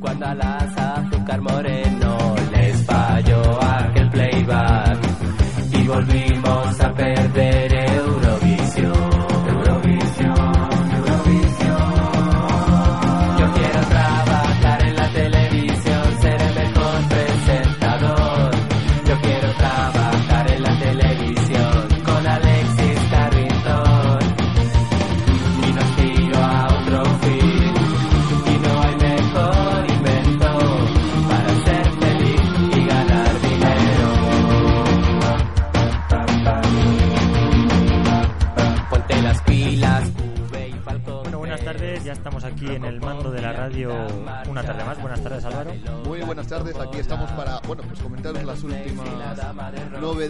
[0.00, 4.98] Cuando a azúcar moreno les falló aquel playback
[5.72, 6.43] y volvimos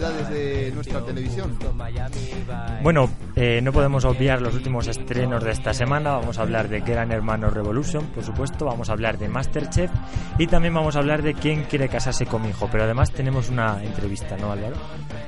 [0.05, 1.57] novedades de nuestra televisión.
[2.83, 6.17] Bueno, eh, no podemos obviar los últimos estrenos de esta semana.
[6.17, 8.65] Vamos a hablar de Gran Hermano Revolution, por supuesto.
[8.65, 9.91] Vamos a hablar de Masterchef
[10.37, 12.67] y también vamos a hablar de quién quiere casarse con mi hijo.
[12.71, 14.75] Pero además tenemos una entrevista, ¿no, Álvaro?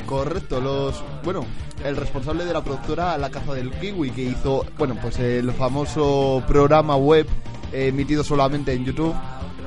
[0.05, 1.45] Correcto, los, bueno,
[1.83, 6.43] el responsable de la productora La Caza del Kiwi que hizo, bueno, pues el famoso
[6.47, 7.27] programa web
[7.73, 9.13] eh, emitido solamente en YouTube,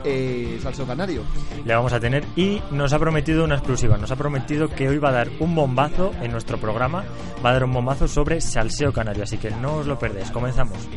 [0.05, 1.23] eh, Salseo Canario.
[1.65, 3.97] Le vamos a tener y nos ha prometido una exclusiva.
[3.97, 7.05] Nos ha prometido que hoy va a dar un bombazo en nuestro programa.
[7.45, 10.31] Va a dar un bombazo sobre salseo canario, así que no os lo perdéis.
[10.31, 10.89] Comenzamos.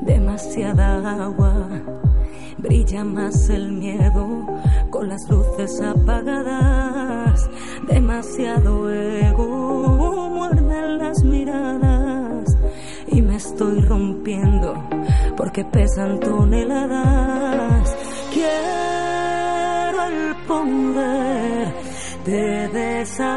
[0.02, 1.68] demasiada agua.
[2.58, 4.48] Brilla más el miedo
[4.96, 7.50] con las luces apagadas.
[7.86, 12.58] Demasiado ego, muerden las miradas.
[13.08, 14.74] Y me estoy rompiendo
[15.36, 17.94] porque pesan toneladas.
[18.34, 21.74] Quiero el poder
[22.26, 23.36] de desaparecer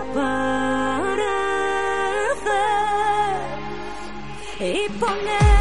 [4.60, 5.57] y ponerme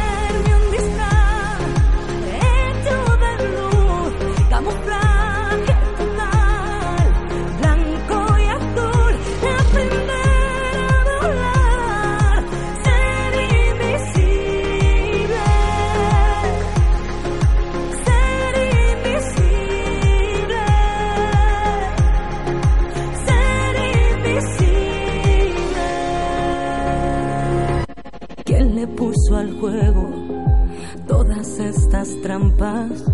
[32.22, 33.04] trampas?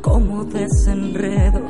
[0.00, 1.60] Como desenredo,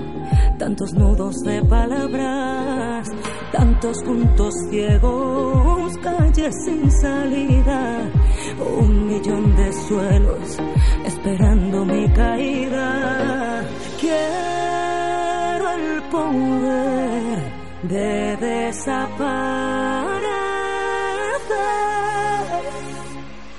[0.58, 3.08] tantos nudos de palabras,
[3.52, 8.10] tantos puntos ciegos, calles sin salida,
[8.78, 10.58] un millón de suelos
[11.04, 13.64] esperando mi caída.
[14.00, 17.52] Quiero el poder
[17.82, 19.82] de desaparecer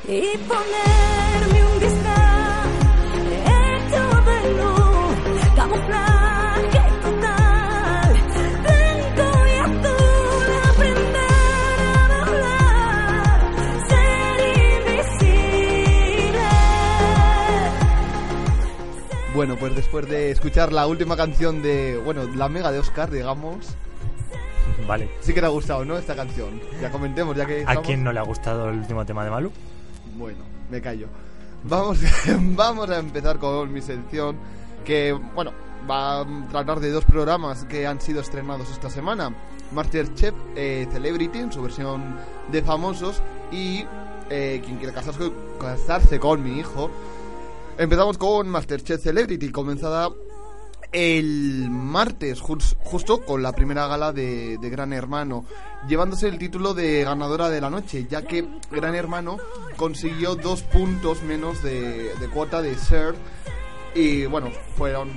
[0.08, 1.03] y ponerme
[19.44, 23.76] Bueno, pues después de escuchar la última canción de, bueno, la mega de Oscar, digamos,
[24.88, 25.10] Vale.
[25.20, 25.98] sí que te ha gustado, ¿no?
[25.98, 26.62] Esta canción.
[26.82, 29.52] Ya comentemos, ya que ¿A quién no le ha gustado el último tema de Malú?
[30.18, 31.08] Bueno, me callo.
[31.66, 32.00] Vamos,
[32.56, 34.38] vamos a empezar con mi sección
[34.86, 35.52] que, bueno,
[35.92, 39.36] va a tratar de dos programas que han sido estrenados esta semana.
[39.74, 42.16] Masterchef eh, Celebrity en su versión
[42.50, 43.22] de famosos
[43.52, 43.86] y
[44.30, 46.90] eh, quien quiere casarse, casarse con mi hijo.
[47.78, 50.10] Empezamos con Masterchef Celebrity, comenzada
[50.92, 55.46] el martes, jus- justo con la primera gala de, Gran Hermano,
[55.88, 59.38] llevándose el título de ganadora de la noche, ya que Gran Hermano
[59.76, 63.16] consiguió dos puntos menos de, cuota de share
[63.96, 65.10] y bueno, fueron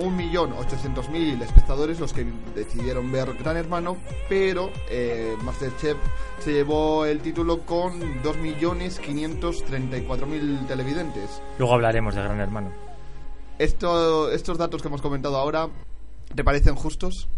[0.00, 3.96] un millón ochocientos mil espectadores los que decidieron ver Gran Hermano,
[4.28, 5.96] pero eh, Masterchef
[6.38, 11.42] se llevó el título con dos millones quinientos treinta y cuatro mil televidentes.
[11.58, 12.70] Luego hablaremos de Gran Hermano.
[13.58, 15.68] Esto, estos datos que hemos comentado ahora,
[16.34, 17.28] ¿te parecen justos?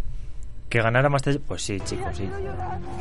[0.69, 1.43] ¿Que ganara Masterchef?
[1.47, 2.29] Pues sí, chicos, sí.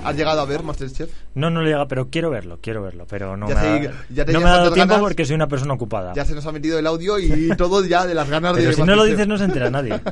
[0.04, 1.10] ¿Has llegado a ver Masterchef?
[1.34, 3.06] No, no le llega, pero quiero verlo, quiero verlo.
[3.10, 5.04] Pero no Ya me, ha, ya tenías no me ha dado tiempo ganas.
[5.08, 6.14] porque soy una persona ocupada.
[6.14, 8.74] Ya se nos ha metido el audio y todo ya de las ganas pero de
[8.76, 9.18] si no lo Masterchef.
[9.18, 10.00] dices no se entera nadie.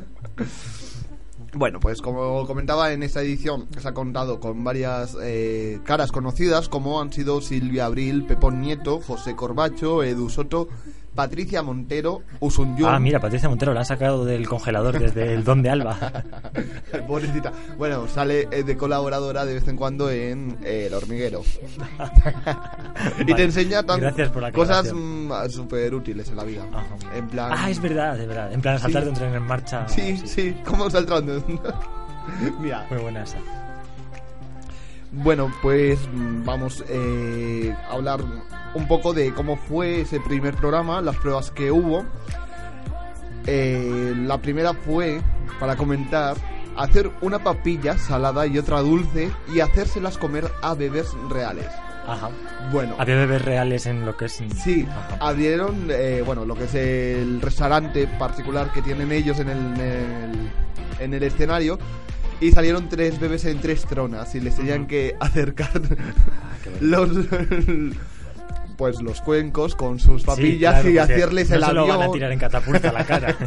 [1.55, 6.67] Bueno, pues como comentaba en esta edición, se ha contado con varias eh, caras conocidas
[6.67, 10.67] como han sido Silvia Abril, Pepón Nieto, José Corbacho, Edu Soto,
[11.15, 12.89] Patricia Montero, Usunyun.
[12.89, 15.95] Ah, mira, Patricia Montero la ha sacado del congelador desde el Don de Alba.
[17.07, 17.51] Pobrecita.
[17.77, 21.42] Bueno, sale eh, de colaboradora de vez en cuando en eh, El Hormiguero.
[23.19, 23.36] y Vale.
[23.36, 24.01] te enseña tan-
[24.54, 26.63] cosas mm, súper útiles en la vida.
[26.74, 26.95] Ajá.
[27.16, 27.51] En plan...
[27.56, 28.51] Ah, es verdad, es verdad.
[28.51, 29.06] En plan, saltar Sí.
[29.06, 29.88] de un tren en marcha.
[29.88, 31.44] Sí, sí, ¿cómo saltando?
[32.59, 33.38] Mira, Muy buena esa.
[35.12, 38.21] bueno, pues mm, vamos eh, a hablar
[38.75, 42.05] un poco de cómo fue ese primer programa, las pruebas que hubo.
[43.45, 45.21] Eh, la primera fue,
[45.59, 46.35] para comentar,
[46.77, 51.67] hacer una papilla salada y otra dulce y hacérselas comer a bebés reales.
[52.05, 52.29] Ajá.
[52.71, 54.41] Bueno, Había bebés reales en lo que es.
[54.63, 55.17] Sí, Ajá.
[55.21, 59.79] abrieron, eh, bueno, lo que es el restaurante particular que tienen ellos en el, en
[59.79, 60.49] el,
[60.99, 61.77] en el escenario.
[62.41, 67.09] Y salieron tres bebés en tres tronas y les tenían que acercar Ah, los
[68.77, 72.01] pues los cuencos con sus papillas Sí, claro, y hacerles no el se lo van
[72.01, 73.29] a tirar en catapulta a la cara.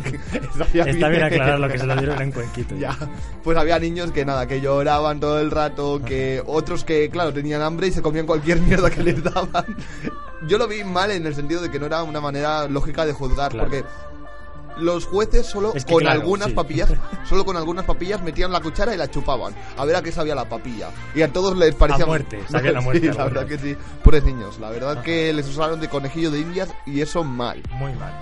[0.74, 2.74] Está bien aclarar lo que se lo dieron en cuenquito.
[2.76, 2.96] Ya,
[3.42, 7.62] pues había niños que nada, que lloraban todo el rato, que otros que, claro, tenían
[7.62, 9.64] hambre y se comían cualquier mierda que les daban.
[10.46, 13.12] Yo lo vi mal en el sentido de que no era una manera lógica de
[13.12, 13.68] juzgar, Claro.
[13.68, 13.84] porque
[14.78, 16.54] los jueces solo Es que con claro, algunas sí.
[16.54, 16.92] papillas,
[17.28, 20.34] solo con algunas papillas metían la cuchara y la chupaban, a ver a qué sabía
[20.34, 20.90] la papilla.
[21.14, 23.56] Y a todos les parecía A muerte, la muerte, Sí, la verdad muerte.
[23.58, 23.76] que sí.
[24.02, 27.62] Pobres niños, la verdad que les usaron de conejillo de indias y eso mal.
[27.72, 28.12] Muy mal.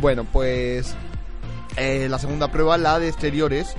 [0.00, 0.94] Bueno, pues
[1.76, 3.74] eh, la segunda prueba, la de exteriores,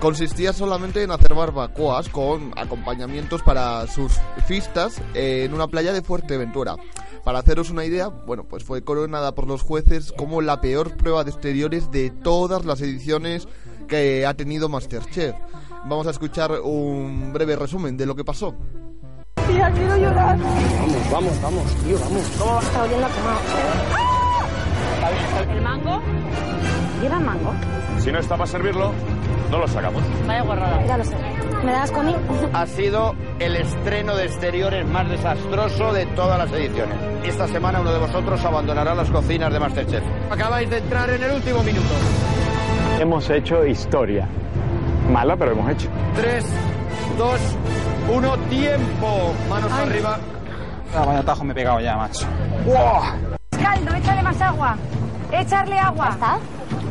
[0.00, 4.12] consistía solamente en hacer barbacoas con acompañamientos para sus
[4.46, 6.76] fistas en una playa de Fuerteventura.
[7.22, 11.22] Para haceros una idea, bueno, pues fue coronada por los jueces como la peor prueba
[11.22, 13.46] de exteriores de todas las ediciones
[13.88, 15.36] que ha tenido Masterchef.
[15.84, 18.54] Vamos a escuchar un breve resumen de lo que pasó.
[19.46, 20.38] Tía, quiero llorar.
[20.38, 22.22] Vamos, vamos, vamos, tío, vamos.
[22.38, 23.40] ¿Cómo va a estar oliendo a quemado?
[25.50, 26.19] ¿El mango?
[27.00, 27.52] ¿Lleva mango?
[27.98, 28.92] Si no está para servirlo,
[29.50, 30.02] no lo sacamos.
[30.26, 30.84] Vaya guarrada.
[30.86, 31.16] Ya lo sé.
[31.64, 32.06] ¿Me das con
[32.54, 36.96] Ha sido el estreno de exteriores más desastroso de todas las ediciones.
[37.24, 40.02] Esta semana uno de vosotros abandonará las cocinas de Masterchef.
[40.30, 41.88] Acabáis de entrar en el último minuto.
[42.98, 44.26] Hemos hecho historia.
[45.10, 45.88] Mala, pero hemos hecho.
[46.16, 46.44] 3,
[47.18, 47.40] 2,
[48.14, 49.34] 1, tiempo.
[49.48, 50.18] Manos arriba.
[50.96, 52.26] Ah, vaya tajo me he pegado ya, macho.
[53.62, 54.76] Caldo, échale más agua.
[55.32, 56.08] Echarle agua.
[56.10, 56.38] ¿Está?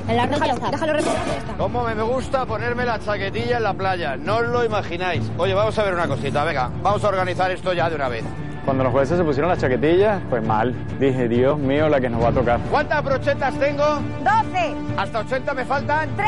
[0.09, 0.71] Ya está.
[0.71, 1.25] Déjalo reposar.
[1.27, 1.53] ya está.
[1.57, 4.17] Cómo me gusta ponerme la chaquetilla en la playa.
[4.17, 5.29] No os lo imagináis.
[5.37, 6.43] Oye, vamos a ver una cosita.
[6.43, 8.23] Venga, vamos a organizar esto ya de una vez.
[8.65, 10.73] Cuando los jueces se pusieron las chaquetillas, pues mal.
[10.99, 12.59] Dije, Dios mío, la que nos va a tocar.
[12.69, 13.83] ¿Cuántas brochetas tengo?
[14.23, 16.09] 12, ¿Hasta 80 me faltan?
[16.15, 16.27] 3,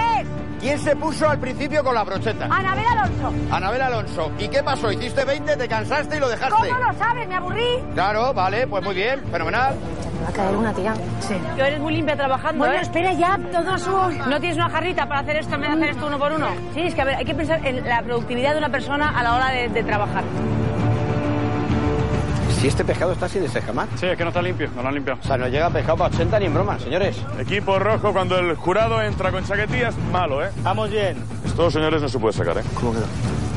[0.62, 2.46] ¿Quién se puso al principio con la brocheta?
[2.46, 3.34] Anabel Alonso.
[3.52, 4.32] Anabel Alonso.
[4.38, 4.92] ¿Y qué pasó?
[4.92, 6.70] ¿Hiciste 20, te cansaste y lo dejaste?
[6.70, 7.28] ¿Cómo lo sabes?
[7.28, 7.84] Me aburrí.
[7.96, 9.76] Claro, vale, pues muy bien, fenomenal.
[10.24, 10.94] Va a caer una tía.
[11.20, 11.34] Sí.
[11.58, 12.82] Tú eres muy limpia trabajando, Bueno, ¿eh?
[12.82, 13.92] espera ya, todo su...
[14.30, 16.48] ¿No tienes una jarrita para hacer esto en vez de hacer esto uno por uno?
[16.76, 19.24] Sí, es que a ver, hay que pensar en la productividad de una persona a
[19.24, 20.24] la hora de, de trabajar.
[22.62, 23.90] Si este pescado está así de jamás.
[23.96, 25.20] Sí, es que no está limpio, no lo han limpiado.
[25.20, 27.20] O sea, no llega pescado para 80 ni en broma, señores.
[27.40, 30.52] Equipo rojo, cuando el jurado entra con chaquetillas, malo, ¿eh?
[30.62, 31.18] Vamos bien.
[31.44, 32.64] Esto, señores, no se puede sacar, ¿eh?
[32.76, 33.08] ¿Cómo queda?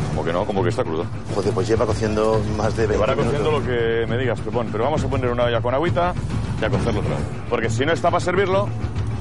[0.09, 1.05] Como que no, como que está crudo.
[1.35, 3.35] Joder, pues lleva cociendo más de 20 Llevará minutos.
[3.41, 4.69] cociendo lo que me digas, Pepón.
[4.73, 6.15] Pero vamos a poner una olla con agüita
[6.63, 7.25] y a cocerlo otra vez.
[7.51, 8.71] Porque si no está para servirlo,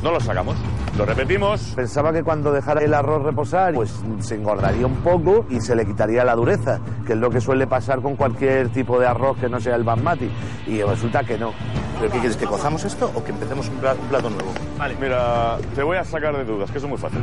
[0.04, 0.56] no lo sacamos.
[0.98, 1.62] Lo repetimos.
[1.76, 5.86] Pensaba que cuando dejara el arroz reposar, pues se engordaría un poco y se le
[5.86, 9.50] quitaría la dureza, que es lo que suele pasar con cualquier tipo de arroz que
[9.50, 10.30] no sea el basmati.
[10.68, 11.52] Y resulta que no.
[12.00, 14.52] ¿Pero qué quieres, que cozamos esto o que empecemos un pla- un plato nuevo?
[15.00, 17.20] Mira, te voy a sacar de dudas, que eso es muy fácil.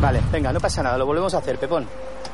[0.00, 1.86] Vale, venga, no pasa nada, lo volvemos a hacer, Pepón.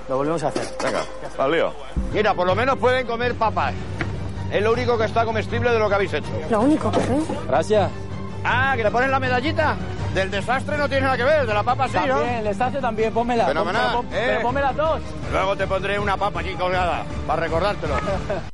[0.08, 0.64] Lo volvemos a hacer.
[0.82, 1.00] Venga,
[1.38, 1.72] al lío.
[2.12, 3.72] Mira, por lo menos pueden comer papas.
[4.52, 6.28] Es lo único que está comestible de lo que habéis hecho.
[6.50, 7.22] Lo único, ¿eh?
[7.48, 7.90] Gracias.
[8.44, 9.76] Ah, que le ponen la medallita.
[10.14, 12.06] Del desastre no tiene nada que ver, de la papa sí, ¿no?
[12.18, 13.46] También, el estacio también, pónmela.
[13.46, 14.24] Fenomenal, Pon- eh.
[14.26, 15.00] Pero ponme las dos.
[15.32, 17.94] Luego te pondré una papa aquí colgada, para recordártelo.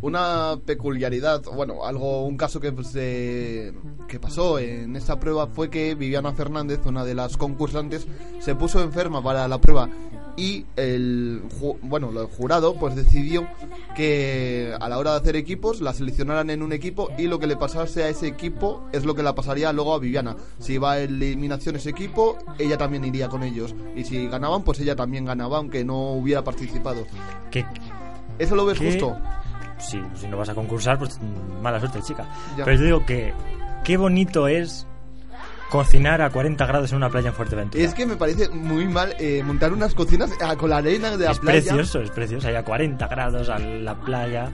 [0.00, 3.74] Una peculiaridad, bueno, algo, un caso que, se,
[4.06, 8.06] que pasó en esta prueba fue que Viviana Fernández, una de las concursantes,
[8.38, 9.88] se puso enferma para la prueba
[10.36, 11.42] y el,
[11.82, 13.46] bueno, el jurado pues decidió
[13.94, 17.46] que a la hora de hacer equipos la seleccionaran en un equipo y lo que
[17.46, 20.36] le pasase a ese equipo es lo que le pasaría luego a Viviana.
[20.58, 24.80] Si iba a eliminación ese equipo, ella también iría con ellos y si ganaban, pues
[24.80, 27.04] ella también ganaba aunque no hubiera participado.
[27.50, 27.66] ¿Qué,
[28.40, 29.16] ¿Eso lo ves justo?
[29.78, 32.26] Sí, si no vas a concursar, pues mm, mala suerte, chica.
[32.56, 32.64] Ya.
[32.64, 33.32] Pero yo digo que
[33.84, 34.86] qué bonito es
[35.70, 37.82] cocinar a 40 grados en una playa en Fuerteventura.
[37.82, 41.26] Es que me parece muy mal eh, montar unas cocinas ah, con la arena de
[41.26, 41.60] la es playa.
[41.60, 42.48] precioso, es precioso.
[42.48, 44.50] Hay a 40 grados a la playa.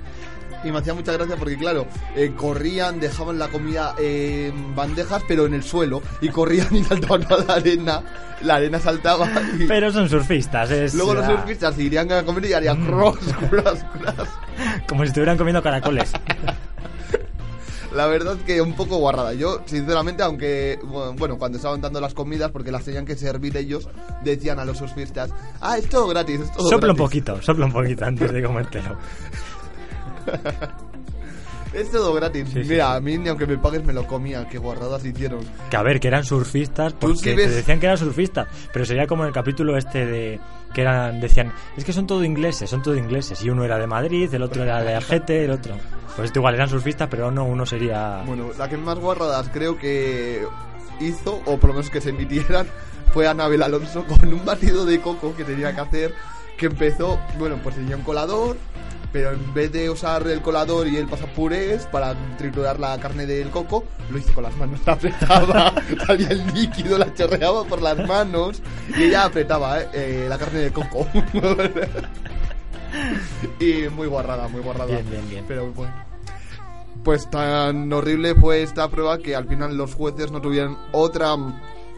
[0.64, 5.46] Y me hacía mucha gracia porque, claro, eh, corrían, dejaban la comida en bandejas, pero
[5.46, 6.02] en el suelo.
[6.20, 8.02] Y corrían y saltaban a la arena.
[8.42, 9.28] La arena saltaba.
[9.58, 9.66] Y...
[9.66, 10.70] Pero son surfistas.
[10.70, 13.18] Es Luego los surfistas irían a comer y harían cross,
[13.50, 14.28] cross, cross.
[14.88, 16.12] Como si estuvieran comiendo caracoles.
[17.94, 19.32] La verdad que un poco guarrada.
[19.32, 20.78] Yo, sinceramente, aunque,
[21.16, 23.88] bueno, cuando estaban dando las comidas, porque las tenían que servir ellos,
[24.22, 25.30] decían a los surfistas,
[25.62, 27.02] ah, es todo gratis, es todo sopla un gratis".
[27.02, 28.98] poquito, sopla un poquito antes de comértelo.
[31.76, 32.54] Es todo gratis.
[32.54, 35.40] Mira, a mí ni aunque me pagues me lo comía, qué guarradas hicieron.
[35.68, 39.06] Que a ver, que eran surfistas, porque sí te decían que eran surfistas, pero sería
[39.06, 40.40] como en el capítulo este de
[40.72, 43.86] que eran decían, es que son todo ingleses, son todo ingleses, y uno era de
[43.86, 45.74] Madrid, el otro era de Argete, el otro.
[46.14, 49.76] Pues esto igual eran surfistas, pero no, uno sería Bueno, la que más guarradas creo
[49.76, 50.46] que
[51.00, 52.66] hizo, o por lo menos que se emitieran,
[53.12, 56.14] fue Anabel Alonso con un batido de coco que tenía que hacer,
[56.56, 58.56] que empezó, bueno, pues tenía un colador,
[59.12, 63.50] pero en vez de usar el colador y el pasapurés para triturar la carne del
[63.50, 65.74] coco, lo hizo con las manos, la apretaba,
[66.06, 68.62] salía el líquido, la chorreaba por las manos
[68.96, 71.06] y ella apretaba eh, eh, la carne de coco.
[73.60, 74.86] y muy guarrada, muy guarrada.
[74.86, 75.44] Bien, bien, bien.
[75.46, 75.94] Pero bueno.
[77.04, 81.36] Pues tan horrible fue esta prueba que al final los jueces no tuvieron otra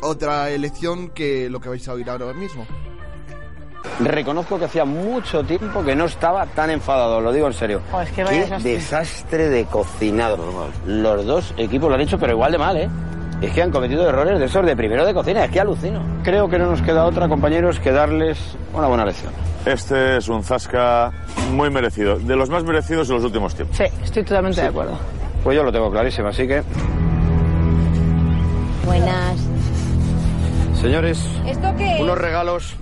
[0.01, 2.67] otra elección que lo que vais a oír ahora mismo.
[4.01, 7.81] Reconozco que hacía mucho tiempo que no estaba tan enfadado, lo digo en serio.
[7.93, 8.73] Oh, es que vaya Qué desastre.
[8.73, 10.39] desastre de cocinado.
[10.87, 12.89] Los dos equipos lo han hecho, pero igual de mal, ¿eh?
[13.41, 16.01] Es que han cometido errores de esos de primero de cocina, es que alucino.
[16.25, 18.39] Creo que no nos queda otra, compañeros, que darles
[18.73, 19.33] una buena lección.
[19.65, 21.13] Este es un zasca
[21.53, 23.77] muy merecido, de los más merecidos de los últimos tiempos.
[23.77, 24.99] Sí, estoy totalmente de acuerdo.
[25.45, 26.63] Pues yo lo tengo clarísimo, así que,
[28.85, 29.37] Buenas.
[30.81, 32.75] señores, ¿Esto qué unos regalos,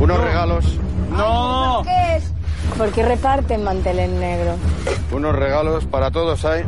[0.00, 0.78] unos regalos,
[1.16, 1.82] ¡No!
[1.84, 2.32] ¿Qué es?
[2.78, 4.56] ¿Por qué reparten manteles negros?
[5.12, 6.64] unos regalos para todos, ¿hay?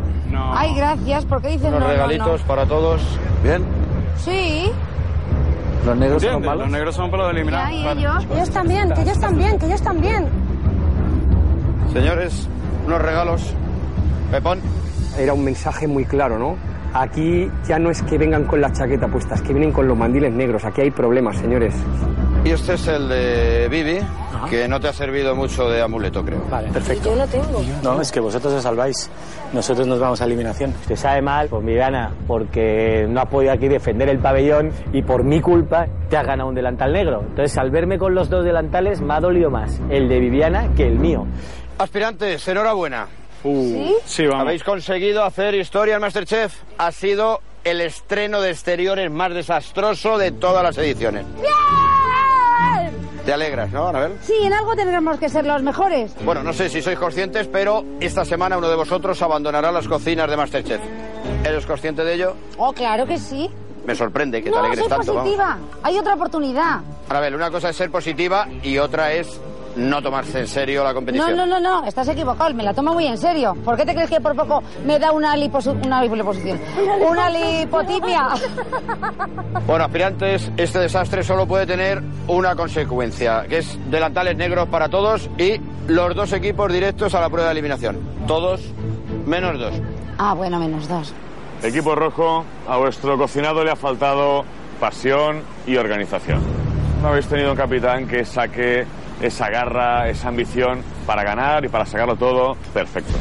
[0.55, 1.25] Ay, gracias.
[1.27, 3.01] ¿Por qué dicen Unos no, no, regalitos para todos.
[3.45, 3.63] Bien.
[3.63, 3.69] no?
[4.19, 4.71] Sí.
[5.87, 6.47] Los negros son ¿Entiendes?
[6.49, 6.63] malos.
[6.65, 7.73] Los negros son para los Ya, eliminar.
[7.73, 8.27] y ellos.
[8.35, 10.29] Ellos también, que ellos también, que ellos también.
[11.93, 12.49] Señores,
[12.87, 13.55] unos regalos.
[14.31, 14.61] Pepón.
[15.19, 16.57] Era un mensaje muy claro, ¿no?
[16.95, 19.97] Aquí ya no es que vengan con la chaqueta puesta, es que vienen con los
[19.97, 20.65] mandiles negros.
[20.65, 21.75] Aquí hay problemas, señores.
[22.45, 24.01] Y este es el de Bibi,
[24.51, 26.43] que no te ha servido mucho de amuleto, creo.
[26.51, 27.11] Vale, perfecto.
[27.11, 27.63] Yo no tengo.
[27.85, 29.09] No, es que vosotros os salváis.
[29.53, 30.75] Nosotros nos vamos a eliminación.
[30.89, 35.23] Te sabe mal, pues Viviana, porque no has podido aquí defender el pabellón y por
[35.23, 37.21] mi culpa te has ganado un delantal negro.
[37.21, 40.89] Entonces, al verme con los dos delantales, me ha dolido más el de Viviana que
[40.89, 41.25] el mío.
[41.79, 43.07] Aspirantes, enhorabuena.
[43.45, 43.95] ¿Sí?
[44.05, 44.47] Sí, vamos.
[44.47, 46.55] Habéis conseguido hacer historia en Masterchef.
[46.79, 51.25] Ha sido el estreno de exteriores más desastroso de todas las ediciones.
[53.25, 54.19] Te alegras, ¿no, Anabel?
[54.23, 56.13] Sí, en algo tendremos que ser los mejores.
[56.25, 60.29] Bueno, no sé si sois conscientes, pero esta semana uno de vosotros abandonará las cocinas
[60.29, 60.81] de Masterchef.
[61.45, 62.35] ¿Eres consciente de ello?
[62.59, 63.49] Oh, claro que sí.
[63.87, 65.15] Me sorprende que te alegres soy tanto.
[65.15, 65.59] positiva.
[65.83, 66.81] Hay otra oportunidad.
[67.09, 69.41] Anabel, una cosa es ser positiva y otra es
[69.77, 71.37] no tomarse en serio la No, competición.
[71.37, 73.55] no, no, no, estás equivocado, me la tomo muy en serio.
[73.65, 76.61] ¿Por qué te crees que por poco me da una, liposu- una liposucción?
[77.09, 78.29] Una lipotimia.
[79.67, 85.31] Bueno, aspirantes, este desastre solo puede tener una consecuencia, que es delantales negros para todos
[85.39, 87.99] y los dos equipos directos a la prueba de eliminación.
[88.27, 88.61] Todos
[89.27, 89.75] menos dos.
[90.19, 91.13] Ah, bueno, menos dos.
[91.63, 94.45] Equipo rojo, a vuestro cocinado le ha faltado
[94.81, 96.41] pasión y organización.
[97.03, 98.85] No habéis tenido un capitán que saque
[99.23, 103.15] esa garra, esa ambición para ganar y para sacarlo todo perfecto.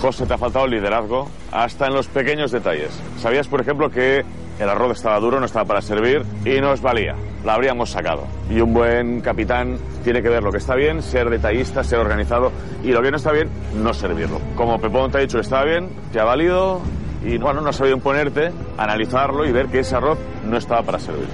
[0.00, 2.90] José, te ha faltado liderazgo hasta en los pequeños detalles.
[3.18, 4.24] ¿Sabías, por ejemplo, que
[4.60, 7.16] el arroz estaba duro, no estaba para servir y no os valía?
[7.44, 8.24] La habríamos sacado.
[8.48, 12.52] Y un buen capitán tiene que ver lo que está bien, ser detallista, ser organizado
[12.84, 14.40] y lo que no está bien, no servirlo.
[14.54, 16.80] Como Pepón te ha dicho estaba bien, te ha valido
[17.24, 21.00] y bueno, no has sabido imponerte, analizarlo y ver que ese arroz no estaba para
[21.00, 21.26] servir.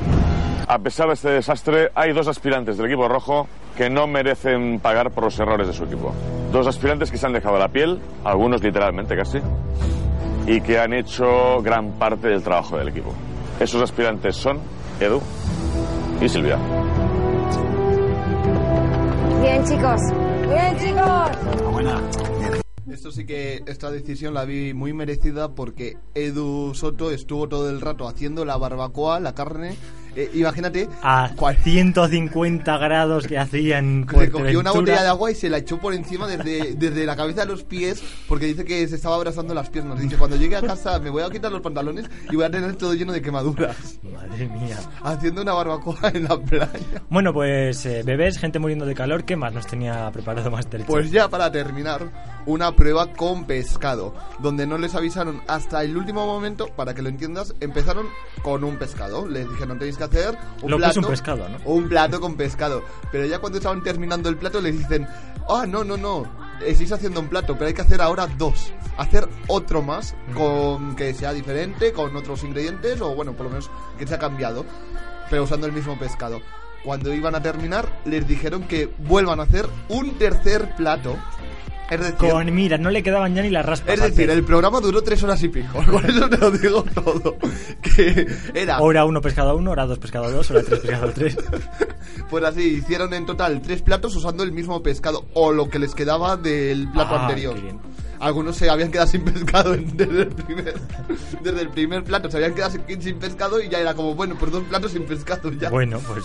[0.66, 5.10] A pesar de este desastre, hay dos aspirantes del equipo rojo que no merecen pagar
[5.10, 6.14] por los errores de su equipo.
[6.52, 9.38] Dos aspirantes que se han dejado la piel, algunos literalmente casi,
[10.46, 13.12] y que han hecho gran parte del trabajo del equipo.
[13.60, 14.58] Esos aspirantes son
[15.00, 15.20] Edu
[16.22, 16.58] y Silvia.
[19.42, 20.00] Bien, chicos.
[20.48, 21.74] Bien, chicos.
[22.90, 27.80] Esto sí que esta decisión la vi muy merecida porque Edu Soto estuvo todo el
[27.80, 29.76] rato haciendo la barbacoa, la carne,
[30.16, 31.30] Eh, imagínate, A
[31.62, 35.94] 150 grados que hacían se cogió una botella de agua y se la echó por
[35.94, 39.70] encima desde, desde la cabeza a los pies porque dice que se estaba abrazando las
[39.70, 40.00] piernas.
[40.00, 42.76] Dice, cuando llegue a casa me voy a quitar los pantalones y voy a tener
[42.76, 43.98] todo lleno de quemaduras.
[44.02, 44.78] Madre mía.
[45.02, 47.02] Haciendo una barbacoa en la playa.
[47.08, 50.88] Bueno, pues eh, bebés, gente muriendo de calor, ¿qué más nos tenía preparado Masterchef?
[50.88, 52.10] Pues ya para terminar,
[52.46, 57.08] una prueba con pescado, donde no les avisaron hasta el último momento, para que lo
[57.08, 58.06] entiendas, empezaron
[58.42, 59.26] con un pescado.
[59.26, 61.00] Les dijeron, tenéis que hacer un Lo que plato.
[61.00, 61.58] es un pescado, ¿no?
[61.64, 62.82] Un plato con pescado.
[63.12, 65.06] Pero ya cuando estaban terminando el plato les dicen,
[65.48, 66.26] ah, no, no, no,
[66.64, 68.72] estáis haciendo un plato, pero hay que hacer ahora dos.
[68.96, 73.70] Hacer otro más, con que sea diferente, con otros ingredientes, o bueno, por lo menos
[73.98, 74.64] que sea cambiado,
[75.30, 76.40] pero usando el mismo pescado.
[76.84, 81.16] Cuando iban a terminar, les dijeron que vuelvan a hacer un tercer plato.
[81.94, 83.94] Es decir, Con, mira, no le quedaban ya ni las raspas.
[83.94, 85.82] es decir, el programa duró tres horas y pico.
[85.90, 87.36] Con eso te lo digo todo.
[87.82, 91.36] Que era Hora 1 pescado 1, hora 2 pescado 2, hora 3 pescado 3.
[92.30, 95.94] Pues así, hicieron en total tres platos usando el mismo pescado o lo que les
[95.94, 97.54] quedaba del plato Ah, anterior.
[97.54, 97.78] qué bien.
[98.20, 100.74] Algunos se habían quedado sin pescado desde el primer,
[101.42, 104.36] desde el primer plato, se habían quedado sin, sin pescado y ya era como, bueno,
[104.38, 105.68] pues dos platos sin pescado ya.
[105.70, 106.24] Bueno, pues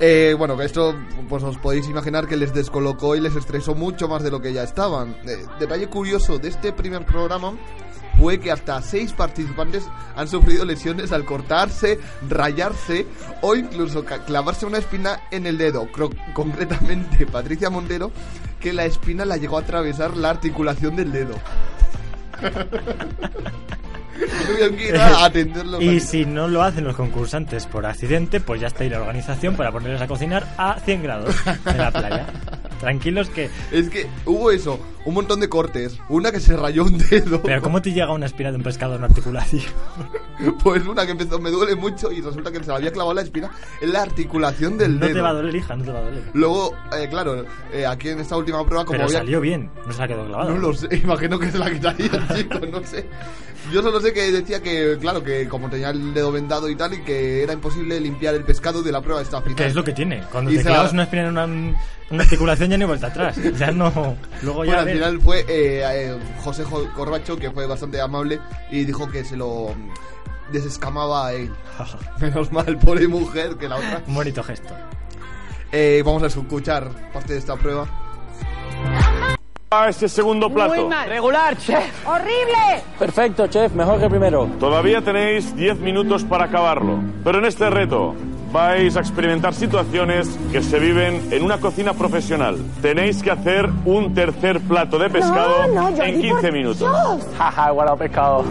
[0.00, 0.94] Eh, bueno, esto,
[1.28, 4.52] pues os podéis imaginar que les descolocó y les estresó mucho más de lo que
[4.52, 5.16] ya estaban.
[5.26, 7.52] Eh, detalle curioso de este primer programa
[8.18, 9.84] fue que hasta seis participantes
[10.16, 11.98] han sufrido lesiones al cortarse,
[12.28, 13.06] rayarse
[13.40, 15.86] o incluso clavarse una espina en el dedo.
[15.90, 18.10] Cro- concretamente, Patricia Montero,
[18.60, 21.34] que la espina la llegó a atravesar la articulación del dedo.
[24.46, 25.80] Tuvieron que ir a atenderlo.
[25.80, 29.56] Y si no lo hacen los concursantes por accidente, pues ya está ahí la organización
[29.56, 31.34] para ponerles a cocinar a 100 grados
[31.66, 32.26] en la playa.
[32.84, 33.48] Tranquilos que...
[33.72, 35.98] Es que hubo eso, un montón de cortes.
[36.10, 37.42] Una que se rayó un dedo.
[37.42, 39.62] Pero ¿cómo te llega una espina de un pescado en una articulación?
[40.64, 43.22] Pues una que empezó, me duele mucho y resulta que se le había clavado la
[43.22, 43.50] espina
[43.80, 45.14] en la articulación del No dedo.
[45.14, 46.22] te va a doler, hija, no te va a doler.
[46.32, 49.18] Luego, eh, claro, eh, aquí en esta última prueba, como Pero había...
[49.18, 50.50] salió bien, no se la quedó clavada.
[50.50, 53.06] No lo sé, imagino que se la quitaría el chico, no sé.
[53.72, 56.92] Yo solo sé que decía que, claro, que como tenía el dedo vendado y tal,
[56.94, 59.56] y que era imposible limpiar el pescado de la prueba esta final.
[59.56, 60.22] Que es lo que tiene.
[60.32, 61.78] Cuando Y te clavas la- una espina en una,
[62.10, 63.36] una articulación ya ni vuelta atrás.
[63.58, 64.16] Ya no...
[64.42, 64.80] Luego Bueno, ya...
[64.80, 69.24] al final fue eh, eh, José Jo- Corbacho, que fue bastante amable, y dijo que
[69.24, 71.50] se lo mm, desescamaba a él.
[72.20, 74.02] Menos mal, pobre mujer, que la otra.
[74.06, 74.74] Un bonito gesto.
[75.72, 77.86] Eh, vamos a escuchar parte de esta prueba.
[79.70, 80.88] A este segundo plato.
[81.08, 82.06] Regular, chef.
[82.06, 82.82] ¡Horrible!
[82.96, 83.72] Perfecto, chef.
[83.72, 84.46] Mejor que primero.
[84.60, 87.00] Todavía tenéis 10 minutos para acabarlo.
[87.24, 88.14] Pero en este reto
[88.54, 92.56] vais a experimentar situaciones que se viven en una cocina profesional.
[92.80, 97.28] Tenéis que hacer un tercer plato de pescado No, no, Jordi, en 15 por minutos.
[97.36, 98.44] Jaja, he guardado pescado.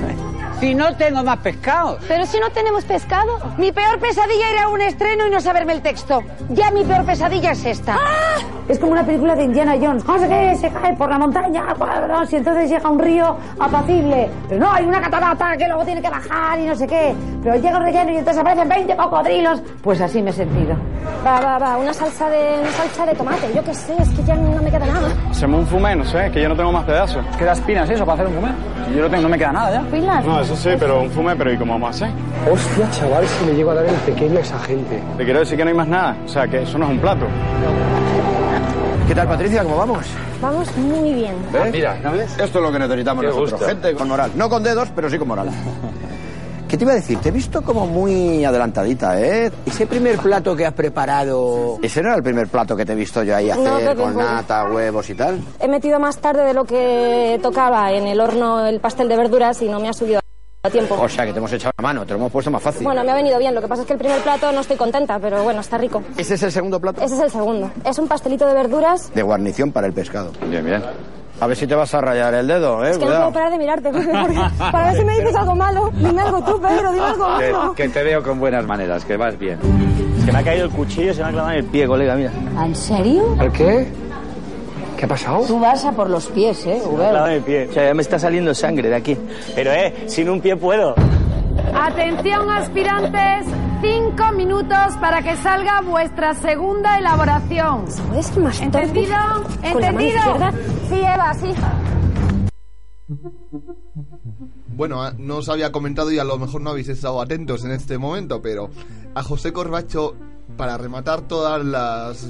[0.63, 1.97] Si no tengo más pescado.
[2.07, 3.37] Pero si no tenemos pescado.
[3.57, 6.23] Mi peor pesadilla era un estreno y no saberme el texto.
[6.51, 7.99] Ya mi peor pesadilla es esta.
[8.69, 10.05] Es como una película de Indiana Jones.
[10.05, 14.29] No sé qué, se cae por la montaña, cuadros, y entonces llega un río apacible.
[14.47, 17.13] Pero no, hay una catarata que luego tiene que bajar y no sé qué.
[17.43, 19.61] Pero llega un relleno y entonces aparecen 20 cocodrilos.
[19.81, 20.77] Pues así me he sentido.
[21.27, 23.53] Va, va, va, una salsa de, una salsa de tomate.
[23.53, 25.09] Yo qué sé, es que ya no me queda nada.
[25.29, 27.25] Hacemos un fumé, no sé, que yo no tengo más pedazos.
[27.37, 28.53] ¿Queda espinas eso para hacer un fumé?
[28.95, 29.89] Yo no, tengo, no me queda nada ya.
[29.89, 30.25] Pilas.
[30.25, 32.09] No, eso sí, pero un fumé, pero ¿y cómo vamos a hacer?
[32.51, 35.01] Hostia, chaval, si le llego a dar el pequeño a esa gente.
[35.17, 36.17] Te quiero decir que no hay más nada.
[36.25, 37.25] O sea, que eso no es un plato.
[39.07, 39.63] ¿Qué tal, Patricia?
[39.63, 40.05] ¿Cómo vamos?
[40.41, 41.35] Vamos muy bien.
[41.51, 41.71] ¿Ves?
[41.71, 43.51] Mira, Esto es lo que necesitamos Qué nosotros.
[43.51, 43.65] gusto.
[43.67, 44.31] Gente con moral.
[44.35, 45.49] No con dedos, pero sí con moral.
[46.73, 47.19] ¿Qué te iba a decir?
[47.19, 49.51] Te he visto como muy adelantadita, ¿eh?
[49.63, 51.77] Ese primer plato que has preparado...
[51.83, 54.17] Ese no era el primer plato que te he visto yo ahí hacer No, con
[54.17, 55.39] nata, huevos y tal.
[55.59, 59.61] He metido más tarde de lo que tocaba en el horno el pastel de verduras
[59.61, 60.19] y no me ha subido
[60.63, 60.95] a tiempo.
[60.99, 62.83] O sea, que te hemos echado la mano, te lo hemos puesto más fácil.
[62.83, 63.53] Bueno, me ha venido bien.
[63.53, 66.01] Lo que pasa es que el primer plato no estoy contenta, pero bueno, está rico.
[66.17, 67.03] ¿Ese es el segundo plato?
[67.03, 67.69] Ese es el segundo.
[67.85, 69.13] Es un pastelito de verduras.
[69.13, 70.31] De guarnición para el pescado.
[70.49, 70.81] Bien, bien.
[71.39, 72.91] A ver si te vas a rayar el dedo, ¿eh?
[72.91, 74.39] Es que no puedo parar de mirarte, Pepe, porque
[74.71, 75.89] para ver si me dices algo malo.
[75.93, 77.73] Dime algo tú, Pedro, dime algo malo.
[77.75, 79.59] Que, te veo con buenas maneras, que vas bien.
[80.19, 81.87] Es que me ha caído el cuchillo y se me ha clavado en el pie,
[81.87, 82.31] colega, mira.
[82.63, 83.35] ¿En serio?
[83.41, 83.87] ¿El qué?
[84.97, 85.43] ¿Qué ha pasado?
[85.45, 87.67] Tú vas a por los pies, ¿eh, Se me ha clavado en el pie.
[87.69, 89.17] O sea, ya me está saliendo sangre de aquí.
[89.55, 90.95] Pero, eh, sin un pie puedo.
[91.73, 93.45] Atención aspirantes,
[93.81, 97.85] cinco minutos para que salga vuestra segunda elaboración.
[98.07, 98.61] ¿Puedes ser más?
[98.61, 99.15] ¿Entendido?
[99.71, 100.21] ¿Con la mano ¿Entendido?
[100.89, 101.53] Sí, Eva, sí.
[104.75, 107.71] Bueno, ah, no os había comentado y a lo mejor no habéis estado atentos en
[107.71, 108.69] este momento, pero
[109.13, 110.15] a José Corbacho
[110.57, 112.25] para rematar todas las,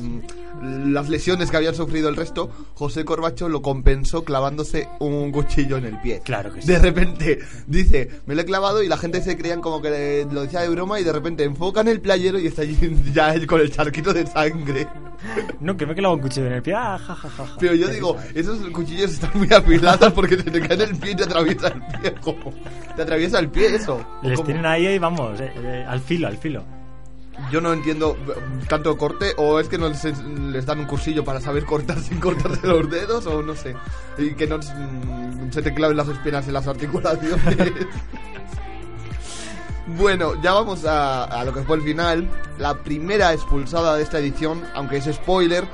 [0.62, 5.86] las lesiones que habían sufrido el resto, José Corbacho lo compensó clavándose un cuchillo en
[5.86, 6.21] el pie.
[6.23, 6.67] Claro que sí.
[6.67, 10.41] De repente dice, me lo he clavado y la gente se creían como que lo
[10.43, 12.77] decía de broma y de repente enfocan el playero y está allí
[13.13, 14.88] ya con el charquito de sangre.
[15.59, 16.73] No, que me he clavado un cuchillo en el pie.
[16.75, 17.55] Ah, ja, ja, ja, ja.
[17.59, 21.15] Pero yo digo, esos cuchillos están muy afilados porque te cae en el pie y
[21.15, 22.13] te atraviesa el pie.
[22.21, 22.53] como-
[22.95, 24.05] Te atraviesa el pie eso.
[24.21, 26.63] Les Como- tienen ahí y vamos, eh, eh, al filo, al filo.
[27.52, 31.24] Yo no entiendo eh, tanto corte o es que no les, les dan un cursillo
[31.24, 33.76] para saber cortar sin cortarse los dedos o no sé.
[34.17, 37.72] Y que no mm, se te claven las espinas en las articulaciones.
[39.88, 42.30] bueno, ya vamos a, a lo que fue el final.
[42.60, 45.65] La primera expulsada de esta edición, aunque es spoiler,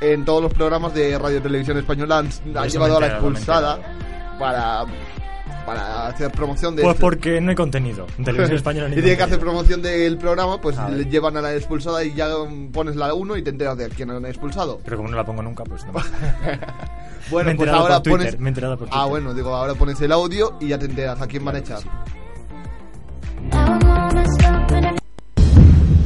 [0.00, 3.80] en todos los programas de Radio Televisión Española han, han Eso llevado a la expulsada
[4.38, 4.84] para,
[5.66, 8.06] para hacer promoción de Pues este- porque no hay contenido.
[8.16, 11.36] En televisión española y ni tiene que hacer promoción del programa, pues A le llevan
[11.36, 12.28] a la expulsada y ya
[12.72, 14.80] pones la 1 y te enteras de quién han expulsado.
[14.84, 15.92] Pero como no la pongo nunca, pues no.
[17.30, 18.38] Bueno, Me pues ahora por pones.
[18.38, 21.20] me he enterado por ah, bueno, digo, ahora pones el audio y ya te enteras
[21.20, 21.80] a quién van a echar.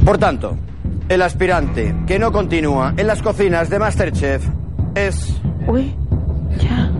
[0.03, 0.57] Por tanto,
[1.09, 4.47] el aspirante que no continúa en las cocinas de Masterchef
[4.95, 5.39] es...
[5.67, 5.95] Uy,
[6.59, 6.90] ya.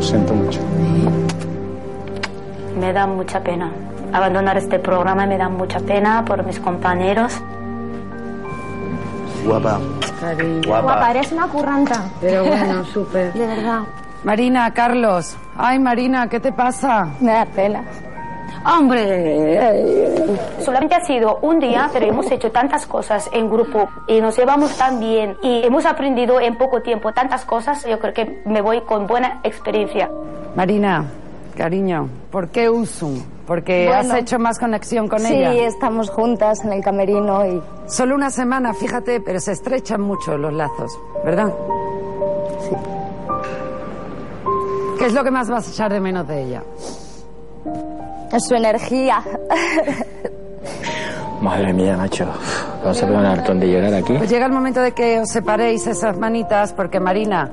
[0.00, 0.60] Siento mucho.
[2.78, 3.70] Me da mucha pena.
[4.12, 7.32] Abandonar este programa me da mucha pena por mis compañeros.
[9.44, 9.78] Guapa.
[10.66, 12.04] Guapa, eres una curranta.
[12.20, 13.32] Pero bueno, súper.
[13.32, 13.80] De verdad.
[14.24, 15.36] Marina, Carlos.
[15.56, 17.08] Ay, Marina, ¿qué te pasa?
[17.20, 17.82] Me da pena.
[18.70, 24.36] Hombre, solamente ha sido un día, pero hemos hecho tantas cosas en grupo y nos
[24.36, 27.84] llevamos tan bien y hemos aprendido en poco tiempo tantas cosas.
[27.86, 30.10] Yo creo que me voy con buena experiencia.
[30.54, 31.06] Marina,
[31.56, 33.22] cariño, ¿por qué Usum?
[33.46, 34.00] Porque Bueno.
[34.12, 35.66] has hecho más conexión con sí, ella.
[35.66, 37.62] estamos juntas en el camerino y...
[37.86, 40.92] Solo una semana, fíjate, pero se estrechan mucho los lazos,
[41.24, 41.50] ¿verdad?
[42.60, 42.76] Sí.
[44.98, 46.62] ¿Qué es lo que más vas a echar de menos de ella?
[48.36, 49.22] Su energía.
[51.40, 52.26] Madre mía, macho.
[52.82, 54.12] Vamos a pegar un hartón de llorar aquí.
[54.14, 57.50] Pues llega el momento de que os separéis esas manitas, porque Marina,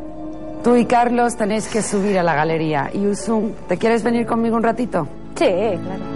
[0.64, 2.90] tú y Carlos tenéis que subir a la galería.
[2.94, 5.08] Y Usum, ¿te quieres venir conmigo un ratito?
[5.36, 6.16] Sí, claro.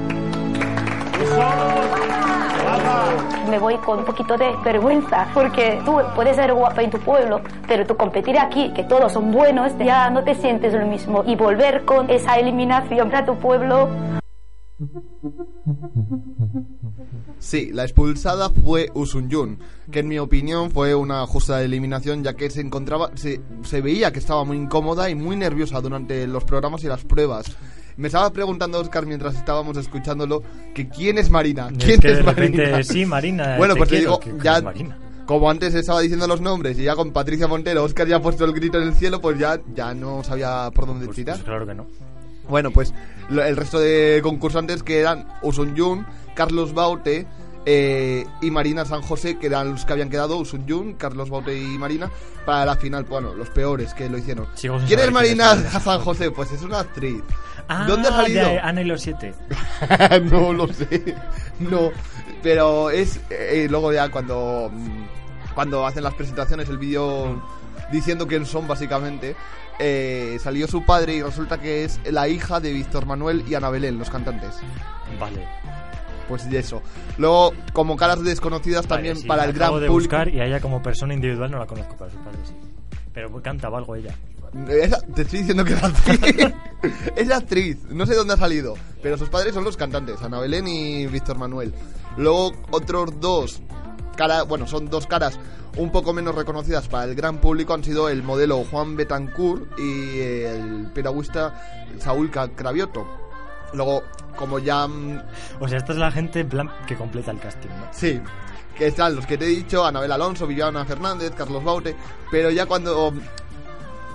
[3.50, 7.42] Me voy con un poquito de vergüenza porque tú puedes ser guapa en tu pueblo,
[7.68, 11.24] pero tú competir aquí, que todos son buenos, ya no te sientes lo mismo.
[11.26, 13.90] Y volver con esa eliminación a tu pueblo,
[17.40, 19.60] Sí, la expulsada fue Usun Jun,
[19.92, 24.12] que en mi opinión fue una justa eliminación ya que se encontraba, se, se veía
[24.12, 27.56] que estaba muy incómoda y muy nerviosa durante los programas y las pruebas.
[27.98, 30.42] Me estaba preguntando Oscar mientras estábamos escuchándolo
[30.74, 32.64] que quién es Marina, Es quién que es de Marina.
[32.64, 34.62] repente, sí, Marina, Bueno, pues te digo, ya
[35.26, 38.46] como antes estaba diciendo los nombres y ya con Patricia Montero, Oscar ya ha puesto
[38.46, 41.36] el grito en el cielo, pues ya ya no sabía por dónde tirar.
[41.36, 41.86] Pues claro que no.
[42.50, 42.94] Bueno, pues
[43.30, 47.26] lo- el resto de concursantes que eran Usun Jun, Carlos Baute
[47.66, 51.56] eh, y Marina San José, que eran los que habían quedado, Usun Jun, Carlos Baute
[51.58, 52.10] y Marina,
[52.46, 54.48] para la final, bueno, los peores que lo hicieron.
[54.56, 55.80] Sigo sin ¿Quién es saber quién es Marina.
[55.80, 56.32] San José?
[56.32, 57.22] Pues es una actriz.
[57.68, 58.48] Ah, ¿Dónde ha salido?
[58.48, 59.34] de Ana y los siete.
[60.32, 61.16] no lo sé.
[61.60, 61.92] No,
[62.42, 67.44] pero es eh, luego ya cuando mm, cuando hacen las presentaciones el vídeo
[67.92, 69.36] diciendo quién son básicamente
[69.80, 73.70] eh, salió su padre y resulta que es la hija de Víctor Manuel y Ana
[73.70, 74.56] Belén, los cantantes.
[75.20, 75.48] Vale.
[76.28, 76.82] Pues y eso.
[77.18, 79.94] Luego como caras desconocidas Vale, también sí, para el gran de público.
[79.94, 82.54] buscar y a ella como persona individual no la conozco, para su padre sí.
[83.14, 84.14] Pero cantaba algo ella.
[84.70, 86.20] Esa- te estoy diciendo que es actriz.
[87.16, 87.78] es la actriz.
[87.90, 88.76] No sé dónde ha salido.
[89.02, 91.74] Pero sus padres son los cantantes, Ana Belén y Víctor Manuel.
[92.18, 93.62] Luego otros dos
[94.16, 95.40] cara, bueno, son dos caras
[95.80, 100.20] un poco menos reconocidas para el gran público han sido el modelo Juan Betancourt y
[100.20, 103.08] el piragüista Saúl Cravioto.
[103.74, 104.04] Luego,
[104.36, 104.88] como ya
[105.60, 107.88] O sea, esta es la gente plan que completa el casting, ¿no?
[107.92, 108.20] Sí,
[108.78, 111.96] que están los que te he dicho, Anabel Alonso, Viviana Fernández, Carlos Baute,
[112.32, 113.14] pero ya cuando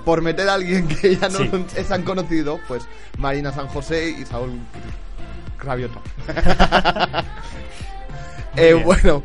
[0.05, 1.67] por meter a alguien que ya no Sí.
[1.77, 2.87] es tan conocido, pues
[3.19, 4.59] Marina San José y Saúl
[5.57, 6.01] Cravioto.
[8.57, 9.21] Eh, bueno,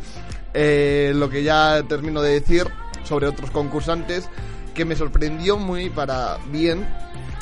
[0.54, 2.68] eh, lo que ya termino de decir
[3.04, 4.30] sobre otros concursantes,
[4.74, 6.88] que me sorprendió muy para bien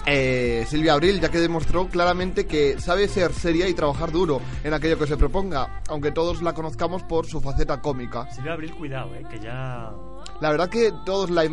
[0.09, 4.73] eh, Silvia Abril, ya que demostró claramente que sabe ser seria y trabajar duro en
[4.73, 8.25] aquello que se proponga, aunque todos la conozcamos por su faceta cómica.
[8.31, 9.91] Silvia Abril, cuidado, eh, que ya...
[10.39, 11.45] La verdad que todos la,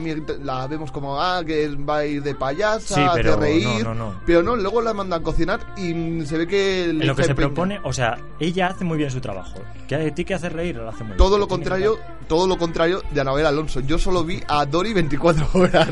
[0.43, 3.95] la vemos como, ah, que va a ir de payasa, Sí, pero de reír, no,
[3.95, 4.21] no, no.
[4.27, 6.85] pero no, luego la mandan a cocinar y se ve que...
[6.91, 9.59] En lo que se propone, o sea, ella hace muy bien su trabajo.
[9.89, 11.17] Que a ti que hace reír, lo hace muy bien.
[11.19, 13.81] Todo lo contrario, todo lo contrario de Anabel Alonso.
[13.81, 15.89] Yo solo vi a Dori 24 horas.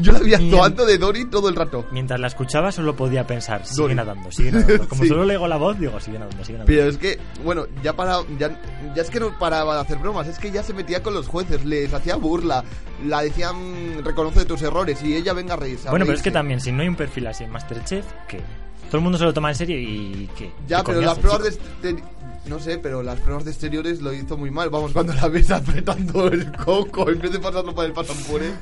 [0.00, 1.86] Yo la vi actuando de Dori todo el rato.
[1.92, 3.94] Mientras la escuchaba solo podía pensar, sigue Dori.
[3.94, 4.88] nadando, sigue nadando.
[4.88, 5.08] Como Sí.
[5.08, 6.72] solo le digo la voz, digo, sigue nadando, sigue nadando.
[6.76, 8.60] Pero es que, bueno, ya para ya,
[8.94, 11.26] ya es que no paraba de hacer bromas, es que ya se metía con los
[11.28, 12.64] jueces, les hacía burla,
[13.06, 15.88] la decían reconoce tus errores y ella venga a reírse.
[15.88, 16.38] a Bueno, pero es que reírse.
[16.38, 18.38] también, si no hay un perfil así en Masterchef, que
[18.86, 20.50] todo el mundo se lo toma en serio y que...
[20.68, 21.64] Ya, qué pero coñazo, las pruebas de chico.
[21.82, 22.02] exteri-
[22.46, 24.68] no sé, pero las pruebas de exteriores lo hizo muy mal.
[24.68, 28.52] Vamos, cuando la ves apretando el coco en vez de pasarlo por el pasampure.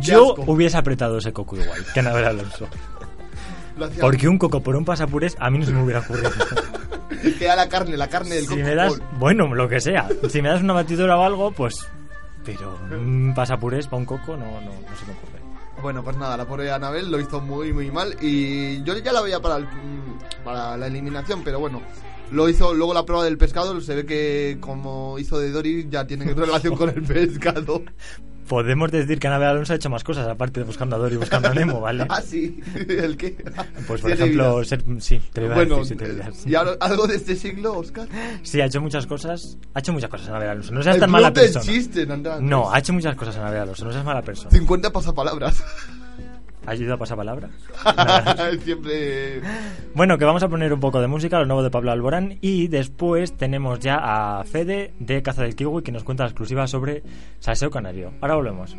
[0.00, 2.68] Yo hubiese apretado ese coco igual, que Anabel Alonso.
[4.00, 6.30] Porque un coco por un pasapures a mí no se me hubiera ocurrido.
[7.38, 8.60] Queda la carne, la carne del si coco.
[8.62, 10.06] me das, bueno, lo que sea.
[10.28, 11.86] Si me das una batidora o algo, pues...
[12.44, 15.40] Pero un pasapures para un coco no, no, no se me ocurre.
[15.82, 18.16] Bueno, pues nada, la pobre Anabel lo hizo muy, muy mal.
[18.20, 21.80] Y yo ya la veía para, el- mm, para la eliminación, pero bueno.
[22.32, 23.80] Lo hizo luego la prueba del pescado.
[23.80, 27.82] Se ve que, como hizo de Dory, ya tiene relación con el pescado.
[28.50, 31.18] Podemos decir que Anabel Alonso ha hecho más cosas, aparte de buscando a Dory y
[31.18, 32.04] buscando a Nemo, ¿vale?
[32.10, 32.60] ah, sí.
[32.88, 33.36] ¿El qué?
[33.86, 36.44] Pues, por ejemplo, ser, sí, te a Bueno, decir vidas.
[36.44, 38.08] ¿y algo- algo de este siglo, Oscar?
[38.42, 39.56] Sí, ha hecho muchas cosas.
[39.72, 40.72] Ha hecho muchas cosas Anabel Alonso.
[40.74, 41.64] No seas El tan mala persona.
[41.64, 42.44] chiste, Nandán.
[42.44, 43.84] No, ha hecho muchas cosas Anabel Alonso.
[43.84, 44.50] No seas mala persona.
[44.50, 45.62] 50 pasapalabras.
[46.66, 47.48] ¿Ha ayudado a pasapalabra?
[48.64, 49.40] Siempre.
[49.94, 52.38] Bueno, que vamos a poner un poco de música, lo nuevo de Pablo Alborán.
[52.40, 56.66] Y después tenemos ya a Fede de Caza del Kiwi que nos cuenta la exclusiva
[56.66, 57.02] sobre
[57.38, 58.12] Salseo Canario.
[58.20, 58.76] Ahora volvemos.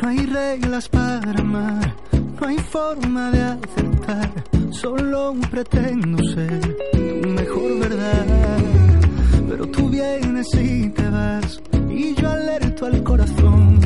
[0.00, 1.94] No hay reglas para amar,
[2.40, 4.30] no hay forma de acertar,
[4.70, 8.63] solo pretendo ser tu mejor verdad.
[9.64, 13.80] Pero tú vienes y te vas, y yo alerto al corazón,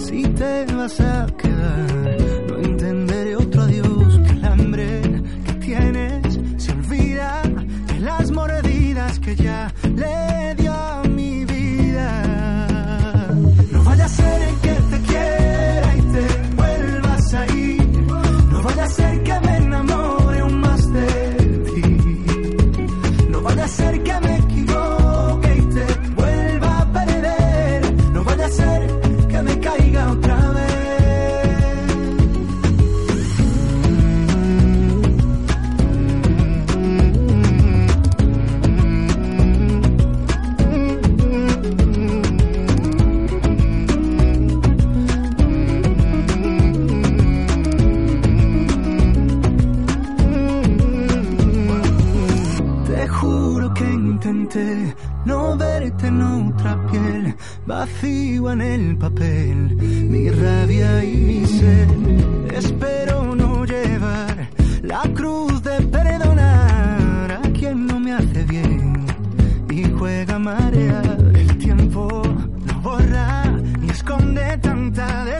[0.00, 2.16] si te vas a quedar,
[2.48, 5.00] no entenderé otro adiós que el hambre
[5.44, 7.42] que tienes se olvida
[7.86, 10.79] de las mordidas que ya le dio
[56.60, 57.34] otra piel,
[57.66, 61.88] vacío en el papel, mi rabia y mi sed.
[62.54, 64.48] Espero no llevar
[64.82, 69.06] la cruz de perdonar a quien no me hace bien
[69.70, 71.18] y juega a marear.
[71.34, 72.22] El tiempo
[72.66, 73.44] no borra
[73.80, 75.39] ni esconde tanta despedida,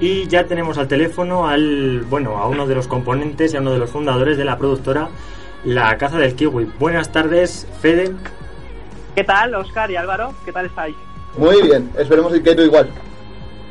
[0.00, 3.72] y ya tenemos al teléfono al, bueno, a uno de los componentes y a uno
[3.72, 5.08] de los fundadores de la productora
[5.64, 6.72] La Caza del Kiwi.
[6.78, 8.12] Buenas tardes, Fede.
[9.14, 10.34] ¿Qué tal, Oscar y Álvaro?
[10.44, 10.94] ¿Qué tal estáis?
[11.38, 12.90] Muy bien, esperemos que tú igual.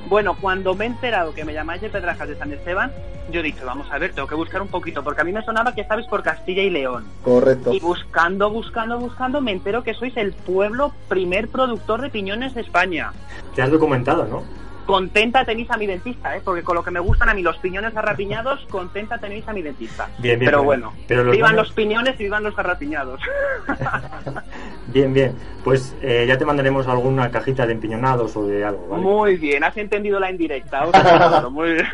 [0.08, 2.92] Bueno, cuando me he enterado que me llamáis de Pedrajas de San Esteban,
[3.32, 5.44] yo he dicho, vamos a ver, tengo que buscar un poquito, porque a mí me
[5.44, 7.06] sonaba que estabais por Castilla y León.
[7.24, 7.74] Correcto.
[7.74, 12.62] Y buscando, buscando, buscando, me entero que sois el pueblo primer productor de piñones de
[12.62, 13.14] España.
[13.56, 14.44] Te has documentado, ¿no?
[14.86, 16.42] Contenta tenéis a mi dentista, ¿eh?
[16.46, 19.62] Porque con lo que me gustan a mí los piñones arrapiñados, contenta tenéis a mi
[19.64, 20.06] dentista.
[20.20, 23.20] Bien, bien, Pero pero- bueno, pero los vivan nombres- los piñones y vivan los arrapiñados.
[24.88, 25.36] Bien, bien.
[25.64, 29.04] Pues eh, ya te mandaremos alguna cajita de empiñonados o de algo, ¿vale?
[29.04, 30.86] Muy bien, has entendido la indirecta.
[31.50, 31.88] Muy bien.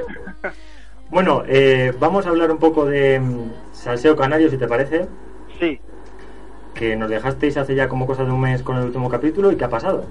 [1.09, 5.07] Bueno, eh, vamos a hablar un poco de mm, Salseo Canario, si te parece.
[5.59, 5.79] Sí.
[6.75, 9.55] Que nos dejasteis hace ya como cosa de un mes con el último capítulo y
[9.55, 10.05] qué ha pasado.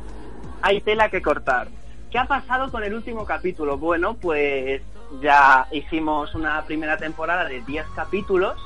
[0.62, 1.68] hay tela que cortar.
[2.10, 3.78] ¿Qué ha pasado con el último capítulo?
[3.78, 4.82] Bueno, pues
[5.22, 8.56] ya hicimos una primera temporada de 10 capítulos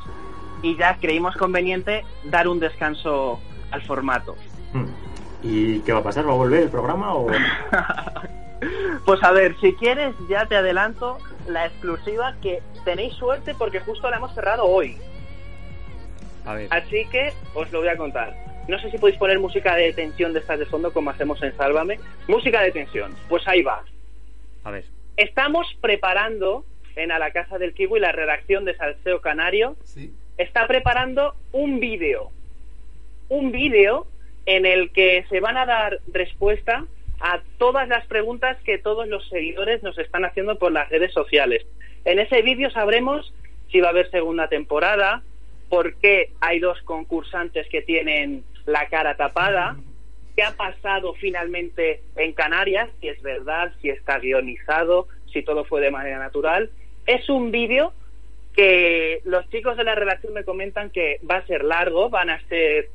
[0.62, 3.38] y ya creímos conveniente dar un descanso
[3.70, 4.34] al formato.
[4.72, 4.86] Hmm.
[5.42, 6.26] ¿Y qué va a pasar?
[6.26, 7.26] ¿Va a volver el programa o...?
[9.04, 14.08] Pues a ver, si quieres ya te adelanto la exclusiva que tenéis suerte porque justo
[14.08, 14.96] la hemos cerrado hoy.
[16.46, 16.68] A ver.
[16.70, 18.34] Así que os lo voy a contar.
[18.68, 21.54] No sé si podéis poner música de tensión de estas de fondo como hacemos en
[21.56, 21.98] Sálvame.
[22.28, 23.14] Música de tensión.
[23.28, 23.84] Pues ahí va.
[24.64, 24.84] A ver.
[25.16, 26.64] Estamos preparando
[26.96, 29.76] en A la Casa del Kiwi la redacción de Salseo Canario.
[30.38, 32.30] Está preparando un vídeo.
[33.28, 34.06] Un vídeo
[34.46, 36.86] en el que se van a dar respuesta
[37.20, 41.66] a todas las preguntas que todos los seguidores nos están haciendo por las redes sociales.
[42.04, 43.32] En ese vídeo sabremos
[43.70, 45.22] si va a haber segunda temporada,
[45.68, 49.76] por qué hay dos concursantes que tienen la cara tapada,
[50.36, 55.80] qué ha pasado finalmente en Canarias, si es verdad, si está guionizado, si todo fue
[55.80, 56.70] de manera natural.
[57.06, 57.92] Es un vídeo
[58.54, 62.40] que los chicos de la redacción me comentan que va a ser largo, van a
[62.48, 62.88] ser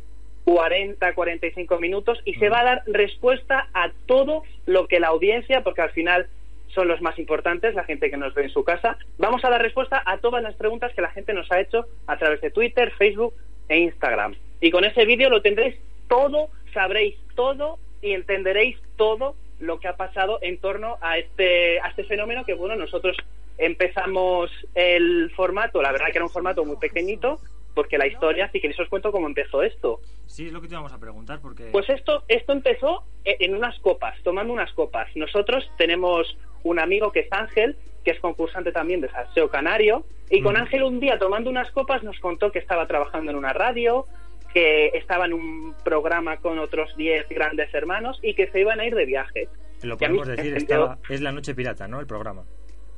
[0.46, 5.64] 40, 45 minutos y se va a dar respuesta a todo lo que la audiencia,
[5.64, 6.28] porque al final
[6.70, 9.62] son los más importantes, la gente que nos ve en su casa, vamos a dar
[9.62, 12.92] respuesta a todas las preguntas que la gente nos ha hecho a través de Twitter,
[12.98, 13.34] Facebook
[13.68, 14.36] e Instagram.
[14.62, 15.76] Y con ese vídeo lo tendréis
[16.08, 21.90] todo, sabréis todo y entenderéis todo lo que ha pasado en torno a este, a
[21.90, 23.16] este fenómeno que, bueno, nosotros
[23.58, 27.40] empezamos el formato, la verdad que era un formato muy pequeñito,
[27.76, 30.00] porque la historia, si queréis os cuento cómo empezó esto.
[30.26, 31.66] Sí, es lo que te vamos a preguntar porque...
[31.72, 35.08] Pues esto, esto empezó e- en unas copas, tomando unas copas.
[35.16, 40.42] Nosotros tenemos un amigo que es Ángel, que es concursante también de Salseo Canario, y
[40.42, 40.58] con Mm.
[40.58, 44.06] Ángel un día tomando unas copas nos contó que estaba trabajando en una radio,
[44.54, 48.86] que estaba en un programa con otros 10 grandes hermanos y que se iban a
[48.86, 49.48] ir de viaje.
[49.84, 52.00] Lo podemos decir, estaba, es la noche pirata, ¿no?
[52.00, 52.44] El programa.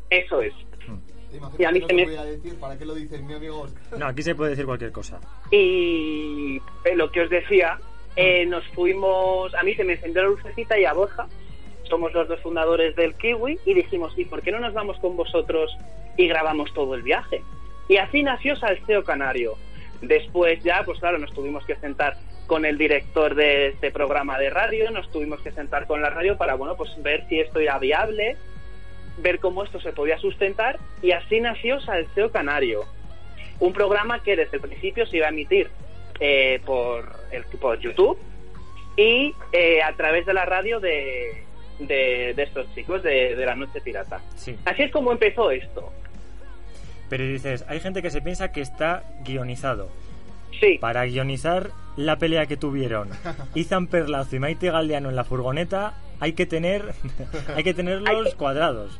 [0.09, 0.53] Eso es.
[1.57, 3.65] Y a mí se me- voy a decir, ¿para qué lo dice mi amigo?
[3.97, 5.19] No, aquí se puede decir cualquier cosa.
[5.51, 7.79] Y eh, lo que os decía,
[8.15, 11.27] eh, nos fuimos, a mí se me encendió la lucecita y a Borja,
[11.83, 15.15] somos los dos fundadores del Kiwi, y dijimos, ¿y por qué no nos vamos con
[15.15, 15.71] vosotros
[16.17, 17.41] y grabamos todo el viaje?
[17.87, 19.55] Y así nació Salseo Canario.
[20.01, 24.49] Después ya, pues claro, nos tuvimos que sentar con el director de este programa de
[24.49, 27.79] radio, nos tuvimos que sentar con la radio para, bueno, pues ver si esto era
[27.79, 28.35] viable,
[29.19, 32.85] ver cómo esto se podía sustentar, y así nació Salseo Canario
[33.61, 35.69] un programa que desde el principio se iba a emitir
[36.19, 38.17] eh, por, el, por YouTube
[38.97, 41.43] y eh, a través de la radio de,
[41.79, 44.19] de, de estos chicos de, de la Noche Pirata.
[44.35, 44.57] Sí.
[44.65, 45.93] Así es como empezó esto.
[47.11, 49.89] Pero dices, hay gente que se piensa que está guionizado.
[50.61, 50.77] Sí.
[50.79, 53.09] Para guionizar la pelea que tuvieron
[53.53, 56.93] Izan Perlazo y Maite Galdeano en la furgoneta, hay que tener
[57.55, 58.97] hay que tenerlos cuadrados.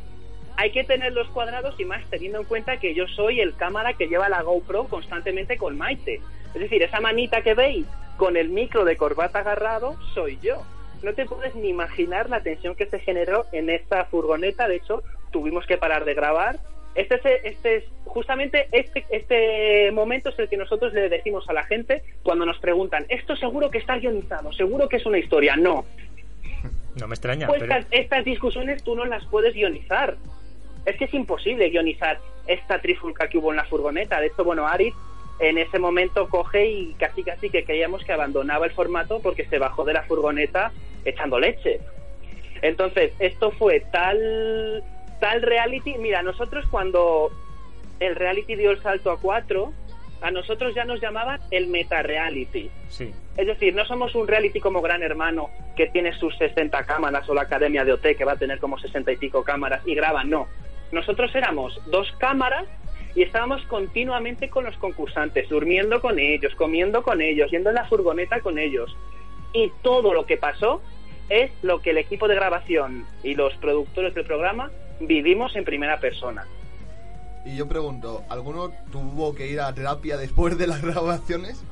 [0.57, 3.93] Hay que tener los cuadrados y más teniendo en cuenta que yo soy el cámara
[3.93, 6.19] que lleva la GoPro constantemente con Maite.
[6.53, 7.85] Es decir, esa manita que veis
[8.17, 10.65] con el micro de corbata agarrado soy yo.
[11.01, 14.67] No te puedes ni imaginar la tensión que se generó en esta furgoneta.
[14.67, 16.59] De hecho, tuvimos que parar de grabar.
[16.95, 21.53] Este es, este es justamente este, este momento es el que nosotros le decimos a
[21.53, 25.55] la gente cuando nos preguntan, esto seguro que está guionizado, seguro que es una historia.
[25.55, 25.85] No,
[26.99, 27.73] No me extraña, pues pero...
[27.73, 30.17] estas, estas discusiones tú no las puedes guionizar.
[30.85, 34.19] Es que es imposible guionizar esta trifulca que hubo en la furgoneta.
[34.19, 34.93] De hecho, bueno, Aris
[35.39, 39.57] en ese momento coge y casi casi que creíamos que abandonaba el formato porque se
[39.57, 40.71] bajó de la furgoneta
[41.05, 41.79] echando leche.
[42.61, 44.83] Entonces, esto fue tal
[45.21, 45.97] tal reality.
[45.97, 47.31] Mira, nosotros cuando
[48.01, 49.71] el reality dio el salto a cuatro,
[50.21, 52.69] a nosotros ya nos llamaban el meta reality.
[52.89, 53.13] Sí.
[53.37, 57.33] Es decir, no somos un reality como Gran Hermano que tiene sus 60 cámaras o
[57.33, 60.29] la Academia de OT que va a tener como 60 y pico cámaras y graban,
[60.29, 60.47] no.
[60.91, 62.65] Nosotros éramos dos cámaras
[63.15, 67.85] y estábamos continuamente con los concursantes, durmiendo con ellos, comiendo con ellos, yendo en la
[67.85, 68.95] furgoneta con ellos.
[69.53, 70.81] Y todo lo que pasó
[71.29, 75.99] es lo que el equipo de grabación y los productores del programa vivimos en primera
[75.99, 76.45] persona.
[77.45, 81.63] Y yo pregunto, ¿alguno tuvo que ir a terapia después de las grabaciones?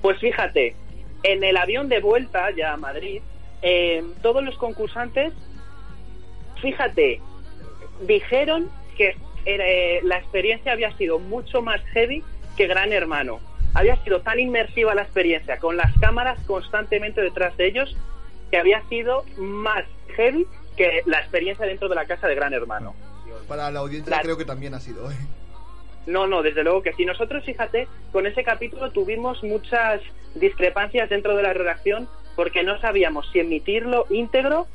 [0.00, 0.74] Pues fíjate,
[1.22, 3.22] en el avión de vuelta ya a Madrid,
[3.62, 5.32] eh, todos los concursantes,
[6.60, 7.20] fíjate,
[8.06, 12.24] dijeron que eh, la experiencia había sido mucho más heavy
[12.56, 13.40] que Gran Hermano.
[13.74, 17.96] Había sido tan inmersiva la experiencia, con las cámaras constantemente detrás de ellos,
[18.52, 19.82] que había sido más
[20.14, 20.46] heavy
[20.76, 22.94] que la experiencia dentro de la casa de Gran Hermano.
[23.48, 25.10] Para la audiencia creo que también ha sido.
[25.10, 25.16] ¿eh?
[26.06, 27.06] No, no, desde luego que sí.
[27.06, 30.02] Nosotros, fíjate, con ese capítulo tuvimos muchas
[30.34, 34.66] discrepancias dentro de la redacción porque no sabíamos si emitirlo íntegro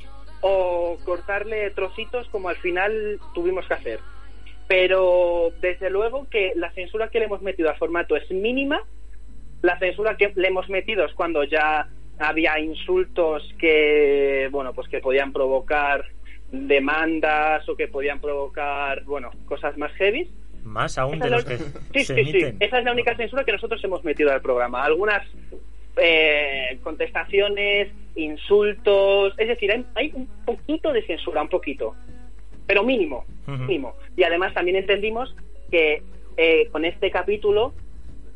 [0.42, 4.00] o cortarle trocitos como al final tuvimos que hacer.
[4.68, 8.82] Pero desde luego que la censura que le hemos metido al formato es mínima.
[9.62, 11.90] La censura que le hemos metido es cuando ya
[12.20, 16.06] había insultos que, bueno, pues que podían provocar
[16.52, 20.30] demandas o que podían provocar, bueno, cosas más heavy.
[20.64, 21.58] Más aún Esa de los la- que
[22.00, 22.46] Sí, se sí, sí.
[22.60, 24.84] Esa es la única censura que nosotros hemos metido al programa.
[24.84, 25.24] Algunas
[25.98, 31.96] eh, contestaciones, insultos, es decir, hay, hay un poquito de censura, un poquito,
[32.66, 33.96] pero mínimo, mínimo.
[34.16, 35.36] Y además también entendimos
[35.72, 36.04] que
[36.38, 37.74] eh, con este capítulo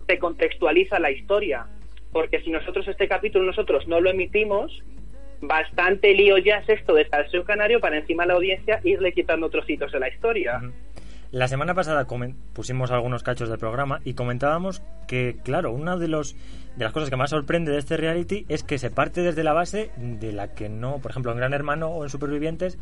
[0.08, 1.68] se contextualiza la historia,
[2.12, 4.82] porque si nosotros este capítulo nosotros no lo emitimos,
[5.42, 9.50] bastante lío ya es esto de Salseo Canario para encima a la audiencia irle quitando
[9.50, 10.62] trocitos de la historia.
[11.32, 12.06] La semana pasada
[12.54, 16.36] pusimos algunos cachos del programa y comentábamos que, claro, una de, los,
[16.76, 19.54] de las cosas que más sorprende de este reality es que se parte desde la
[19.54, 22.78] base de la que no, por ejemplo, en Gran Hermano o en Supervivientes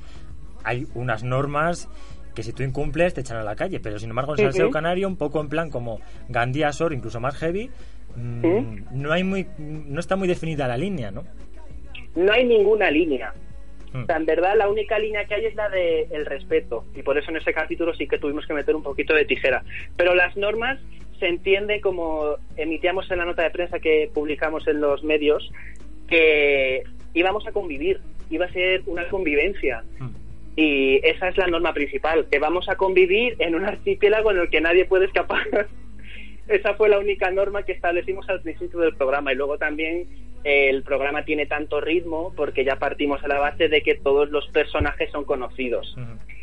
[0.63, 1.89] hay unas normas
[2.33, 4.45] que si tú incumples te echan a la calle, pero sin embargo en.
[4.45, 7.69] Salseo Canario, un poco en plan como Gandía Sor, incluso más heavy,
[8.19, 8.65] mm, Ujú.
[8.91, 11.23] no hay muy no está muy definida la línea, ¿no?
[12.15, 13.33] no hay ninguna línea.
[13.93, 14.03] Mm.
[14.03, 17.01] O sea, en verdad la única línea que hay es la de el respeto y
[17.01, 19.63] por eso en ese capítulo sí que tuvimos que meter un poquito de tijera.
[19.97, 20.79] Pero las normas
[21.19, 25.51] se entiende como emitíamos en la nota de prensa que publicamos en los medios
[26.07, 27.99] que íbamos a convivir,
[28.29, 29.83] iba a ser una convivencia.
[30.55, 34.49] Y esa es la norma principal, que vamos a convivir en un archipiélago en el
[34.49, 35.45] que nadie puede escapar.
[36.49, 40.07] Esa fue la única norma que establecimos al principio del programa y luego también
[40.43, 44.29] eh, el programa tiene tanto ritmo porque ya partimos a la base de que todos
[44.31, 45.95] los personajes son conocidos.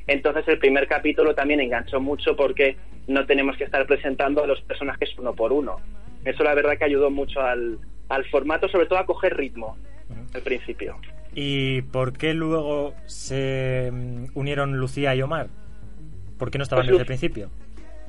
[0.06, 2.76] Entonces el primer capítulo también enganchó mucho porque
[3.08, 5.80] no tenemos que estar presentando a los personajes uno por uno.
[6.24, 7.78] Eso la verdad que ayudó mucho al,
[8.08, 9.76] al formato, sobre todo a coger ritmo
[10.34, 10.96] al principio.
[11.34, 15.48] ¿Y por qué luego se mm, unieron Lucía y Omar?
[16.38, 17.50] ¿Por qué no estaban Pues desde el principio?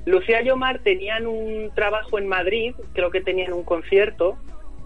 [0.07, 4.37] Lucía y Omar tenían un trabajo en Madrid, creo que tenían un concierto,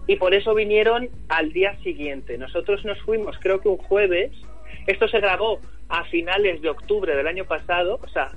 [0.08, 2.36] y por eso vinieron al día siguiente.
[2.38, 4.32] Nosotros nos fuimos, creo que un jueves.
[4.88, 8.00] Esto se grabó a finales de octubre del año pasado.
[8.02, 8.32] O sea,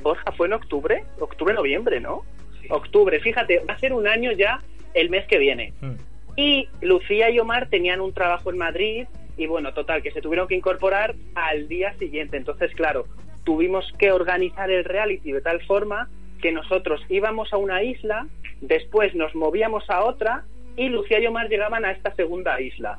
[0.00, 1.02] Borja, ¿fue en octubre?
[1.18, 2.22] Octubre, noviembre, ¿no?
[2.70, 4.62] Octubre, fíjate, va a ser un año ya
[4.94, 5.72] el mes que viene.
[6.36, 10.46] Y Lucía y Omar tenían un trabajo en Madrid y bueno, total, que se tuvieron
[10.46, 12.36] que incorporar al día siguiente.
[12.36, 13.06] Entonces, claro,
[13.48, 16.10] tuvimos que organizar el reality de tal forma
[16.42, 18.26] que nosotros íbamos a una isla,
[18.60, 20.44] después nos movíamos a otra
[20.76, 22.98] y Lucía y Omar llegaban a esta segunda isla.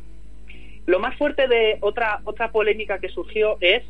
[0.88, 3.84] Lo más fuerte de otra, otra polémica que surgió es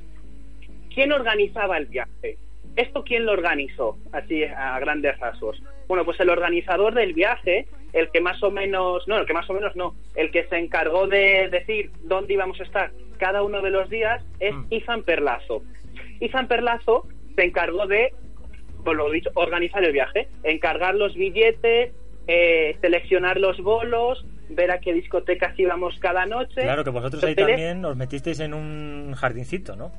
[0.93, 2.38] quién organizaba el viaje.
[2.76, 3.97] ¿Esto quién lo organizó?
[4.12, 5.64] Así a grandes rasgos.
[5.88, 9.49] Bueno, pues el organizador del viaje, el que más o menos, no, el que más
[9.49, 13.62] o menos no, el que se encargó de decir dónde íbamos a estar cada uno
[13.62, 15.64] de los días es Izan Perlazo.
[16.20, 18.13] Izan Perlazo se encargó de,
[18.84, 21.93] por lo dicho, organizar el viaje, encargar los billetes,
[22.28, 26.61] eh, seleccionar los bolos, ver a qué discotecas íbamos cada noche.
[26.61, 29.91] Claro que vosotros ahí también os metisteis en un jardincito, ¿no?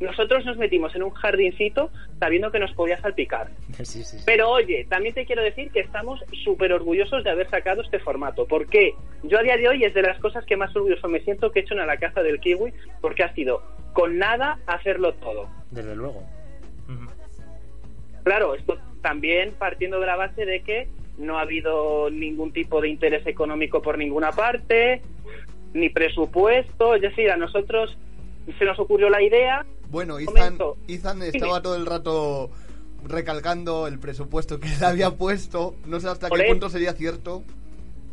[0.00, 3.50] Nosotros nos metimos en un jardincito sabiendo que nos podía salpicar.
[3.84, 4.24] Sí, sí, sí.
[4.24, 8.46] Pero oye, también te quiero decir que estamos súper orgullosos de haber sacado este formato.
[8.46, 8.94] ¿Por qué?
[9.24, 11.60] Yo a día de hoy es de las cosas que más orgulloso me siento que
[11.60, 15.48] he hecho en la casa del kiwi, porque ha sido con nada hacerlo todo.
[15.70, 16.22] Desde luego.
[18.22, 20.88] Claro, esto también partiendo de la base de que
[21.18, 25.02] no ha habido ningún tipo de interés económico por ninguna parte,
[25.74, 27.96] ni presupuesto, es decir, a nosotros
[28.58, 29.64] se nos ocurrió la idea.
[29.90, 30.58] Bueno, Ethan.
[30.88, 32.50] Ethan estaba todo el rato
[33.06, 35.74] recalcando el presupuesto que le había puesto.
[35.86, 36.52] No sé hasta Por qué eso.
[36.52, 37.42] punto sería cierto.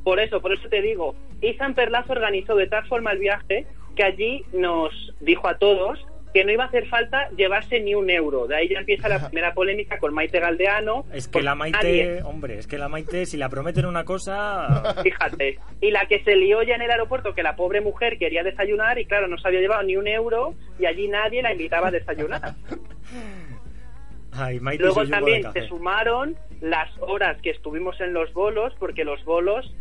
[0.04, 4.04] Por eso, por eso te digo, Izan Perlazo organizó de tal forma el viaje que
[4.04, 6.00] allí nos dijo a todos
[6.34, 8.48] que no iba a hacer falta llevarse ni un euro.
[8.48, 11.06] De ahí ya empieza la primera polémica con Maite Galdeano.
[11.14, 14.96] Es que la Maite, nadie- hombre, es que la Maite, si la prometen una cosa.
[15.04, 15.60] Fíjate.
[15.82, 18.98] Y la que se lió ya en el aeropuerto, que la pobre mujer quería desayunar
[19.00, 21.92] y claro, no se había llevado ni un euro y allí nadie la invitaba a
[21.92, 22.56] desayunar.
[24.34, 29.24] Ay, Maite Luego también se sumaron las horas que estuvimos en los bolos, porque los
[29.26, 29.74] bolos,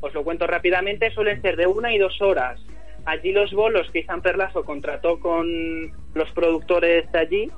[0.00, 2.60] os lo cuento rápidamente, suelen ser de una y dos horas.
[3.06, 7.50] Allí los bolos que Izan Perlazo contrató con los productores de allí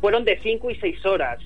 [0.00, 1.38] fueron de cinco y seis horas.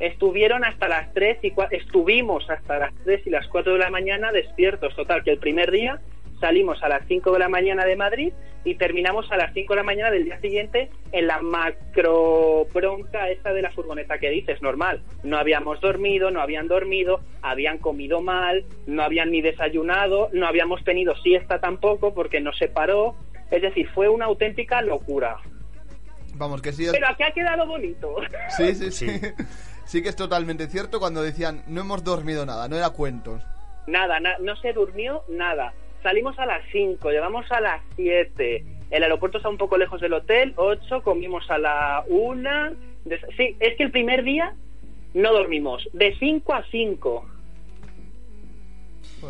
[0.00, 3.88] Estuvieron hasta las tres y cua- estuvimos hasta las 3 y las 4 de la
[3.90, 4.94] mañana despiertos.
[4.94, 6.00] Total, que el primer día
[6.40, 8.32] salimos a las 5 de la mañana de Madrid
[8.64, 13.30] y terminamos a las 5 de la mañana del día siguiente en la macro bronca
[13.30, 15.02] esta de la furgoneta que dices, normal.
[15.22, 20.82] No habíamos dormido, no habían dormido, habían comido mal, no habían ni desayunado, no habíamos
[20.84, 23.14] tenido siesta tampoco porque no se paró.
[23.50, 25.36] Es decir, fue una auténtica locura.
[26.34, 26.84] Vamos, que sí.
[26.84, 28.16] es- Pero aquí ha quedado bonito.
[28.56, 29.06] Sí, sí, sí.
[29.84, 33.42] Sí que es totalmente cierto cuando decían no hemos dormido nada, no era cuentos.
[33.86, 35.72] Nada, na- no se durmió nada.
[36.06, 38.64] Salimos a las 5, llegamos a las 7.
[38.92, 42.50] El aeropuerto está un poco lejos del hotel, 8, comimos a la 1.
[43.36, 44.54] Sí, es que el primer día
[45.14, 47.26] no dormimos, de 5 a 5.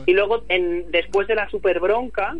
[0.05, 2.37] Y luego, en, después de la super bronca,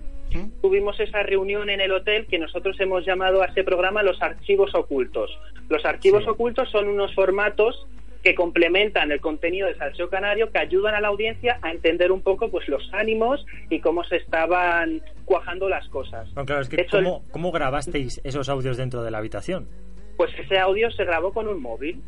[0.61, 4.75] tuvimos esa reunión en el hotel que nosotros hemos llamado a ese programa los archivos
[4.75, 5.31] ocultos.
[5.71, 7.87] Los archivos ocultos son unos formatos
[8.27, 12.23] que complementan el contenido de Salseo Canario, que ayudan a la audiencia a entender un
[12.23, 16.29] poco pues los ánimos y cómo se estaban cuajando las cosas.
[16.35, 19.69] No, claro, es que ¿cómo, ¿cómo grabasteis esos audios dentro de la habitación?
[20.17, 22.03] Pues ese audio se grabó con un móvil.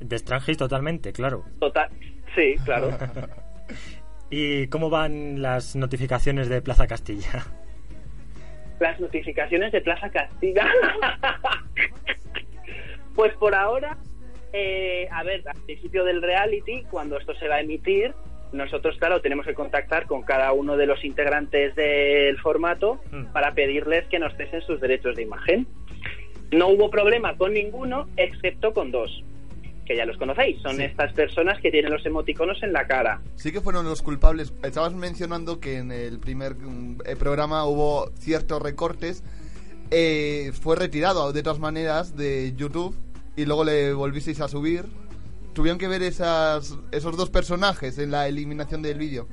[0.00, 1.44] De extranjis totalmente, claro.
[1.60, 1.90] Total.
[2.34, 2.88] Sí, claro.
[4.30, 7.44] ¿Y cómo van las notificaciones de Plaza Castilla?
[8.80, 10.66] Las notificaciones de Plaza Castilla.
[13.14, 13.98] pues por ahora,
[14.56, 18.14] eh, a ver, al principio del reality, cuando esto se va a emitir,
[18.52, 23.00] nosotros, claro, tenemos que contactar con cada uno de los integrantes del formato
[23.32, 25.66] para pedirles que nos cesen sus derechos de imagen.
[26.52, 29.24] No hubo problema con ninguno, excepto con dos,
[29.86, 30.62] que ya los conocéis.
[30.62, 33.22] Son estas personas que tienen los emoticonos en la cara.
[33.34, 34.54] Sí que fueron los culpables.
[34.62, 39.24] Estabas mencionando que en el primer mm, eh, programa hubo ciertos recortes.
[39.90, 42.94] Eh, fue retirado de todas maneras de YouTube
[43.36, 44.84] y luego le volvisteis a subir.
[45.52, 49.28] Tuvieron que ver esas, esos dos personajes en la eliminación del vídeo.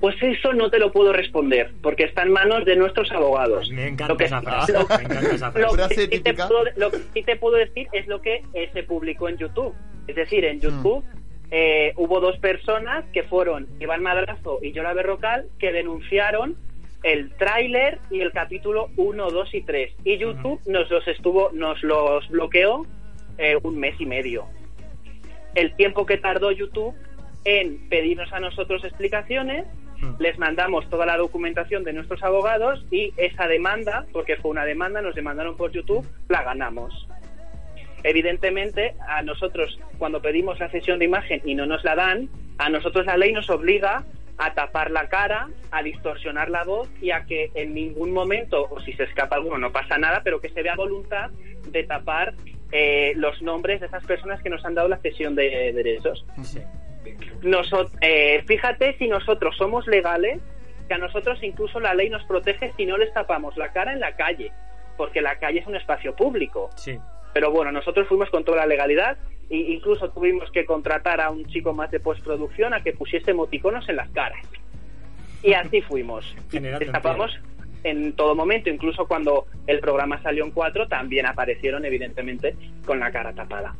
[0.00, 3.70] Pues eso no te lo puedo responder, porque está en manos de nuestros abogados.
[3.70, 4.72] Me encanta Lo que- esa frase.
[4.72, 6.08] lo- Me encanta esa Lo frase.
[6.08, 8.82] que, sí te puedo, lo que sí te puedo decir es lo que eh, se
[8.82, 9.72] publicó en YouTube.
[10.08, 11.04] Es decir, en YouTube
[11.52, 16.56] eh, hubo dos personas que fueron Iván Madrazo y Yola Berrocal que denunciaron
[17.02, 19.94] el tráiler y el capítulo 1, 2 y 3.
[20.04, 22.86] Y YouTube nos los estuvo, nos los bloqueó
[23.38, 24.46] eh, un mes y medio.
[25.54, 26.94] El tiempo que tardó YouTube
[27.44, 29.66] en pedirnos a nosotros explicaciones,
[30.18, 35.00] les mandamos toda la documentación de nuestros abogados y esa demanda, porque fue una demanda,
[35.00, 37.06] nos demandaron por YouTube, la ganamos.
[38.02, 42.28] Evidentemente, a nosotros, cuando pedimos la cesión de imagen y no nos la dan,
[42.58, 44.04] a nosotros la ley nos obliga
[44.38, 48.80] a tapar la cara, a distorsionar la voz y a que en ningún momento, o
[48.80, 51.30] si se escapa alguno, no pasa nada, pero que se vea voluntad
[51.66, 52.34] de tapar
[52.72, 56.24] eh, los nombres de esas personas que nos han dado la cesión de derechos.
[57.42, 60.40] Noso- eh, fíjate si nosotros somos legales,
[60.88, 64.00] que a nosotros incluso la ley nos protege si no les tapamos la cara en
[64.00, 64.50] la calle,
[65.02, 66.70] porque la calle es un espacio público.
[66.76, 66.96] Sí.
[67.34, 69.18] Pero bueno, nosotros fuimos con toda la legalidad
[69.50, 73.88] e incluso tuvimos que contratar a un chico más de postproducción a que pusiese emoticonos
[73.88, 74.46] en las caras.
[75.42, 76.36] Y así fuimos.
[76.52, 77.36] Generando Les tapamos
[77.82, 82.54] en todo momento, incluso cuando el programa salió en cuatro, también aparecieron evidentemente
[82.86, 83.74] con la cara tapada.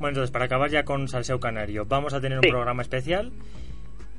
[0.00, 3.30] Bueno, entonces, para acabar ya con Salseo Canario, vamos a tener un programa especial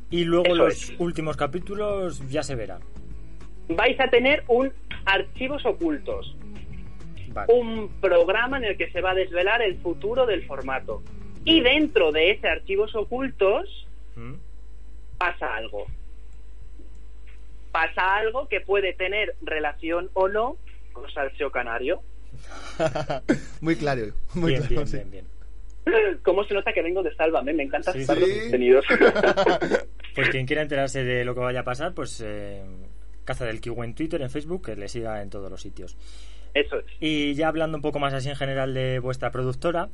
[0.09, 0.95] y luego Eso los es.
[0.97, 2.79] últimos capítulos ya se verá.
[3.69, 4.71] Vais a tener un
[5.05, 6.35] archivos ocultos.
[7.29, 7.53] Vale.
[7.53, 11.01] Un programa en el que se va a desvelar el futuro del formato.
[11.45, 14.33] Y dentro de ese archivos ocultos ¿Mm?
[15.17, 15.85] pasa algo.
[17.71, 20.57] Pasa algo que puede tener relación o no
[20.91, 22.01] con Salseo Canario.
[23.61, 24.03] muy claro,
[24.33, 24.75] muy Bien, claro.
[24.75, 24.97] bien, sí.
[24.97, 26.19] bien, bien.
[26.23, 27.53] ¿Cómo se nota que vengo de Sálvame?
[27.53, 28.21] Me encanta Sí, estar sí.
[28.21, 28.85] los contenidos.
[30.15, 32.61] Pues quien quiera enterarse de lo que vaya a pasar, pues eh,
[33.29, 35.95] Caza del Kiwi en Twitter, en Facebook, que le siga en todos los sitios.
[36.53, 36.85] Eso es.
[36.99, 39.89] Y ya hablando un poco más así en general de vuestra productora,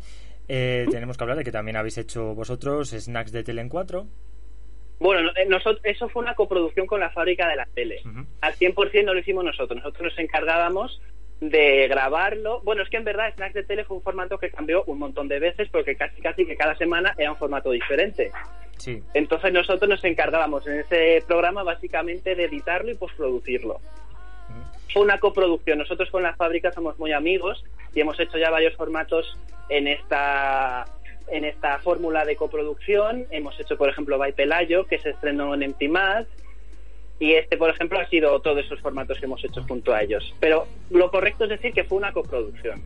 [0.47, 4.07] eh, tenemos que hablar de que también habéis hecho vosotros Snacks de Tele en 4.
[4.99, 8.01] Bueno, no- eh, nosotros, eso fue una coproducción con la fábrica de la tele.
[8.39, 9.77] Al 100% no lo hicimos nosotros.
[9.77, 11.01] Nosotros nos encargábamos
[11.41, 12.61] de grabarlo.
[12.61, 15.27] Bueno, es que en verdad Snacks de Tele fue un formato que cambió un montón
[15.27, 18.31] de veces porque casi casi que cada semana era un formato diferente.
[18.78, 19.01] Sí.
[19.13, 23.80] Entonces nosotros nos encargábamos en ese programa básicamente de editarlo y postproducirlo.
[24.93, 25.80] Fue una coproducción.
[25.80, 27.63] Nosotros con la fábrica somos muy amigos
[27.93, 29.38] y hemos hecho ya varios formatos
[29.69, 30.86] en esta
[31.28, 33.26] en esta fórmula de coproducción.
[33.32, 36.26] Hemos hecho, por ejemplo, By Pelayo, que se estrenó en Empty Mad,
[37.19, 40.34] y este, por ejemplo, ha sido todos esos formatos que hemos hecho junto a ellos.
[40.39, 42.82] Pero lo correcto es decir que fue una coproducción.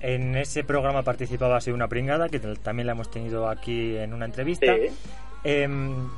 [0.00, 4.24] En ese programa participaba así una pringada, que también la hemos tenido aquí en una
[4.24, 4.74] entrevista.
[4.74, 4.88] Sí.
[5.44, 6.08] Em,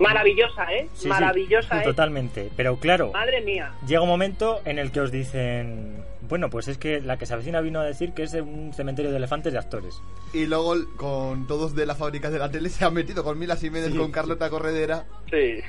[0.00, 0.88] Maravillosa, ¿eh?
[0.94, 1.84] sí, sí, Maravillosa, ¿eh?
[1.84, 2.50] Totalmente.
[2.56, 3.72] Pero claro, Madre mía.
[3.86, 7.34] llega un momento en el que os dicen, bueno, pues es que la que se
[7.34, 10.00] avecina vino a decir que es un cementerio de elefantes de actores.
[10.32, 13.56] Y luego con todos de la fábrica de la tele se han metido con Mila
[13.56, 13.98] Jiménez, Sí.
[13.98, 15.04] con Carlota Corredera.
[15.30, 15.60] Sí.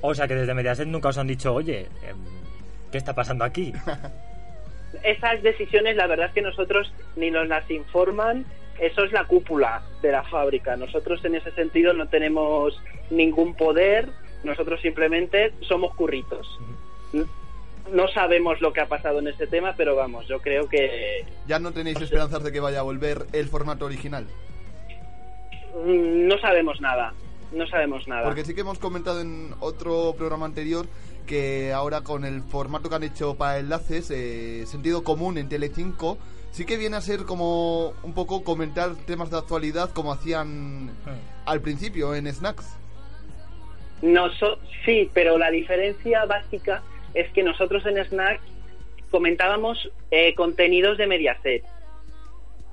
[0.00, 2.16] O sea que desde Mediaset nunca os han dicho, oye, em,
[2.90, 3.72] ¿qué está pasando aquí?
[5.02, 8.44] esas decisiones la verdad es que nosotros ni nos las informan.
[8.78, 10.76] Eso es la cúpula de la fábrica.
[10.76, 12.78] Nosotros en ese sentido no tenemos
[13.10, 14.08] ningún poder.
[14.44, 16.46] Nosotros simplemente somos curritos.
[17.92, 21.58] No sabemos lo que ha pasado en este tema pero vamos yo creo que Ya
[21.58, 24.26] no tenéis esperanzas de que vaya a volver el formato original.
[25.84, 27.14] mm, no sabemos nada.
[27.52, 28.24] No sabemos nada.
[28.24, 30.86] Porque sí que hemos comentado en otro programa anterior
[31.26, 36.16] que ahora con el formato que han hecho para enlaces, eh, sentido común en Telecinco,
[36.52, 40.90] sí que viene a ser como un poco comentar temas de actualidad como hacían
[41.44, 42.76] al principio en Snacks.
[44.02, 46.82] Noso- sí, pero la diferencia básica
[47.14, 48.40] es que nosotros en Snack
[49.10, 51.64] comentábamos eh, contenidos de Mediaset.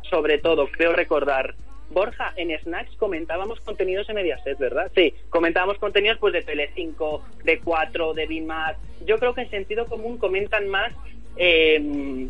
[0.10, 1.56] Sobre todo, creo recordar.
[1.94, 4.92] Borja, en Snacks comentábamos contenidos de Mediaset, ¿verdad?
[4.96, 8.78] Sí, comentábamos contenidos pues de Telecinco, de 4, de Bimat.
[9.06, 10.92] Yo creo que en sentido común comentan más
[11.38, 12.28] eh,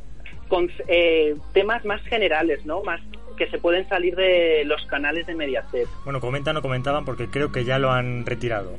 [0.47, 2.83] con, eh, temas más generales, ¿no?
[2.83, 3.01] Más
[3.37, 5.87] que se pueden salir de los canales de Mediaset.
[6.03, 8.75] Bueno, comentan o comentaban porque creo que ya lo han retirado.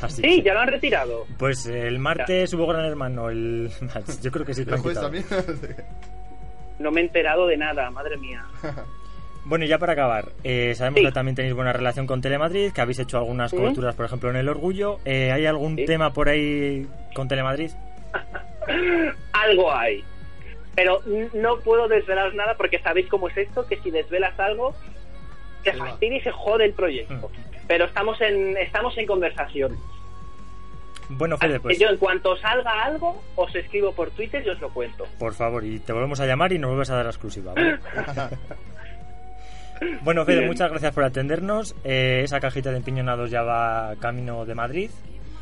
[0.00, 1.26] Así Sí, que- ya lo han retirado.
[1.38, 3.70] Pues el martes hubo Gran Hermano, el...
[4.22, 5.10] yo creo que sí que lo han quitado.
[6.78, 8.46] No me he enterado de nada, madre mía.
[9.48, 12.82] Bueno, y ya para acabar, eh, sabemos que también tenéis buena relación con Telemadrid, que
[12.82, 14.98] habéis hecho algunas coberturas, por ejemplo, en El Orgullo.
[15.06, 17.70] Eh, ¿Hay algún tema por ahí con Telemadrid?
[19.32, 20.04] algo hay.
[20.74, 21.00] Pero
[21.32, 24.74] no puedo desvelaros nada porque sabéis cómo es esto, que si desvelas algo,
[25.64, 27.30] se fastidia y se jode el proyecto.
[27.66, 29.78] Pero estamos en, estamos en conversación.
[31.08, 34.68] Bueno, Fede, pues Yo en cuanto salga algo, os escribo por Twitter y os lo
[34.68, 35.06] cuento.
[35.18, 37.54] por favor, y te volvemos a llamar y nos vuelves a dar la exclusiva.
[37.54, 37.78] ¿vale?
[40.02, 40.48] bueno, Fede, Bien.
[40.48, 41.74] muchas gracias por atendernos.
[41.84, 44.90] Eh, esa cajita de empiñonados ya va camino de Madrid.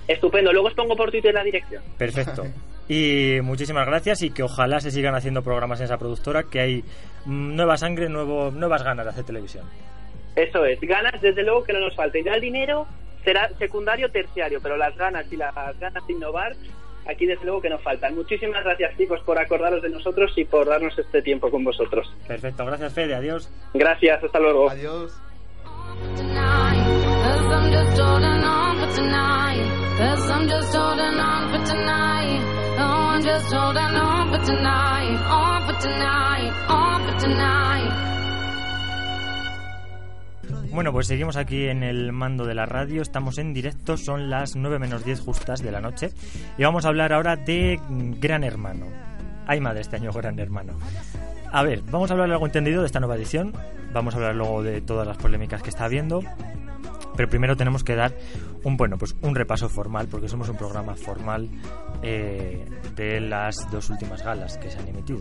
[0.09, 0.53] Estupendo.
[0.53, 1.82] Luego os pongo por Twitter la dirección.
[1.99, 2.45] Perfecto.
[2.89, 6.84] Y muchísimas gracias y que ojalá se sigan haciendo programas en esa productora, que hay
[7.24, 9.64] mm, nueva sangre, nuevo, nuevas ganas de hacer televisión.
[10.37, 10.78] Eso es.
[10.80, 12.24] Ganas, desde luego, que no nos falten.
[12.24, 12.87] Ya el dinero
[13.24, 16.53] será secundario, terciario, pero las ganas y las ganas de innovar,
[17.09, 18.15] aquí desde luego que no faltan.
[18.15, 22.13] Muchísimas gracias, chicos, por acordaros de nosotros y por darnos este tiempo con vosotros.
[22.27, 23.51] Perfecto, gracias Fede, adiós.
[23.75, 24.71] Gracias, hasta luego.
[24.71, 25.13] Adiós.
[40.77, 44.57] Bueno, pues seguimos aquí en el mando de la radio, estamos en directo, son las
[44.57, 46.11] 9 menos 10 justas de la noche
[46.59, 47.81] y vamos a hablar ahora de
[48.20, 48.85] Gran Hermano.
[49.47, 50.74] Ay madre, este año Gran Hermano.
[51.51, 53.55] A ver, vamos a hablar algo entendido de esta nueva edición,
[53.95, 56.22] vamos a hablar luego de todas las polémicas que está habiendo,
[57.16, 58.12] pero primero tenemos que dar
[58.67, 61.49] un bueno, pues un repaso formal porque somos un programa formal
[62.03, 65.21] eh, de las dos últimas galas que se han emitido.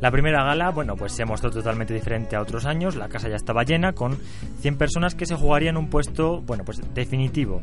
[0.00, 2.96] La primera gala, bueno, pues se mostró totalmente diferente a otros años.
[2.96, 4.18] La casa ya estaba llena con
[4.60, 7.62] 100 personas que se jugarían un puesto, bueno, pues definitivo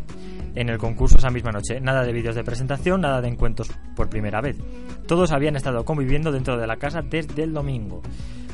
[0.55, 1.82] en el concurso esa misma noche.
[1.82, 4.57] Nada de vídeos de presentación, nada de encuentros por primera vez.
[5.07, 8.01] Todos habían estado conviviendo dentro de la casa desde el domingo.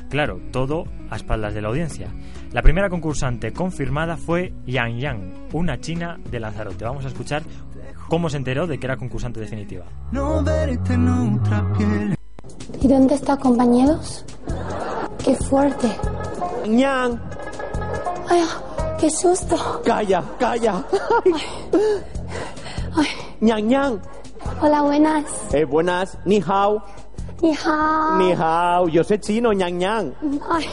[0.09, 2.07] Claro, todo a espaldas de la audiencia.
[2.53, 6.85] La primera concursante confirmada fue Yang Yang, una china de Lanzarote.
[6.85, 7.43] Vamos a escuchar
[8.07, 9.85] cómo se enteró de que era concursante definitiva.
[10.11, 12.15] No verte en otra piel.
[12.81, 14.23] ¿Y dónde está, compañeros?
[15.23, 15.89] ¡Qué fuerte!
[16.67, 17.21] Ñan,
[18.29, 18.43] ¡Ay,
[18.99, 19.81] qué susto!
[19.85, 20.83] calla, calla.
[23.41, 24.01] Ñan, ñan.
[24.61, 25.25] Hola, buenas.
[25.53, 26.83] Eh, buenas, ni hao,
[27.41, 28.17] Ni hao.
[28.17, 28.87] ni hao.
[28.87, 30.13] Yo sé chino, ñan, ñan.
[30.49, 30.65] Ay,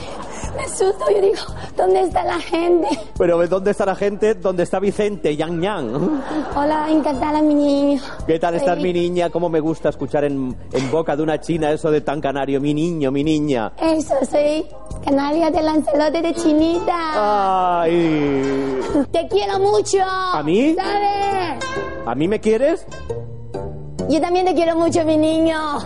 [0.56, 1.04] me susto.
[1.14, 1.36] Yo digo,
[1.76, 2.88] ¿dónde está la gente?
[3.18, 4.34] Pero ¿ves ¿dónde está la gente?
[4.34, 5.36] ¿Dónde está Vicente?
[5.36, 6.22] Ñan, ñan.
[6.56, 8.00] Hola, encantada, mi niño.
[8.26, 8.82] ¿Qué tal estás, Ay.
[8.82, 9.28] mi niña?
[9.30, 12.60] ¿Cómo me gusta escuchar en, en boca de una china eso de tan canario?
[12.60, 13.72] Mi niño, mi niña.
[13.78, 14.64] Eso, soy
[15.04, 17.82] canaria de Lanzarote de Chinita.
[17.82, 18.80] Ay.
[19.12, 19.98] Te quiero mucho.
[20.02, 20.74] ¿A mí?
[20.74, 21.64] ¿Sabes?
[22.06, 22.86] ¿A mí me quieres?
[24.09, 25.78] Yo también te quiero mucho, mi niño.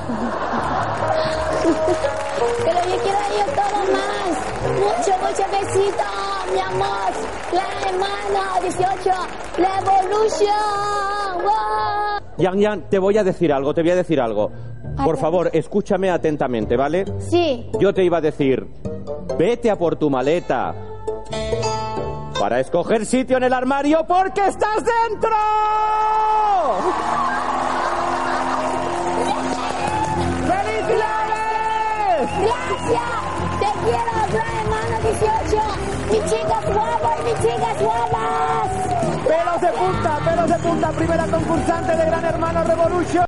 [2.64, 4.30] Pero yo quiero a ellos todos más.
[4.74, 6.04] Mucho, mucho besito,
[6.52, 7.12] mi amor.
[7.52, 9.10] La hermana 18,
[9.58, 11.42] la evolution.
[11.42, 12.20] ¡Wow!
[12.38, 14.50] Yang Yang, te voy a decir algo, te voy a decir algo.
[15.04, 17.04] Por favor, escúchame atentamente, ¿vale?
[17.18, 17.70] Sí.
[17.78, 18.66] Yo te iba a decir,
[19.38, 20.74] vete a por tu maleta
[22.38, 25.30] para escoger sitio en el armario porque estás dentro.
[32.40, 33.28] Gracias.
[33.60, 35.88] Te quiero, la hermana 18.
[36.10, 38.68] Mis chicas guapas, mis chicas guapas.
[39.28, 43.24] Pelos de punta, pelos de punta, primera concursante de Gran Hermano Revolution.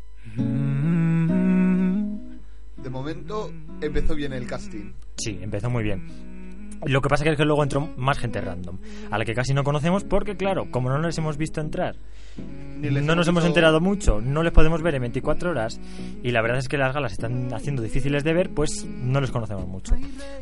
[2.76, 3.50] De momento
[3.80, 4.92] empezó bien el casting.
[5.16, 6.29] Sí, empezó muy bien.
[6.86, 8.78] Lo que pasa es que luego entró más gente random,
[9.10, 11.96] a la que casi no conocemos porque, claro, como no les hemos visto entrar,
[12.36, 15.78] no nos hemos enterado mucho, no les podemos ver en 24 horas
[16.22, 19.30] y la verdad es que las galas están haciendo difíciles de ver, pues no les
[19.30, 19.94] conocemos mucho.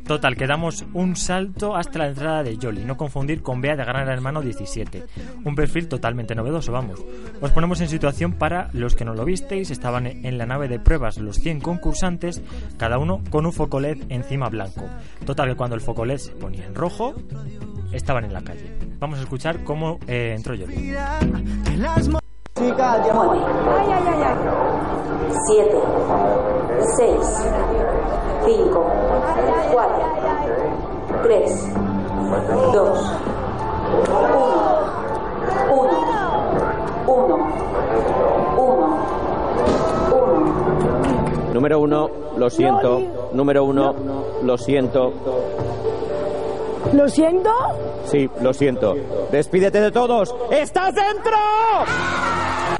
[0.06, 3.84] Total, que damos un salto hasta la entrada de Jolly, no confundir con Bea de
[3.84, 5.04] Gran Hermano 17.
[5.44, 7.04] Un perfil totalmente novedoso, vamos.
[7.40, 10.78] Os ponemos en situación para los que no lo visteis, estaban en la nave de
[10.78, 12.42] pruebas los 100 concursantes,
[12.76, 14.84] cada uno con un foco LED encima blanco.
[15.26, 17.14] Total, que cuando el foco LED se ponía en rojo,
[17.92, 18.70] estaban en la calle.
[18.98, 20.94] Vamos a escuchar cómo eh, entró Jolly.
[22.58, 23.38] Chicas, Nueve.
[25.46, 25.78] Siete.
[26.96, 27.26] Seis.
[28.44, 28.84] Cinco.
[29.72, 30.02] Cuatro.
[31.22, 31.72] Tres.
[32.72, 33.12] Dos.
[35.70, 35.86] Uno.
[35.86, 35.96] Uno.
[37.06, 37.36] Uno.
[38.58, 38.98] Uno.
[41.54, 43.00] Número uno, lo siento.
[43.32, 43.94] Número uno,
[44.42, 45.12] lo siento.
[46.92, 47.50] ¿Lo siento?
[48.04, 48.94] Sí, lo siento.
[49.30, 50.34] Despídete de todos.
[50.50, 51.36] ¡Estás dentro!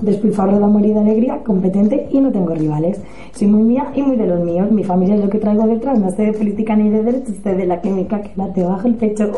[0.00, 3.02] Despilfarro de amor y de alegría, competente y no tengo rivales.
[3.32, 4.70] Soy muy mía y muy de los míos.
[4.70, 5.98] Mi familia es lo que traigo detrás.
[5.98, 8.88] No sé de política ni de derecho, sé de la química que la te baja
[8.88, 9.30] el pecho.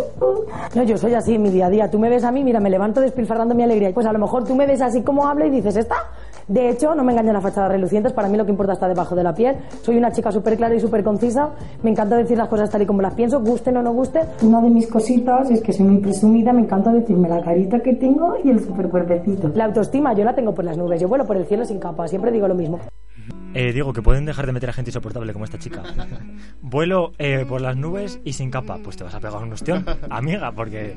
[0.75, 1.91] No, yo soy así en mi día a día.
[1.91, 3.93] Tú me ves a mí, mira, me levanto despilfarrando mi alegría.
[3.93, 5.97] Pues a lo mejor tú me ves así como hablo y dices, ¿esta?
[6.49, 8.13] De hecho, no me engañan las fachadas relucientes.
[8.13, 9.57] Para mí lo que importa está debajo de la piel.
[9.83, 11.51] Soy una chica súper clara y súper concisa.
[11.83, 14.23] Me encanta decir las cosas tal y como las pienso, gusten o no gusten.
[14.43, 16.53] Una de mis cositas es que soy muy presumida.
[16.53, 19.51] Me encanta decirme la carita que tengo y el super cuerpecito.
[19.55, 21.01] La autoestima yo la tengo por las nubes.
[21.01, 22.09] Yo vuelo por el cielo sin capa.
[22.09, 22.81] Siempre digo lo mismo.
[23.53, 25.83] Eh, digo que pueden dejar de meter a gente insoportable como esta chica.
[26.63, 28.79] Vuelo eh, por las nubes y sin capa.
[28.83, 30.97] Pues te vas a pegar un ostión, amiga, porque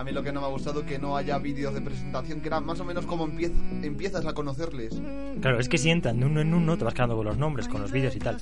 [0.00, 2.48] A mí lo que no me ha gustado que no haya vídeos de presentación, que
[2.48, 3.52] era más o menos como empiez-
[3.84, 4.98] empiezas a conocerles.
[5.42, 7.68] Claro, es que si entran de uno en uno te vas quedando con los nombres,
[7.68, 8.38] con los vídeos y tal.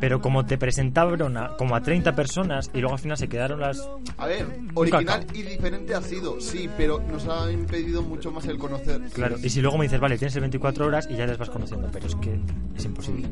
[0.00, 3.58] Pero como te presentaron a, como a 30 personas y luego al final se quedaron
[3.60, 3.88] las...
[4.18, 8.58] A ver, original y diferente ha sido, sí, pero nos ha impedido mucho más el
[8.58, 9.00] conocer.
[9.14, 11.48] Claro, y si luego me dices, vale, tienes el 24 horas y ya les vas
[11.48, 12.38] conociendo, pero es que
[12.76, 13.28] es imposible.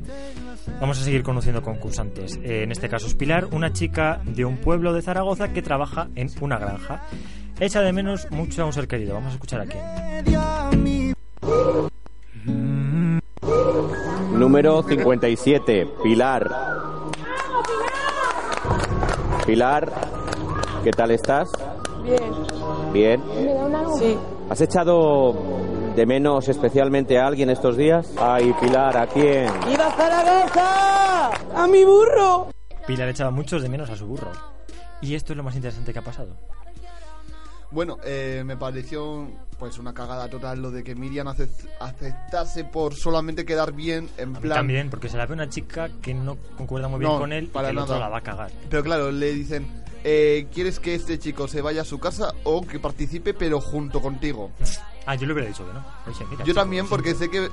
[0.81, 2.39] Vamos a seguir conociendo concursantes.
[2.43, 6.09] Eh, en este caso es Pilar, una chica de un pueblo de Zaragoza que trabaja
[6.15, 7.03] en una granja.
[7.59, 9.15] Echa de menos mucho a un ser querido.
[9.15, 9.83] Vamos a escuchar a quién.
[14.33, 16.51] Número 57, Pilar.
[19.47, 19.93] Pilar,
[20.85, 21.49] ¿qué tal estás?
[22.05, 22.21] Bien.
[22.93, 23.23] Bien.
[23.99, 24.19] Sí.
[24.51, 25.33] ¿Has echado
[25.97, 28.13] de menos especialmente a alguien estos días?
[28.21, 29.51] Ay, Pilar, ¿a quién?
[29.67, 31.31] ¡Viva Zaragoza!
[31.57, 32.49] ¡A mi burro!
[32.87, 34.31] Pilar echaba muchos de menos a su burro.
[35.01, 36.37] Y esto es lo más interesante que ha pasado.
[37.71, 39.27] Bueno, eh, me pareció
[39.59, 44.37] pues una cagada total lo de que Miriam acep- aceptase por solamente quedar bien en
[44.37, 47.11] A mí plan también, porque se la ve una chica que no concuerda muy bien
[47.11, 48.07] No, con él para y que el otro nada.
[48.07, 48.51] la va a cagar.
[48.71, 49.67] Pero claro, le dicen,
[50.05, 54.01] eh, ¿quieres que este chico se vaya a su casa o que participe pero junto
[54.01, 54.51] contigo?
[55.07, 55.85] Ah, yo le hubiera dicho que no.
[56.07, 57.51] Oye, mira, Yo chico, también porque sé que eh,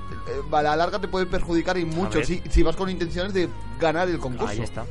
[0.51, 3.47] a la larga te puede perjudicar y mucho si, si vas con intenciones de
[3.79, 4.47] ganar el concurso.
[4.47, 4.85] Ahí está.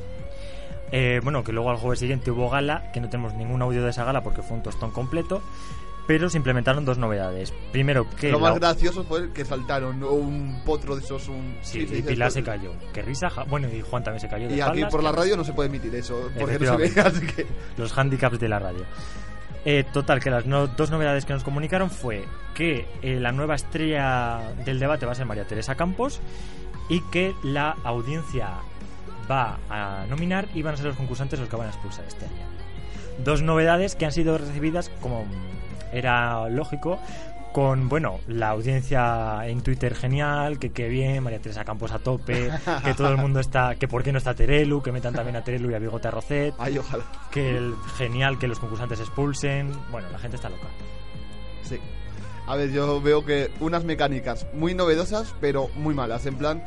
[0.93, 3.91] Eh, bueno, que luego al jueves siguiente hubo gala, que no tenemos ningún audio de
[3.91, 5.41] esa gala porque fue un tostón completo,
[6.07, 7.53] pero se implementaron dos novedades.
[7.73, 11.57] Primero, que Lo la- más gracioso fue que saltaron un potro de esos, un...
[11.63, 12.73] Sí, sí, y Pilar se cayó.
[12.93, 14.49] Que risa, ja- bueno, y Juan también se cayó.
[14.49, 16.85] de Y aquí por la radio no se puede emitir eso, porque no se ve,
[16.87, 17.01] Efectivamente.
[17.01, 17.47] así que...
[17.77, 18.85] Los handicaps de la radio.
[19.65, 22.25] Eh, total, que las no- dos novedades que nos comunicaron fue
[22.55, 26.21] que eh, la nueva estrella del debate va a ser María Teresa Campos
[26.89, 28.55] y que la audiencia
[29.31, 32.25] va a nominar y van a ser los concursantes los que van a expulsar este
[32.25, 32.45] año.
[33.25, 35.25] Dos novedades que han sido recibidas como
[35.93, 36.99] era lógico
[37.53, 42.51] con, bueno, la audiencia en Twitter genial, que qué bien, María Teresa Campos a tope,
[42.85, 45.45] que todo el mundo está, que por qué no está Terelu, que metan también a
[45.45, 47.05] Terelu y a Bigote Arrocet, Ay, ojalá.
[47.31, 50.67] que el, genial que los concursantes expulsen, bueno, la gente está loca.
[51.63, 51.79] Sí.
[52.47, 56.27] A ver, yo veo que unas mecánicas muy novedosas, pero muy malas.
[56.27, 56.65] En plan,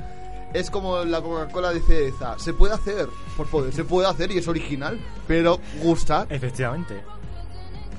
[0.53, 2.39] es como la Coca-Cola de cereza.
[2.39, 4.97] Se puede hacer, por poder, se puede hacer y es original,
[5.27, 6.27] pero gusta.
[6.29, 7.01] Efectivamente.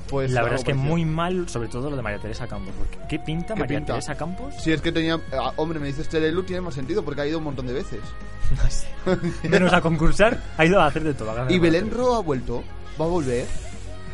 [0.09, 0.91] Pues la verdad es que parecido.
[0.91, 3.93] muy mal, sobre todo lo de María Teresa Campos, porque ¿qué pinta ¿Qué María pinta?
[3.95, 4.55] Teresa Campos?
[4.63, 5.19] Si es que tenía.
[5.33, 8.01] ah, hombre, me dices Terelu, tiene más sentido porque ha ido un montón de veces.
[9.43, 11.35] Menos a concursar, ha ido a hacer de todo.
[11.51, 11.59] Y.
[11.59, 12.63] Belén Ro ha vuelto.
[13.01, 13.47] Va a volver.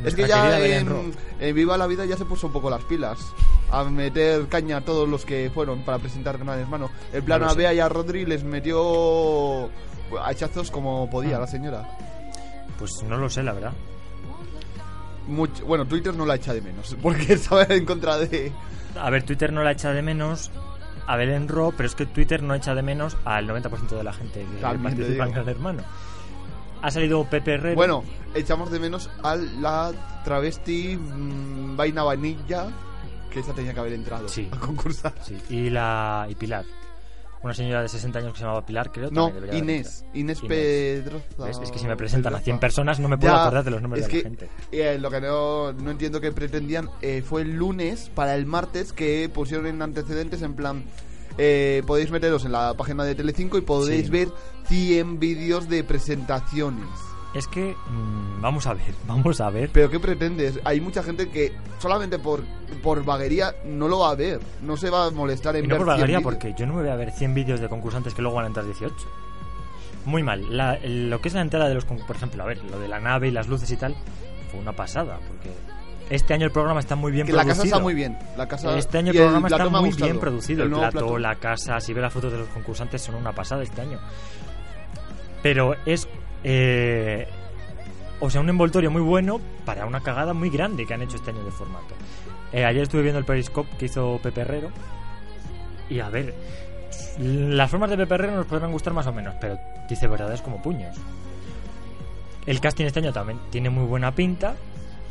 [0.04, 1.14] Es que ya en,
[1.54, 3.18] Viva la Vida ya se puso un poco las pilas.
[3.70, 6.90] A meter caña a todos los que fueron para presentar Gran Hermano.
[7.12, 7.58] En plan, No a sé.
[7.58, 11.40] Bea y a Rodri les metió a hachazos como podía Ah.
[11.40, 11.88] la señora.
[12.78, 13.72] Pues no lo sé, la verdad.
[15.26, 16.96] Mucho- bueno, Twitter no la echa de menos.
[17.02, 18.52] Porque estaba en contra de.
[19.00, 20.50] A ver, Twitter no la echa de menos
[21.06, 24.12] a Belén Ro, pero es que Twitter no echa de menos al 90% de la
[24.12, 25.32] gente que También participa en.
[25.32, 25.82] Gran Hermano.
[26.82, 27.76] Ha salido Pepe Herrero.
[27.76, 28.04] Bueno,
[28.34, 29.92] echamos de menos a la
[30.24, 32.66] travesti mm, Vaina Vanilla.
[33.30, 34.48] Que esa tenía que haber entrado Sí.
[34.52, 35.14] a concursar.
[35.22, 36.64] Sí, y la y Pilar.
[37.42, 39.10] Una señora de 60 años que se llamaba Pilar, creo.
[39.10, 40.04] No, Inés.
[40.14, 40.18] entrado.
[40.18, 41.50] Inés Pedroza.
[41.64, 42.60] Es que si me presentan a 100 Pedroza.
[42.60, 44.48] personas no me puedo Ya, acordar de los nombres es de la que, gente.
[44.70, 48.92] eh, lo que no, no entiendo que pretendían eh, fue el lunes para el martes
[48.92, 50.84] que pusieron en antecedentes en plan.
[51.38, 54.10] eh, podéis meteros en la página de Telecinco y podéis Sí.
[54.12, 54.28] ver
[54.68, 56.86] 100 vídeos de presentaciones.
[57.34, 59.70] Es que, mm, vamos a ver, vamos a ver.
[59.72, 60.60] Pero ¿qué pretendes?
[60.64, 62.42] Hay mucha gente que solamente por,
[62.82, 64.40] por vaguería no lo va a ver.
[64.62, 66.22] No se va a molestar en Y no ver por 100 vagaría, vídeos.
[66.34, 68.48] porque yo no me voy a ver 100 vídeos de concursantes que luego van a
[68.48, 68.94] entrar 18.
[70.04, 70.54] Muy mal.
[70.56, 72.88] La- lo que es la entrada de los concursantes, por ejemplo, a ver, lo de
[72.88, 73.94] la nave y las luces y tal,
[74.50, 75.50] fue una pasada, porque
[76.10, 78.18] este año el programa está muy bien Que la casa está muy bien.
[78.36, 80.64] La casa, Este año el el programa está muy bien producido.
[80.64, 81.18] El, nuevo plató, plató.
[81.18, 83.98] la casa, si ves las fotos de los concursantes, son una pasada este año.
[85.42, 86.06] Pero es.
[86.44, 87.28] Eh,
[88.20, 91.30] o sea, un envoltorio muy bueno para una cagada muy grande que han hecho este
[91.30, 91.94] año de formato.
[92.52, 94.70] Eh, ayer estuve viendo el Periscope que hizo Pepe Herrero.
[95.88, 96.34] Y a ver,
[97.18, 100.62] las formas de Pepe Herrero nos podrán gustar más o menos, pero dice verdades como
[100.62, 100.96] puños.
[102.46, 104.54] El casting este año también tiene muy buena pinta,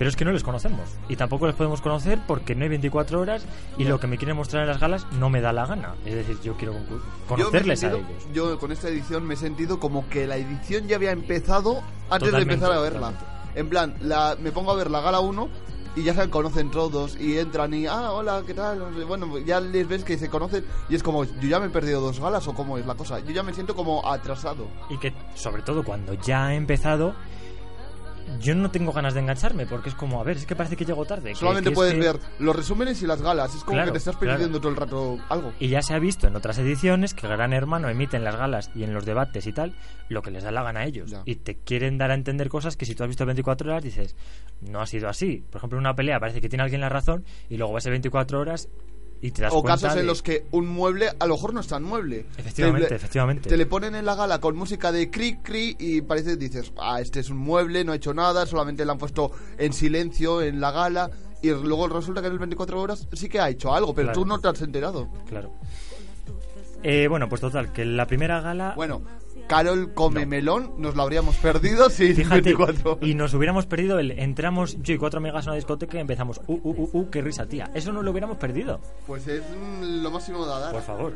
[0.02, 0.90] pero es que no les conocemos.
[1.10, 3.46] Y tampoco les podemos conocer porque no hay 24 horas
[3.78, 5.94] y lo que me quieren mostrar en las galas no me da la gana.
[6.04, 8.28] Es decir, yo quiero concu- Yo conocerles a sentido- ellos.
[8.34, 12.32] Yo con esta edición me he sentido como que la edición ya había empezado antes
[12.32, 13.00] Totalmente, de empezar a verla.
[13.12, 13.60] totalmente.
[13.60, 15.48] En plan, la, me pongo a ver la gala 1
[15.96, 18.80] y ya se conocen todos y entran y, ah, hola, ¿qué tal?
[19.08, 22.02] Bueno, ya les ves que se conocen y es como, yo ya me he perdido
[22.02, 23.20] dos galas o cómo es la cosa.
[23.20, 24.66] Yo ya me siento como atrasado.
[24.90, 27.14] Y que, sobre todo, cuando ya ha empezado,
[28.40, 30.86] yo no tengo ganas de engancharme porque es como, a ver, es que parece que
[30.86, 31.36] llego tarde.
[31.36, 33.54] Solamente que puedes que- ver los resúmenes y las galas.
[33.56, 34.34] Es como Claro, que te estás claro.
[34.34, 35.54] perdiendo todo el rato algo.
[35.60, 38.72] Y ya se ha visto en otras ediciones que Gran Hermano emite en las galas
[38.76, 39.76] y en los debates y tal
[40.10, 41.14] lo que les da la gana a ellos.
[41.26, 44.16] Y te quieren dar a entender cosas que si tú has visto 24 horas dices,
[44.62, 45.44] no ha sido así.
[45.50, 47.90] Por ejemplo, en una pelea parece que tiene alguien la razón y luego vas a
[47.90, 48.70] 24 horas
[49.22, 51.60] y te das O casos de- en los que un mueble a lo mejor no
[51.60, 52.26] es tan mueble.
[52.38, 53.50] Efectivamente, Te efectivamente.
[53.50, 57.00] Te le ponen en la gala con música de cri cri y parece dices, ah,
[57.02, 60.60] este es un mueble, no ha hecho nada, solamente le han puesto en silencio en
[60.60, 61.12] la gala
[61.44, 64.20] y luego resulta que en el 24 horas sí que ha hecho algo, pero Claro.
[64.22, 65.08] tú no te has enterado.
[65.28, 65.52] Claro.
[66.84, 68.74] Eh, bueno, pues total, que la primera gala...
[68.76, 69.02] Bueno,
[69.52, 73.00] Carol come melón, nos lo habríamos perdido sin Fíjate, 24.
[73.02, 76.40] y nos hubiéramos perdido el entramos yo y cuatro amigas a una discoteca y empezamos
[76.48, 80.04] uh, uh, uh, uh, qué risa tía eso no lo hubiéramos perdido Pues es mm,
[80.04, 80.72] lo máximo de dar.
[80.72, 81.14] por favor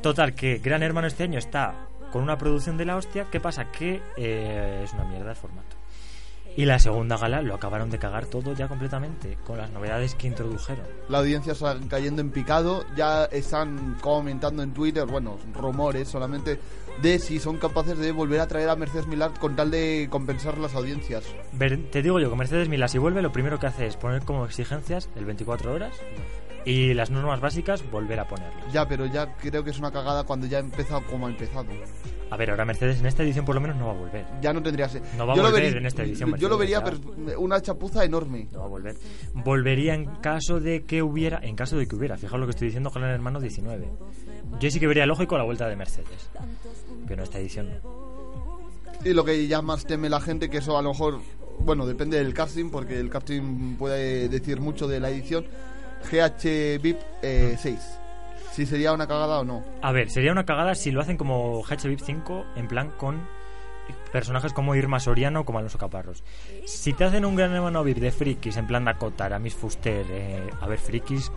[0.00, 1.74] total que Gran Hermano este año está
[2.12, 3.64] con una producción de la hostia ¿qué pasa?
[3.72, 5.81] que eh, es una mierda el formato
[6.56, 10.26] Y la segunda gala lo acabaron de cagar todo ya completamente, con las novedades que
[10.26, 10.84] introdujeron.
[11.08, 16.60] La audiencia está cayendo en picado, ya están comentando en Twitter, bueno, rumores solamente,
[17.00, 20.58] de si son capaces de volver a traer a Mercedes Milán con tal de compensar
[20.58, 21.24] las audiencias.
[21.52, 24.22] Ver- te digo yo, que Mercedes Milán si vuelve, lo primero que hace es poner
[24.22, 25.94] como exigencias el 24 horas
[26.64, 28.72] y las normas básicas volver a ponerlas.
[28.72, 31.66] Ya, pero ya creo que es una cagada cuando ya ha empezado como ha empezado.
[32.30, 34.24] A ver, ahora Mercedes en esta edición por lo menos no va a volver.
[34.40, 36.34] Ya no tendría se- No va a Yo lo volver vería- en esta edición.
[36.38, 38.48] Yo lo vería Mercedes, una chapuza enorme.
[38.52, 38.96] No va a volver.
[39.34, 42.68] Volvería en caso de que hubiera, en caso de que hubiera, fijaos lo que estoy
[42.68, 43.86] diciendo, Gran Hermano 19.
[44.60, 46.30] Yo sí que vería lógico la vuelta de Mercedes.
[47.06, 48.60] Pero en esta edición no.
[49.04, 51.18] Y lo que ya más teme la gente, que eso a lo mejor,
[51.58, 55.44] bueno, depende del casting, porque el casting puede decir mucho de la edición.
[56.10, 57.98] GH VIP eh, 6.
[58.52, 59.64] Si sería una cagada o no.
[59.80, 63.26] A ver, sería una cagada si lo hacen como HBIP 5, en plan con
[64.12, 66.22] personajes como Irma Soriano como Alonso Caparros.
[66.66, 70.50] Si te hacen un gran hermano VIP de frikis, en plan Dakota, Aramis Fuster, eh,
[70.60, 71.32] a ver, frikis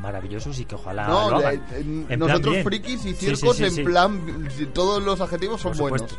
[0.00, 1.54] maravillosos y que ojalá no, lo hagan.
[1.56, 5.60] eh, En plan nosotros frikis y Sí, sí, circos sí, en plan, todos los adjetivos
[5.60, 6.18] son buenos.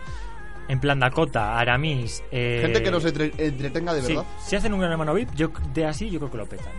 [0.68, 2.24] En plan Dakota, Aramis...
[2.32, 4.24] eh, Gente que nos entre- entretenga de verdad.
[4.45, 6.72] si hacen un gran hermano VIP, yo de así yo creo que lo petan.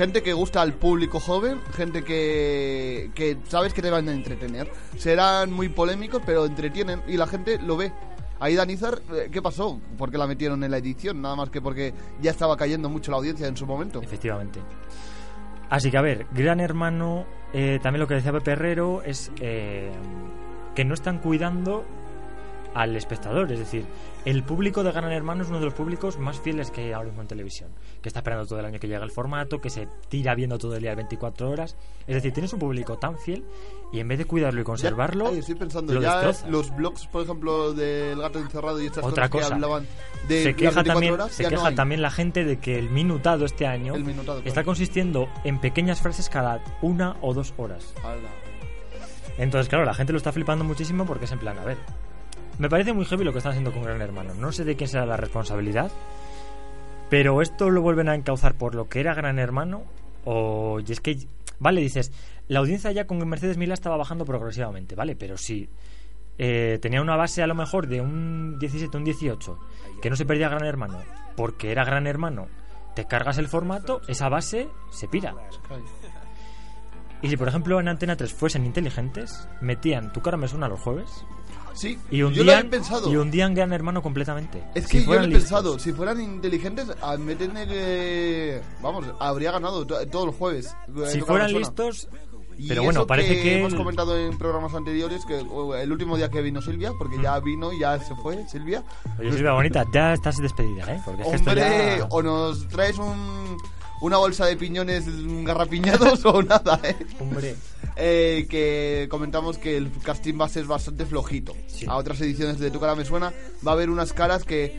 [0.00, 4.72] Gente que gusta al público joven, gente que, que sabes que te van a entretener.
[4.96, 7.92] Serán muy polémicos, pero entretienen y la gente lo ve.
[8.38, 9.78] Ahí Danizar, eh, ¿qué pasó?
[9.98, 11.20] ¿Por qué la metieron en la edición?
[11.20, 11.92] Nada más que porque
[12.22, 14.00] ya estaba cayendo mucho la audiencia en su momento.
[14.00, 14.60] Efectivamente.
[15.68, 19.92] Así que a ver, Gran Hermano, eh, también lo que decía Pepe es eh,
[20.74, 21.84] que no están cuidando
[22.74, 23.50] al espectador.
[23.52, 23.84] Es decir,
[24.24, 27.06] el público de Gran Hermano es uno de los públicos más fieles que hay ahora
[27.08, 27.70] mismo en televisión.
[28.02, 30.76] Que está esperando todo el año que llega el formato, que se tira viendo todo
[30.76, 31.76] el día 24 horas.
[32.06, 33.44] Es decir, tienes un público tan fiel
[33.92, 37.06] y en vez de cuidarlo y conservarlo, Ya, ay, estoy pensando, lo ya los blogs,
[37.08, 39.48] por ejemplo, del gato encerrado y estas Otra cosas cosa.
[39.48, 39.86] que hablaban
[40.28, 42.90] de se queja 24 también, horas, se no queja también la gente de que el
[42.90, 43.94] minutado este año
[44.44, 47.92] está consistiendo en pequeñas frases cada una o dos horas.
[48.04, 48.28] Ala.
[49.38, 51.78] Entonces, claro, la gente lo está flipando muchísimo porque es en plan, a ver,
[52.60, 54.34] me parece muy heavy lo que están haciendo con Gran Hermano.
[54.34, 55.90] No sé de quién será la responsabilidad,
[57.08, 59.84] pero esto lo vuelven a encauzar por lo que era Gran Hermano
[60.26, 61.16] o y es que
[61.58, 62.12] vale dices
[62.48, 65.70] la audiencia ya con Mercedes Milá estaba bajando progresivamente vale pero si
[66.36, 69.58] eh, tenía una base a lo mejor de un 17 un 18
[70.02, 70.98] que no se perdía Gran Hermano
[71.36, 72.48] porque era Gran Hermano
[72.94, 75.34] te cargas el formato esa base se pira
[77.22, 80.80] y si por ejemplo en Antena 3 fuesen inteligentes metían tu cara me suena los
[80.80, 81.24] jueves
[81.74, 83.10] Sí, y hundían, pensado.
[83.12, 85.50] y hundían Gran Hermano completamente Es Si que yo fueran lo he listos.
[85.50, 88.60] pensado, si fueran inteligentes, a meten que.
[88.82, 90.74] Vamos, habría ganado to- todos los jueves.
[91.10, 91.58] Si Eh, fueran suena.
[91.66, 92.08] listos,
[92.58, 96.28] Y pero bueno, parece que hemos el- comentado en programas anteriores que el último día
[96.28, 98.82] que vino Silvia, porque ya vino y ya se fue Silvia.
[99.18, 101.00] Oye, Silvia Bonita, ya estás despedida, ¿eh?
[101.04, 102.06] Porque es que esto Hombre, ya...
[102.10, 103.56] o nos traes un,
[104.00, 105.04] una bolsa de piñones
[105.44, 106.96] garrapiñados o nada, ¿eh?
[107.18, 107.54] Hombre.
[107.96, 111.54] Eh, que comentamos que el casting va a ser bastante flojito.
[111.86, 113.32] A otras ediciones de Tu cara me suena
[113.66, 114.78] va a haber unas caras que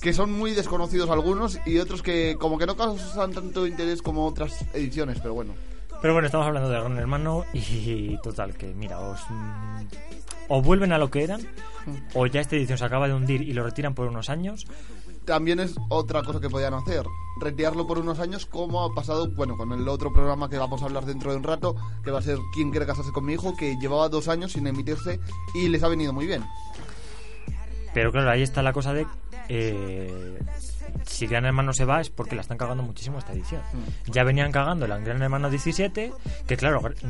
[0.00, 4.26] que son muy desconocidos algunos y otros que como que no causan tanto interés como
[4.26, 5.54] otras ediciones, pero bueno.
[6.02, 9.20] Pero bueno, estamos hablando de Gran Hermano y total, que mira, os...
[9.30, 9.86] mm,
[10.48, 11.46] O vuelven a lo que eran,
[12.14, 14.66] o ya esta edición se acaba de hundir y lo retiran por unos años.
[15.24, 17.04] También es otra cosa que podían hacer,
[17.40, 20.86] retirarlo por unos años como ha pasado, bueno, con el otro programa que vamos a
[20.86, 23.56] hablar dentro de un rato, que va a ser ¿Quién quiere casarse con mi hijo?,
[23.56, 25.20] que llevaba dos años sin emitirse
[25.54, 26.44] y les ha venido muy bien.
[27.94, 29.06] Pero claro, ahí está la cosa de...
[29.48, 30.38] eh,
[31.06, 33.60] si Gran Hermano se va es porque la están cagando muchísimo esta edición.
[34.06, 36.12] Ya venían cagando el Gran Hermano 17,
[36.46, 37.00] que claro, mm, el Con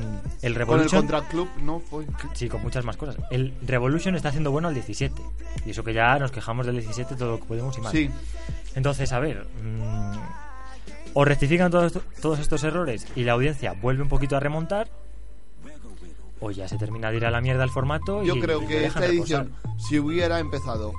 [0.43, 1.01] el Revolution...
[1.01, 1.81] Contract Club, ¿no?
[1.81, 2.07] Fue.
[2.35, 3.17] Sí, con muchas más cosas.
[3.31, 5.23] El Revolution está haciendo bueno al 17.
[5.67, 7.93] Y eso que ya nos quejamos del 17 todo lo que podemos y más.
[7.93, 8.11] Sí.
[8.75, 10.17] Entonces, a ver, mm,
[11.15, 14.89] o rectifican todos, todos estos errores y la audiencia vuelve un poquito a remontar,
[16.41, 18.23] o ya se termina de ir a la mierda el formato.
[18.25, 19.11] Yo y creo que esta reposar.
[19.11, 20.93] edición, si hubiera empezado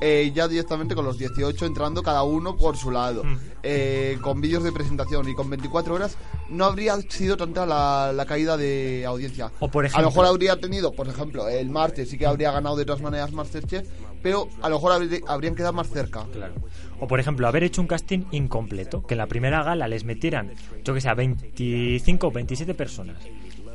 [0.00, 3.36] eh, ya directamente con los 18 entrando cada uno por su lado, Mm.
[3.62, 6.16] eh, con vídeos de presentación y con 24 horas,
[6.48, 9.50] no habría sido tanta la, la caída de audiencia.
[9.60, 12.50] O por a ejemplo- lo mejor habría tenido, por ejemplo, el martes sí que habría
[12.52, 13.88] ganado de todas maneras Masterchef,
[14.22, 16.24] pero a lo mejor habrí- habrían quedado más cerca.
[16.32, 16.54] Claro.
[17.00, 20.52] O por ejemplo, haber hecho un casting incompleto, que en la primera gala les metieran,
[20.84, 23.16] yo que sé, a 25 o 27 personas.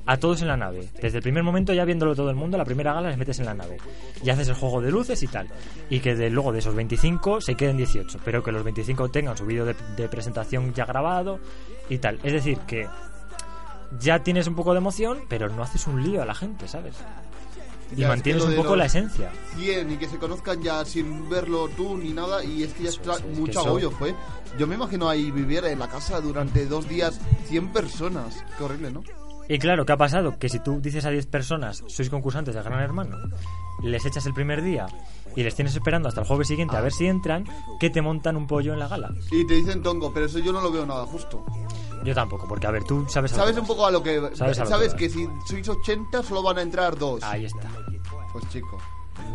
[0.05, 0.89] A todos en la nave.
[1.01, 3.45] Desde el primer momento, ya viéndolo todo el mundo, la primera gala les metes en
[3.45, 3.77] la nave.
[4.23, 5.47] Y haces el juego de luces y tal.
[5.89, 8.19] Y que de, luego de esos 25 se queden 18.
[8.25, 11.39] Pero que los 25 tengan su vídeo de, de presentación ya grabado
[11.89, 12.19] y tal.
[12.23, 12.87] Es decir, que
[13.99, 16.95] ya tienes un poco de emoción, pero no haces un lío a la gente, ¿sabes?
[17.91, 19.31] Y Ya, es mantienes que un poco la esencia.
[19.57, 22.89] 100 y que se conozcan ya sin verlo tú ni nada y es que ya
[22.89, 24.15] es, es que mucho agollo fue.
[24.57, 28.43] Yo me imagino ahí vivir en la casa durante dos días 100 personas.
[28.57, 29.03] Qué horrible, ¿no?
[29.47, 30.37] Y claro, ¿qué ha pasado?
[30.39, 33.17] Que si tú dices a 10 personas, sois concursantes de Gran Hermano,
[33.81, 34.85] les echas el primer día
[35.35, 37.45] y les tienes esperando hasta el jueves siguiente a ver si entran,
[37.79, 39.11] que te montan un pollo en la gala.
[39.31, 41.43] Y te dicen tongo, pero eso yo no lo veo nada justo.
[42.03, 43.33] Yo tampoco, porque a ver, tú sabes...
[43.33, 44.19] a lo Sabes un poco a lo que...
[44.35, 47.23] Sabes Sabes, a lo que que si sois 80 solo van a entrar dos.
[47.23, 47.69] Ahí está.
[48.31, 48.77] Pues chico.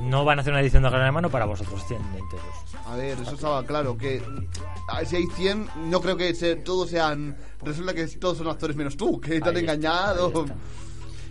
[0.03, 2.45] No van a hacer una edición de Gran Hermano para vosotros, 100 enteros.
[2.87, 4.22] A ver, eso estaba claro, que
[5.07, 7.37] si hay 100, no creo que se- todos sean...
[7.62, 10.47] Resulta que todos son actores menos tú, que te han engañado.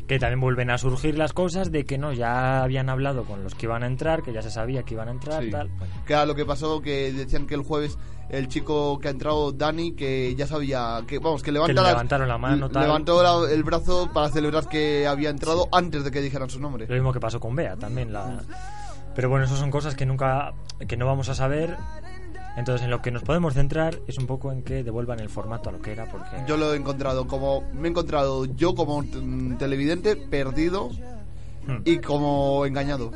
[0.08, 3.56] Que también vuelven a surgir las cosas de que no, ya habían hablado con los
[3.56, 5.52] que iban a entrar, que ya se sabía que iban a entrar, Sí.
[5.52, 5.70] tal.
[6.08, 7.98] Era lo que pasó, que decían que el jueves
[8.30, 11.92] el chico que ha entrado, Dani, que ya sabía, que vamos, que levanta le las-
[11.92, 12.84] levantaron la mano, tal.
[12.84, 16.86] levantó la- el brazo para celebrar que había entrado antes de que dijeran su nombre.
[16.88, 18.12] Lo mismo que pasó con Bea también.
[18.12, 18.42] La...
[19.16, 20.54] Pero bueno, eso son cosas que nunca,
[20.88, 21.76] que no vamos a saber.
[22.58, 25.70] Entonces, en lo que nos podemos centrar es un poco en que devuelvan el formato
[25.70, 29.04] a lo que era, porque Yo lo he encontrado como, me he encontrado yo como
[29.58, 30.90] televidente perdido
[31.68, 31.82] Hmm.
[31.86, 33.12] y como engañado.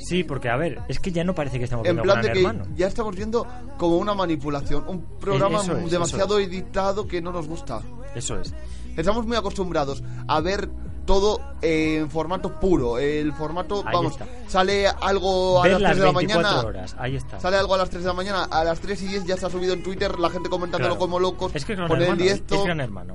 [0.00, 2.26] Sí, porque a ver, es que ya no parece que estamos En viendo plan Gran
[2.26, 2.66] de que Hermano.
[2.76, 3.46] ya estamos viendo
[3.78, 7.80] como una manipulación, un programa Eso es, demasiado eso editado que no nos gusta.
[8.14, 8.52] Eso es.
[8.96, 10.68] Estamos muy acostumbrados a ver
[11.06, 12.98] todo en formato puro.
[12.98, 14.26] El formato, Ahí vamos, está.
[14.46, 16.68] sale algo a Ver las las 3 de la 24 mañana.
[16.68, 17.40] horas, ahí está.
[17.40, 19.48] Sale algo a las 3 de la mañana, a las 3 y 10 ya está
[19.50, 21.00] subido en Twitter, la gente comentándolo Claro.
[21.00, 21.52] como locos.
[21.54, 22.54] Es que es Gran poner en Hermano, directo.
[22.56, 23.14] es Gran Hermano.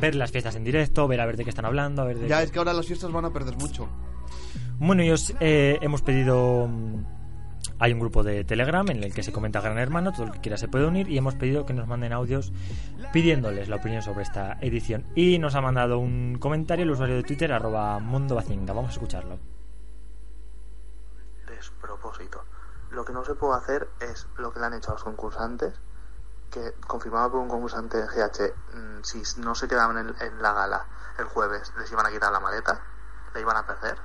[0.00, 2.28] Ver las fiestas en directo, ver a ver de qué están hablando, a ver de
[2.28, 3.88] Ya qué- es que ahora las fiestas van a perder mucho.
[4.78, 6.66] Bueno, y os eh, hemos pedido.
[6.68, 7.04] mm,
[7.78, 10.40] Hay un grupo de Telegram en el que se comenta Gran Hermano, todo el que
[10.40, 12.52] quiera se puede unir, y hemos pedido que nos manden audios
[13.12, 15.04] pidiéndoles la opinión sobre esta edición.
[15.14, 18.72] Y nos ha mandado un comentario el usuario de Twitter, arroba Mundo Bacinga.
[18.72, 19.38] Vamos a escucharlo.
[21.46, 22.44] despropósito.
[22.90, 25.74] Lo que no se puede hacer es lo que le han hecho a los concursantes,
[26.50, 30.52] que confirmado por un concursante de GH, mm, si no se quedaban en, en la
[30.52, 30.86] gala
[31.18, 32.80] el jueves, les iban a quitar la maleta,
[33.34, 33.96] la iban a perder,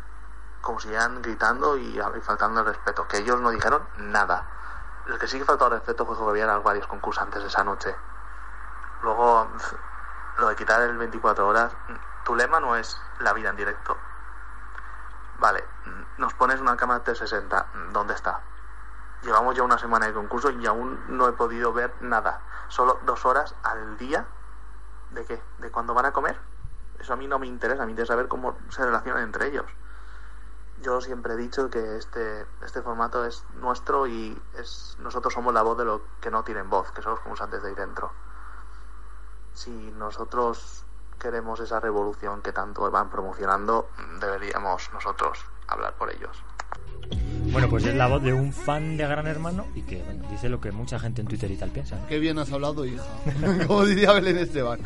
[0.62, 4.45] como si iban gritando y, faltando el respeto, que ellos no dijeron nada.
[5.07, 7.95] El que sí que faltó el respeto fue que había varios concursantes esa noche.
[9.01, 9.47] Luego,
[10.38, 13.97] lo de quitar el 24 horas, mm, tu lema no es la vida en directo,
[15.41, 17.66] Vale, mm, nos pones una cámara 360.
[17.74, 18.41] mm, ¿Dónde está?
[19.24, 22.41] Llevamos ya una semana de concurso y aún no he podido ver nada.
[22.68, 24.28] Solo dos horas al día.
[25.09, 25.41] ¿De qué?
[25.57, 26.39] ¿De cuándo van a comer?
[26.99, 27.86] Eso a mí no me interesa.
[27.86, 29.66] Me interesa ver cómo se relacionan entre ellos.
[30.84, 35.61] Yo siempre he dicho que este, este formato es nuestro y es nosotros somos la
[35.61, 38.11] voz de los que no tienen voz, que son los concursantes de ahí dentro.
[39.53, 40.86] Si nosotros
[41.19, 46.43] queremos esa revolución que tanto van promocionando, deberíamos nosotros hablar por ellos.
[47.51, 50.49] Bueno, pues es la voz de un fan de Gran Hermano y que bueno, dice
[50.49, 51.97] lo que mucha gente en Twitter y tal piensa.
[51.97, 52.07] ¿no?
[52.07, 53.03] Qué bien has hablado, hija.
[53.67, 54.79] Como diría Belén Esteban.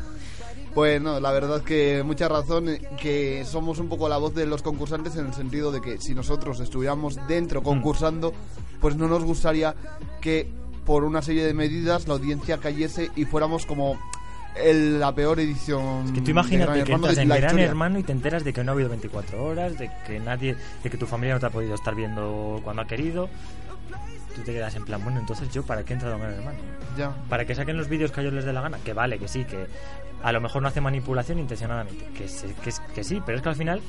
[0.76, 4.46] Pues no, la verdad que mucha razón, eh, que somos un poco la voz de
[4.46, 8.34] los concursantes en el sentido de que si nosotros estuviéramos dentro concursando,
[8.82, 9.74] pues no nos gustaría
[10.22, 10.48] que
[10.86, 13.98] por una serie de medidas la audiencia cayese y fuéramos como
[14.62, 16.14] el- la peor edición.
[16.14, 17.66] Que tú imagínate que entras en la Gran historia.
[17.68, 20.90] Hermano y te enteras de que no ha habido 24 horas, de que nadie, de
[20.90, 23.30] que tu familia no te ha podido estar viendo cuando ha querido.
[24.36, 26.60] Tú te quedas en plan, bueno, entonces yo, ¿para qué he entrado en Gran Hermano?
[26.98, 27.16] Ya.
[27.30, 29.30] Para que saquen los vídeos que a ellos les dé la gana, que vale, que
[29.30, 29.66] sí, que
[30.24, 33.50] a lo mejor no hace manipulación intencionadamente, que, se- que, que sí, pero es que
[33.50, 33.82] al final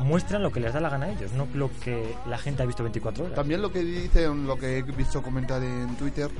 [0.00, 2.66] muestran lo que les da la gana a ellos, no lo que la gente ha
[2.66, 3.36] visto 24 horas.
[3.36, 6.30] También lo que dicen, lo que he visto comentar en Twitter,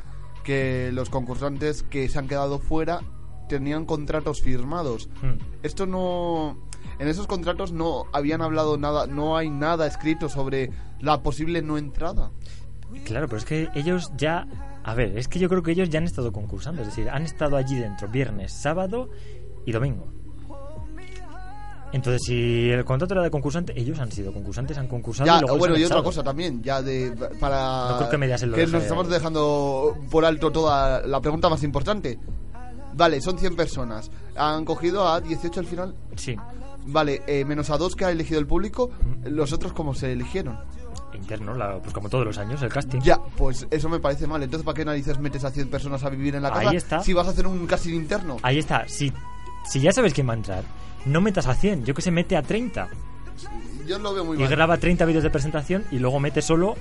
[0.45, 3.01] que los concursantes que se han quedado fuera
[3.49, 5.09] tenían contratos firmados.
[5.22, 5.39] Hmm.
[5.62, 6.59] Esto no...
[7.01, 10.70] En esos contratos no habían hablado nada, no hay nada escrito sobre
[11.01, 12.30] la posible no entrada.
[13.05, 14.47] Claro, pero es que ellos ya...
[14.84, 17.22] A ver, es que yo creo que ellos ya han estado concursando, es decir, han
[17.22, 19.11] estado allí dentro viernes, sábado
[19.66, 20.09] y domingo.
[21.93, 25.41] Entonces, si el contrato era de concursante, ellos han sido concursantes, han concursado Ya, y
[25.41, 28.72] luego bueno, y otra cosa también, ya de para No creo que lo que nos
[28.72, 32.18] de- estamos dejando por alto toda la pregunta más importante.
[32.95, 34.11] Vale, son 100 personas.
[34.36, 35.95] Han cogido a 18 al final.
[36.16, 36.36] Sí.
[36.86, 38.90] Vale, eh, menos a dos que ha elegido el público,
[39.24, 40.59] los otros cómo se eligieron.
[41.19, 43.01] Interno, la- pues como todos los años, el casting.
[43.01, 44.43] Ya, pues eso me parece mal.
[44.43, 47.03] Entonces, ¿para qué narices metes a 100 personas a vivir en la casa Ahí está.
[47.03, 48.36] si vas a hacer un casting interno?
[48.43, 49.12] Ahí está, si,
[49.65, 50.65] si ya sabes quién va a entrar,
[51.05, 52.89] no metas a 100, yo que sé, mete a 30.
[53.86, 54.49] Yo lo veo muy y mal.
[54.51, 56.77] graba 30 vídeos de presentación y luego mete solo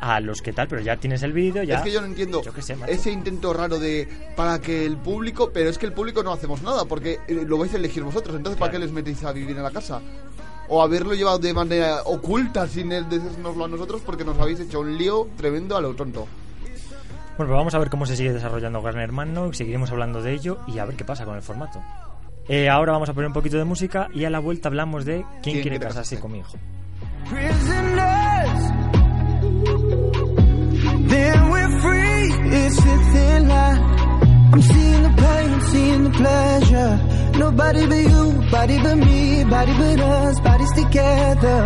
[0.00, 1.76] a los que tal, pero ya tienes el vídeo, ya...
[1.78, 5.50] Es que yo no entiendo Yo sé, ese intento raro de para que el público,
[5.52, 8.36] pero es que el público no hacemos nada porque eh, lo vais a elegir vosotros,
[8.36, 10.00] entonces ¿para qué les metéis a vivir en la casa?
[10.68, 14.80] O haberlo llevado de manera oculta sin el decírnoslo a nosotros porque nos habéis hecho
[14.80, 16.26] un lío tremendo a lo tonto.
[17.36, 20.58] Bueno, pues vamos a ver cómo se sigue desarrollando Gran Hermano, seguiremos hablando de ello
[20.66, 21.82] y a ver qué pasa con el formato.
[22.48, 25.24] Eh, ahora vamos a poner un poquito de música y a la vuelta hablamos de
[25.42, 26.56] quién, ¿Quién quiere casarse con mi hijo.
[27.28, 28.72] prisoners.
[31.08, 32.32] Then we're free.
[32.56, 34.05] It's a thin line.
[34.52, 36.92] I'm seeing the pain, seeing the pleasure.
[37.38, 41.64] Nobody but you, body but me, body but us, bodies together.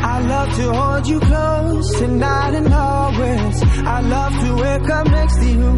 [0.00, 3.62] I love to hold you close tonight and always.
[3.62, 5.76] I love to wake up next to you.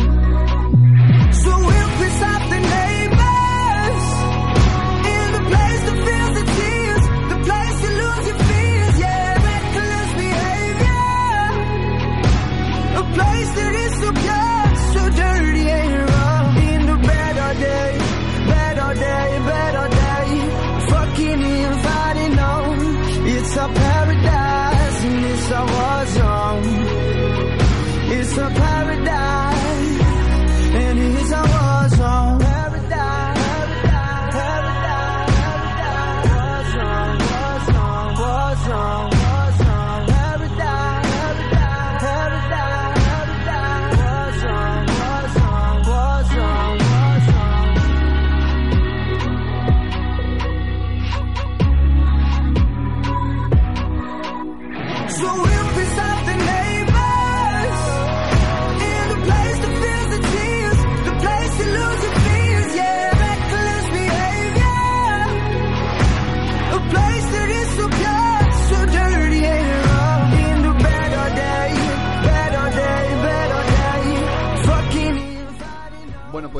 [1.42, 4.04] So we'll piss off the neighbors.
[5.14, 10.10] In the place that feels the tears, the place you lose your fears, yeah, reckless
[10.24, 11.04] behavior.
[13.00, 13.69] A place that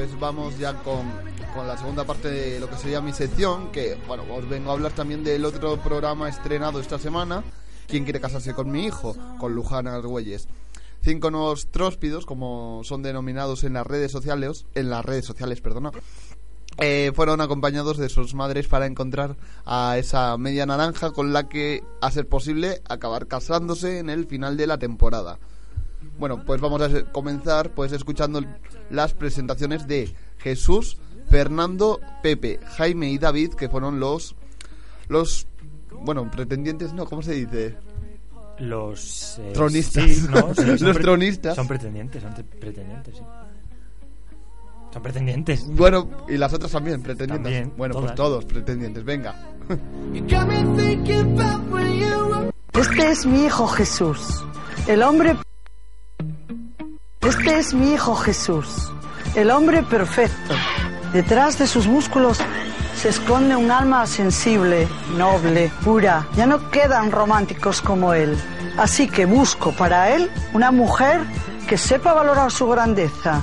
[0.00, 1.12] pues vamos ya con,
[1.54, 4.72] con la segunda parte de lo que sería mi sección, que, bueno, os vengo a
[4.72, 7.44] hablar también del otro programa estrenado esta semana,
[7.86, 9.14] ¿Quién quiere casarse con mi hijo?
[9.38, 10.48] Con Luján Argüelles.
[11.02, 15.90] Cinco nuevos tróspidos, como son denominados en las redes sociales, en las redes sociales, perdona,
[16.78, 19.36] eh, fueron acompañados de sus madres para encontrar
[19.66, 24.56] a esa media naranja con la que, a ser posible, acabar casándose en el final
[24.56, 25.38] de la temporada.
[26.20, 28.42] Bueno, pues vamos a comenzar pues escuchando
[28.90, 30.98] las presentaciones de Jesús,
[31.30, 34.36] Fernando, Pepe, Jaime y David, que fueron los
[35.08, 35.48] los
[36.02, 37.74] bueno, pretendientes, no, ¿cómo se dice?
[38.58, 40.04] Los eh, Tronistas.
[40.04, 41.56] sí, no, sí, Los tronistas.
[41.56, 43.22] Son pretendientes, son pretendientes, sí.
[44.92, 45.66] Son pretendientes.
[45.68, 47.50] Bueno, y las otras también, pretendientes.
[47.50, 49.34] También, bueno, pues todos pretendientes, venga.
[52.74, 54.44] Este es mi hijo Jesús,
[54.86, 55.34] el hombre...
[57.26, 58.90] Este es mi hijo Jesús,
[59.34, 60.54] el hombre perfecto.
[61.12, 62.38] Detrás de sus músculos
[62.96, 64.88] se esconde un alma sensible,
[65.18, 66.26] noble, pura.
[66.34, 68.38] Ya no quedan románticos como él.
[68.78, 71.20] Así que busco para él una mujer
[71.68, 73.42] que sepa valorar su grandeza.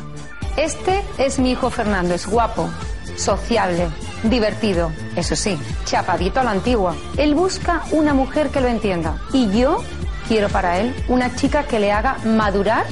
[0.58, 2.72] Este es mi hijo Fernando, es guapo,
[3.16, 3.90] sociable,
[4.24, 5.56] divertido, eso sí,
[5.86, 6.96] chapadito a la antigua.
[7.16, 9.84] Él busca una mujer que lo entienda y yo
[10.28, 12.88] quiero para él una chica que le haga madurar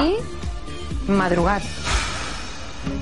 [0.00, 1.62] y madrugar.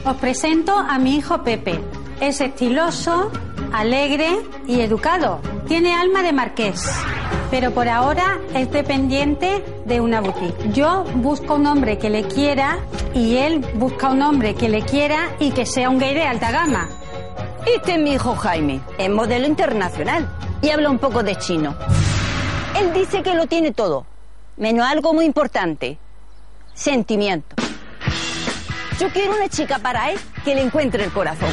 [0.05, 1.81] Os presento a mi hijo Pepe.
[2.20, 3.31] Es estiloso,
[3.73, 4.31] alegre
[4.66, 5.41] y educado.
[5.66, 6.91] Tiene alma de marqués.
[7.51, 10.73] Pero por ahora es dependiente de una boutique.
[10.73, 12.78] Yo busco un hombre que le quiera
[13.15, 16.51] y él busca un hombre que le quiera y que sea un gay de alta
[16.51, 16.89] gama.
[17.66, 20.28] Este es mi hijo Jaime, es modelo internacional
[20.61, 21.74] y habla un poco de chino.
[22.78, 24.05] Él dice que lo tiene todo,
[24.57, 25.99] menos algo muy importante,
[26.75, 27.57] sentimiento.
[29.01, 31.51] Yo quiero una chica para él que le encuentre el corazón.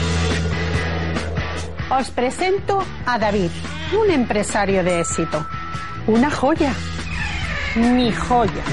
[1.90, 3.50] Os presento a David,
[4.00, 5.46] un empresario de éxito.
[6.08, 6.74] Una joya.
[7.76, 8.64] Mi joya.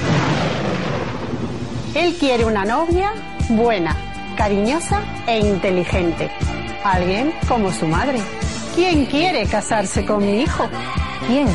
[1.95, 3.11] Él quiere una novia
[3.49, 3.95] buena,
[4.37, 6.31] cariñosa e inteligente.
[6.83, 8.19] Alguien como su madre.
[8.75, 10.69] ¿Quién quiere casarse con mi hijo?
[11.27, 11.47] ¿Quién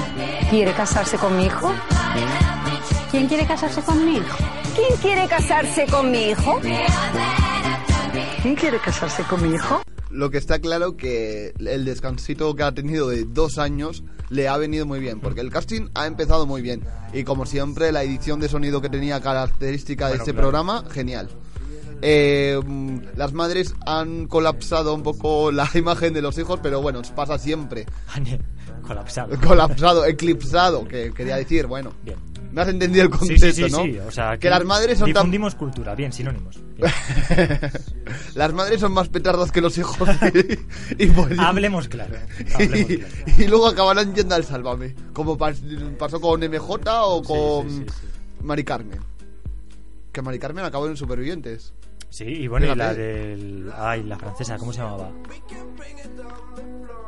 [0.50, 1.72] quiere casarse con mi hijo?
[3.10, 4.36] ¿Quién quiere casarse con mi hijo?
[4.74, 6.60] ¿Quién quiere casarse con mi hijo?
[8.42, 9.82] ¿Quién quiere casarse con mi hijo?
[10.10, 14.56] Lo que está claro que el descansito que ha tenido de dos años le ha
[14.56, 16.82] venido muy bien, porque el casting ha empezado muy bien.
[17.12, 20.48] Y como siempre, la edición de sonido que tenía característica de Bueno, este claro.
[20.48, 21.28] programa, genial.
[22.02, 22.60] Eh,
[23.16, 27.86] las madres han colapsado un poco la imagen de los hijos, pero bueno, pasa siempre.
[28.86, 29.36] Colapsado.
[29.40, 31.92] Colapsado, eclipsado, que quería decir, bueno.
[32.02, 32.18] Bien.
[32.54, 33.82] Me has entendido el concepto, sí, sí, ¿no?
[33.82, 35.22] sí, O sea, que las madres son tan...
[35.24, 36.60] Difundimos cultura, bien, sinónimos.
[36.76, 36.90] Bien.
[38.36, 40.08] las madres son más petardas que los hijos.
[40.96, 42.14] y, y pues- Hablemos claro.
[42.54, 43.14] Hablemos y, claro.
[43.38, 44.94] y luego acabarán yendo al Sálvame.
[45.12, 47.86] Como pas- pasó con MJ o con
[48.42, 49.00] Mari Carmen.
[50.12, 51.72] Que Mari Carmen acabó en Supervivientes.
[52.08, 52.78] Sí, y bueno, y Fíjate.
[52.78, 53.72] la del.
[53.76, 55.10] Ay, la francesa, ¿cómo se llamaba?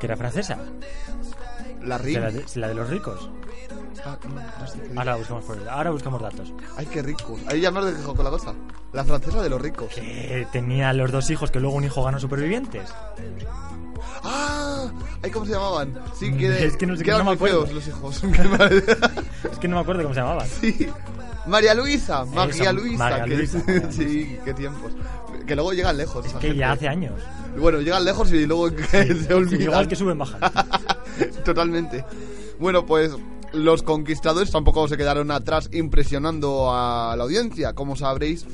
[0.01, 0.59] ¿Que era francesa?
[1.85, 2.19] La ¿Que Ring.
[2.19, 3.31] La de, la de los ricos.
[4.07, 6.53] Ah, no, no sé qué Ahora buscamos, por- ahora buscamos datos.
[6.77, 7.37] Ay, qué rico.
[7.49, 8.55] Ahí ya me has dejado con la cosa.
[8.93, 9.89] La francesa de los ricos.
[9.95, 12.89] Que tenía los dos hijos, que luego un hijo ganó supervivientes.
[14.23, 14.87] ¡Ah!
[15.23, 15.95] Ay, ¿Cómo se llamaban?
[16.19, 17.67] Sí, que, Es que no sé- que eran no me muy acuerdo.
[17.67, 18.23] feos los hijos.
[19.53, 20.47] Es que no me acuerdo cómo se llamaban.
[20.49, 20.89] Sí.
[21.47, 22.99] María Luisa, María Luisa.
[22.99, 23.61] María que- Luisa.
[23.91, 24.93] sí, qué tiempos.
[25.47, 26.27] Que luego llegan lejos.
[26.27, 26.59] esa Que gente.
[26.61, 27.15] ya hace años.
[27.57, 29.63] Bueno, llegan lejos y luego se olvidan.
[29.63, 30.41] Igual que suben, bajan.
[31.45, 32.05] Totalmente.
[32.59, 33.13] Bueno, pues
[33.53, 37.75] los conquistadores tampoco se quedaron atrás impresionando a la audiencia.
[37.75, 38.47] Como sabréis,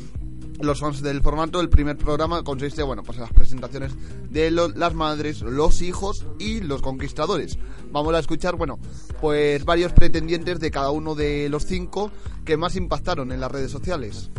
[0.61, 3.93] los fans del formato, el primer programa consiste, bueno, pues en las presentaciones
[4.31, 7.59] de lo- las madres, los hijos y los conquistadores.
[7.91, 8.79] Vamos a escuchar, bueno,
[9.21, 12.11] pues varios pretendientes de cada uno de los cinco
[12.45, 14.31] que más impactaron en las redes sociales.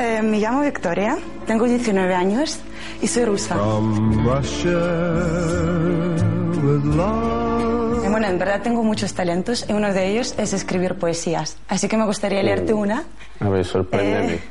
[0.00, 2.58] Eh, me llamo Victoria, tengo 19 años
[3.02, 3.56] y soy rusa.
[8.03, 11.57] Eh, Bueno, en verdad tengo muchos talentos y uno de ellos es escribir poesías.
[11.67, 13.03] Así que me gustaría leerte una.
[13.39, 14.33] A ver, sorpréndeme.
[14.35, 14.41] Eh.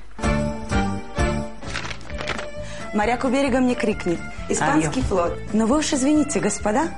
[2.95, 4.19] Моряк у берега мне крикнет.
[4.51, 5.33] Испанский флот.
[5.55, 6.91] Но вы уж извините, господа,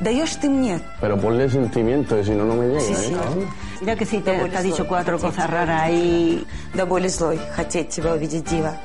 [0.00, 0.80] даешь ты мне.
[1.00, 3.12] Pero ponle sentimiento, si no, no me llega, Sí, sí.
[3.12, 3.46] ¿eh?
[3.82, 6.46] Mira que sí, te, ha dicho cuatro cosas raras y...
[6.74, 8.76] До боли злой, хотеть тебя увидеть дива.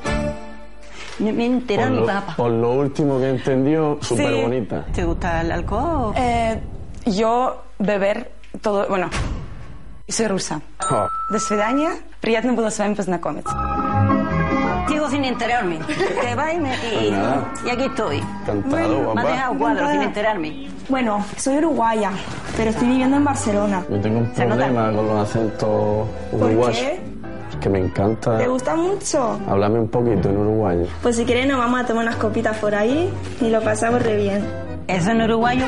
[1.19, 2.33] Me, me enteré Por mi lo, papá.
[2.37, 4.85] por lo último que entendió, súper bonita.
[4.93, 6.13] ¿Te gusta el alcohol?
[6.15, 6.59] Eh,
[7.05, 8.31] yo beber
[8.61, 8.87] todo...
[8.87, 9.09] Bueno,
[10.07, 10.61] soy rusa.
[10.89, 11.89] Oh, До свидания.
[12.21, 13.53] Приятно было с вами познакомиться.
[14.87, 15.79] Sigo sin enterarme.
[16.21, 17.53] Te va y, me, y, Pues nada.
[17.65, 18.17] y aquí estoy.
[18.41, 19.21] Encantado, Me guapa.
[19.21, 20.67] has dejado cuadro sin enterarme.
[20.89, 22.11] Bueno, soy uruguaya,
[22.55, 23.83] pero estoy viviendo en Barcelona.
[23.89, 24.55] Yo tengo un Se nota.
[24.65, 26.77] problema con los acentos ¿Por uruguayos.
[26.79, 27.01] qué?
[27.60, 28.38] Que me encanta.
[28.38, 29.38] ¿Te gusta mucho?
[29.48, 30.86] Háblame un poquito en uruguayo.
[31.02, 34.16] Pues si quieres nos vamos a tomar unas copitas por ahí y lo pasamos re
[34.16, 34.44] bien.
[34.88, 35.66] ¿Es en uruguayo?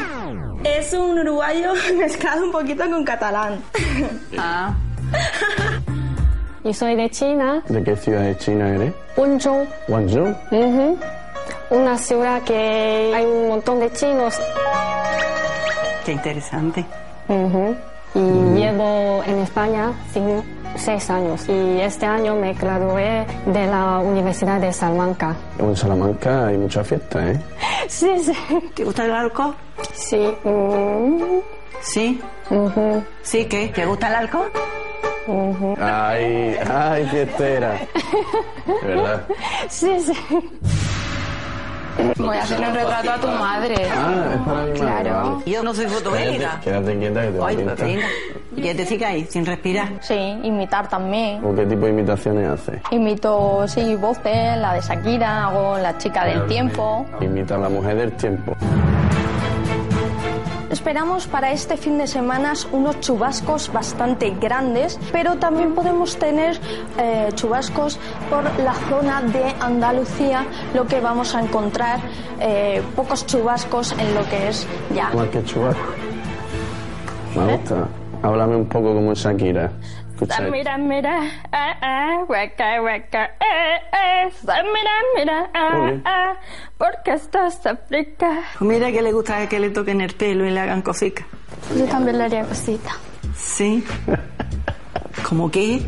[0.65, 3.61] Es un uruguayo mezclado un poquito con catalán.
[4.39, 4.74] Ah.
[6.65, 8.93] Yo soy de China, ¿De qué ciudad de China eres?
[9.16, 10.35] Wenzhou, Guangzhou.
[10.51, 10.98] ujú,
[11.70, 14.35] una ciudad que hay un montón de chinos.
[16.06, 16.85] Qué interesante.
[17.28, 17.74] ujú,
[18.15, 20.43] Y llevo en España cinco,
[20.76, 21.48] seis años.
[21.48, 25.34] Y este año me gradué de la Universidad de Salamanca.
[25.59, 27.40] En Salamanca hay mucha fiesta, ¿eh?
[27.88, 28.32] Sí, sí.
[28.74, 29.55] ¿Te gusta el alcohol?
[29.92, 30.34] Sí.
[30.44, 31.22] mm,
[31.82, 32.20] Sí.
[33.22, 33.68] ¿Sí qué?
[33.74, 34.51] ¿Te gusta el alcohol?
[35.26, 35.74] ujú.
[35.80, 37.78] Ay, ay, fiestera.
[38.82, 39.26] Verdad.
[39.68, 40.12] Sí, sí.
[42.19, 43.75] Voy a hacerle un retrato a tu madre.
[43.91, 44.73] Ah, es para mi madre.
[44.75, 45.31] Claro.
[45.31, 45.51] vale.
[45.51, 46.61] Yo no soy fotogénica.
[46.62, 47.77] Quédate, quédate quieta que te va a pintar.
[47.77, 48.07] venga.
[48.57, 49.89] ¿Qué te sigue ahí, sin respirar?
[50.01, 51.45] Sí, imitar también.
[51.45, 52.81] ¿O qué tipo de imitaciones haces?
[52.91, 57.05] Imito, sí, voces, la de Shakira, hago la chica del tiempo.
[57.21, 58.57] Imita a la mujer del tiempo.
[60.70, 66.59] Esperamos para este fin de semana unos chubascos bastante grandes, pero también podemos tener
[66.99, 67.99] eh, chubascos
[68.31, 72.01] por la zona de Andalucía, lo que vamos a encontrar
[72.41, 75.11] eh, pocos chubascos en lo que es ya.
[77.36, 77.89] Me gusta.
[78.23, 79.70] Háblame un poco como Shakira.
[80.15, 80.41] Escucha.
[80.43, 81.20] Mira, mira,
[81.53, 86.32] ah, ah, hueca, hueca, eh, eh, mira, mira, ah, ah,
[86.78, 88.43] porque estás África.
[88.59, 91.27] Pues mira que le gusta que le toquen el pelo y le hagan cositas.
[91.77, 92.93] Yo también le haría cosita.
[93.35, 93.85] Sí.
[95.28, 95.82] ¿Cómo qué?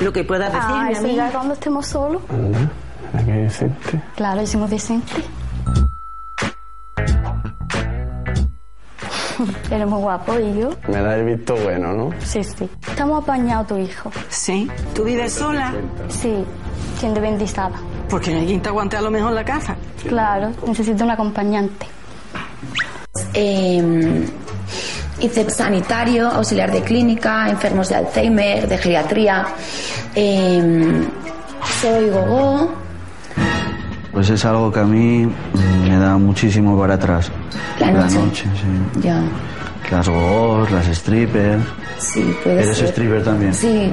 [0.00, 1.16] Lo que puedas Ah, decirme a mí.
[1.16, 2.22] ya cuando estemos solos.
[2.30, 2.70] Anda,
[3.14, 4.00] ¿a qué decente?
[4.16, 5.12] Claro, hicimos decente.
[9.70, 10.70] Eres muy guapo, y yo.
[10.88, 12.10] Me da el visto bueno, ¿no?
[12.24, 12.68] Sí, sí.
[12.88, 14.10] Estamos apañados tu hijo.
[14.28, 14.68] Sí.
[14.94, 15.72] ¿Tú vives sola?
[16.08, 16.44] Sí,
[16.98, 17.76] siendo independizada.
[18.08, 19.76] Porque alguien te aguante a lo mejor la casa.
[20.06, 21.86] Claro, necesito un acompañante.
[23.34, 24.26] Eh,
[25.20, 29.46] hice sanitario, auxiliar de clínica, enfermos de Alzheimer, de geriatría.
[30.14, 31.06] Eh,
[31.80, 32.87] soy gogó.
[34.18, 37.30] Pues es algo que a mí mm, me da muchísimo para atrás.
[37.78, 38.46] La noche.
[38.56, 39.00] sí.
[39.00, 39.22] Ya,
[39.92, 41.62] Las gogos, las strippers.
[41.98, 42.88] sí, puede ¿Eres ser.
[42.88, 43.54] stripper también?
[43.54, 43.92] Sí.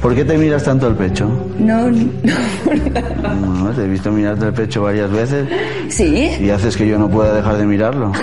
[0.00, 1.26] ¿Por qué te miras tanto el pecho?
[1.58, 2.08] No, no.
[3.64, 5.48] No, te he visto mirarte el pecho varias veces
[5.88, 6.36] ¿Sí?
[6.40, 8.12] y haces que yo no pueda dejar de mirarlo.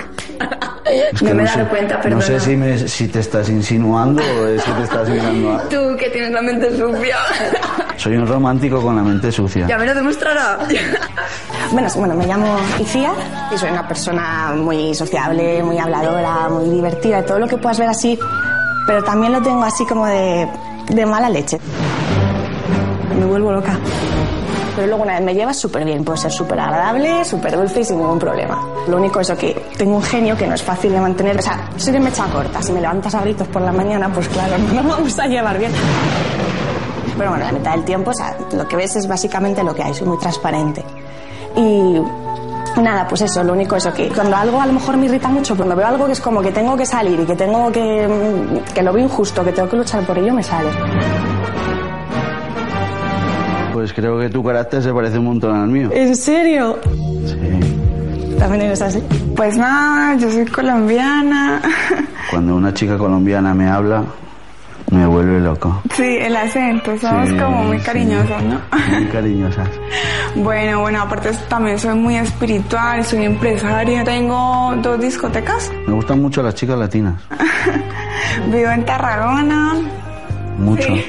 [1.13, 2.15] Es que no me he dado cuenta, perdona.
[2.17, 5.61] No sé si, me- si te estás insinuando o es que te estás mirando a...
[5.69, 7.15] Tú que tienes la mente sucia.
[7.97, 9.67] Soy un romántico con la mente sucia.
[9.67, 10.57] Ya me lo demostrará.
[11.71, 13.11] bueno, bueno, me llamo Icía
[13.53, 17.89] y soy una persona muy sociable, muy habladora, muy divertida, todo lo que puedas ver
[17.89, 18.17] así,
[18.87, 20.47] pero también lo tengo así como de,
[20.89, 21.59] de mala leche.
[23.17, 23.77] Me vuelvo loca.
[24.75, 27.85] Pero luego una vez me llevas súper bien, puedo ser súper agradable, súper dulce y
[27.85, 28.59] sin ningún problema.
[28.87, 31.37] Lo único es que tengo un genio que no es fácil de mantener.
[31.37, 32.59] O sea, soy de mecha corta.
[32.61, 35.59] Si me levantas a gritos por la mañana, pues claro, no nos vamos a llevar
[35.59, 35.71] bien.
[37.17, 39.83] Pero bueno, la mitad del tiempo, o sea, lo que ves es básicamente lo que
[39.83, 40.83] hay, soy muy transparente.
[41.55, 42.01] Y
[42.81, 45.55] nada, pues eso, lo único es que cuando algo a lo mejor me irrita mucho,
[45.55, 48.07] cuando veo algo que es como que tengo que salir y que tengo que,
[48.73, 50.69] que lo veo injusto, que tengo que luchar por ello, me sale.
[53.73, 55.89] Pues creo que tu carácter se parece un montón al mío.
[55.91, 56.79] ¿En serio?
[57.25, 58.35] Sí.
[58.39, 59.03] ¿También eres así?
[59.35, 61.61] Pues nada, yo soy colombiana.
[62.29, 64.03] Cuando una chica colombiana me habla,
[64.93, 65.81] me vuelve loco.
[65.95, 67.85] Sí, el acento, somos Sí, como muy sí.
[67.85, 68.61] cariñosos, ¿no?
[68.91, 69.67] Muy cariñosas.
[70.35, 74.03] Bueno, bueno, aparte también soy muy espiritual, soy empresaria.
[74.03, 75.71] Tengo dos discotecas.
[75.85, 77.13] Me gustan mucho las chicas latinas.
[78.51, 79.73] Vivo en Tarragona.
[80.57, 80.87] Mucho.
[80.87, 81.05] Sí.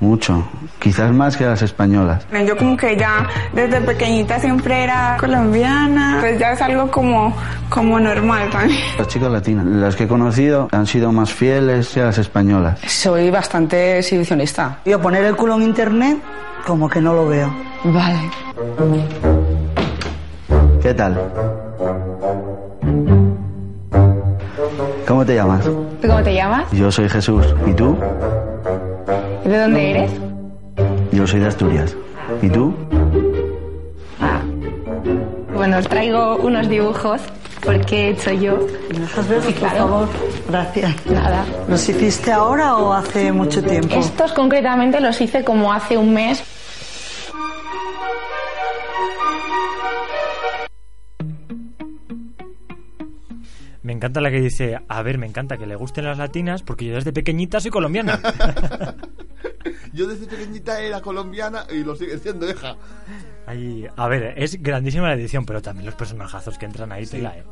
[0.00, 0.46] Mucho.
[0.78, 2.26] Quizás más que las españolas.
[2.46, 7.34] Yo como que ya desde pequeñita siempre era colombiana, pues ya es algo como,
[7.70, 8.78] como normal también.
[8.98, 9.64] Las chicas latinas.
[9.64, 12.78] Las que he conocido han sido más fieles que las españolas.
[12.86, 14.78] Soy bastante exhibicionista.
[14.84, 16.18] Yo poner el culo en internet,
[16.66, 17.52] como que no lo veo.
[17.84, 18.30] Vale.
[20.82, 21.18] ¿Qué tal?
[25.06, 25.64] ¿Cómo te llamas?
[25.64, 26.70] ¿Tú cómo te llamas?
[26.72, 27.46] Yo soy Jesús.
[27.66, 27.96] ¿Y tú?
[29.46, 30.10] ¿Y de dónde eres?
[31.12, 31.96] Yo soy de Asturias.
[32.42, 32.74] ¿Y tú?
[35.54, 37.22] Bueno, os traigo unos dibujos
[37.62, 38.66] porque he hecho yo.
[38.66, 40.08] Sí, por favor.
[40.48, 41.06] Gracias.
[41.06, 41.44] Nada.
[41.68, 43.94] ¿Los hiciste ahora o hace mucho tiempo?
[43.94, 46.42] Estos concretamente los hice como hace un mes.
[53.82, 56.86] Me encanta la que dice, a ver, me encanta que le gusten las latinas porque
[56.86, 58.18] yo desde pequeñita soy colombiana.
[59.92, 62.76] Yo desde pequeñita era colombiana y lo sigue siendo, hija.
[63.46, 67.36] Ahí, a ver, es grandísima la edición, pero también los personajazos que entran ahí, tela,
[67.36, 67.44] eh.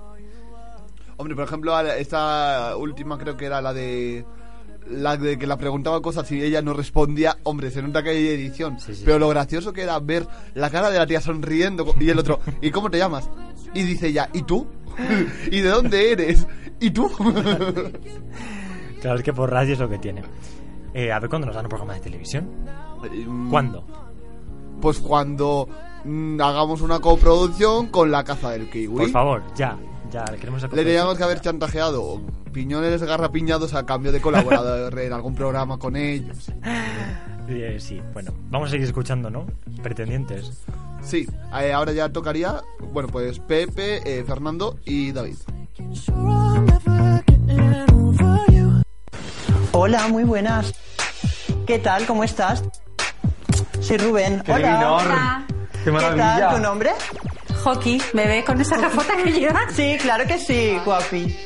[1.16, 4.24] Hombre, por ejemplo, esta última creo que era la de
[4.90, 7.38] la de que la preguntaba cosas y ella no respondía.
[7.44, 8.76] Hombre, se nota que hay edición.
[9.04, 12.40] Pero lo gracioso que era ver la cara de la tía sonriendo y el otro,
[12.60, 13.30] ¿y cómo te llamas?
[13.72, 14.66] Y dice ella, ¿y tú?
[15.50, 16.46] ¿Y de dónde eres?
[16.80, 17.10] ¿Y tú?
[19.00, 20.22] Claro, es que por radio es lo que tiene.
[20.94, 22.48] Eh, a ver cuándo nos dan un programa de televisión.
[23.50, 23.84] ¿Cuándo?
[24.80, 25.68] Pues cuando
[26.04, 28.96] mm, hagamos una coproducción con la caza del kiwi.
[28.96, 29.76] Por favor, ya,
[30.10, 32.20] ya, queremos el Le teníamos que haber chantajeado
[32.52, 36.50] piñones garrapiñados a cambio de colaborador en algún programa con ellos.
[37.46, 39.44] Eh, sí, bueno, vamos a seguir escuchando, ¿no?
[39.82, 40.62] Pretendientes.
[41.02, 41.26] Sí,
[41.60, 42.62] eh, ahora ya tocaría,
[42.92, 45.36] bueno, pues Pepe, eh, Fernando y David.
[49.76, 50.72] Hola, muy buenas.
[51.66, 52.06] ¿Qué tal?
[52.06, 52.62] ¿Cómo estás?
[53.80, 54.40] Soy Rubén.
[54.46, 54.92] ¡Qué Hola.
[54.92, 55.46] Hola.
[55.82, 56.38] ¡Qué maravilla!
[56.38, 56.56] tal?
[56.56, 56.90] ¿Tu nombre?
[57.64, 59.74] Joki, ¿me ves con esa gafota que llevas?
[59.74, 61.36] Sí, claro que sí, guapi.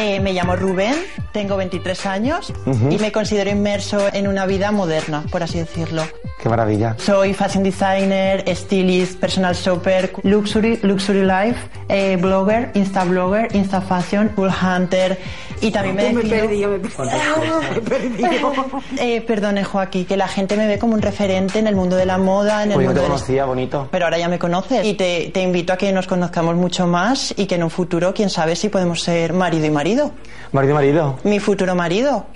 [0.00, 0.96] Eh, me llamo Rubén,
[1.32, 6.02] tengo 23 años y me considero inmerso en una vida moderna, por así decirlo.
[6.42, 6.96] ¡Qué maravilla!
[6.98, 14.32] Soy fashion designer, stylist, personal shopper, luxury, luxury life, eh, blogger, insta blogger, insta fashion,
[14.34, 15.18] bull hunter
[15.60, 16.94] y también me Me defino- perdí, me perdí.
[17.74, 18.24] Me perdí.
[18.98, 22.06] Eh, perdone, Joaquín, que la gente me ve como un referente en el mundo de
[22.06, 23.88] la moda, en el Pues yo mundo te del conocía, bonito.
[23.90, 27.32] pero ahora ya me conoces y te, te invito a que nos conozcamos mucho más
[27.36, 30.12] y que en un futuro, quién sabe si podemos ser marido y marido.
[30.52, 31.18] Marido, marido.
[31.24, 32.26] Mi futuro marido.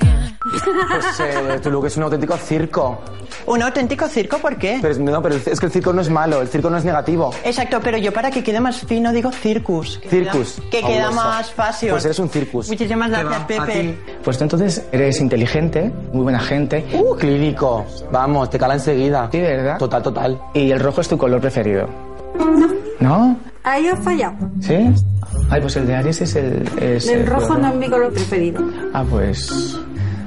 [0.44, 3.00] Pues eh, tu look es un auténtico circo.
[3.46, 4.38] ¿Un auténtico circo?
[4.38, 4.78] ¿Por qué?
[4.80, 6.84] Pero, es- no, pero es que el circo no es malo, el circo no es
[6.84, 7.30] negativo.
[7.44, 9.98] Exacto, pero yo para que quede más fino digo circus.
[10.02, 10.54] Que Circus.
[10.56, 11.14] queda- Que queda Fabuloso.
[11.28, 11.90] más fácil.
[11.90, 12.68] Pues eres un circus.
[12.68, 13.98] Muchísimas gracias, Pepe.
[14.22, 16.84] Pues tú entonces eres inteligente, muy buena gente.
[16.92, 17.84] Uh, clínico.
[18.12, 19.28] Vamos, te cala enseguida.
[19.32, 19.78] Sí, ¿verdad?
[19.78, 20.40] Total, total.
[20.52, 21.88] Y el rojo es tu color preferido.
[23.00, 23.36] ¿No?
[23.62, 24.34] Ahí has fallado.
[24.60, 24.90] ¿Sí?
[25.50, 26.68] Ay, pues el de Aries es el...
[26.80, 28.62] es El el rojo color- no es mi color preferido.
[28.92, 29.78] Ah, pues...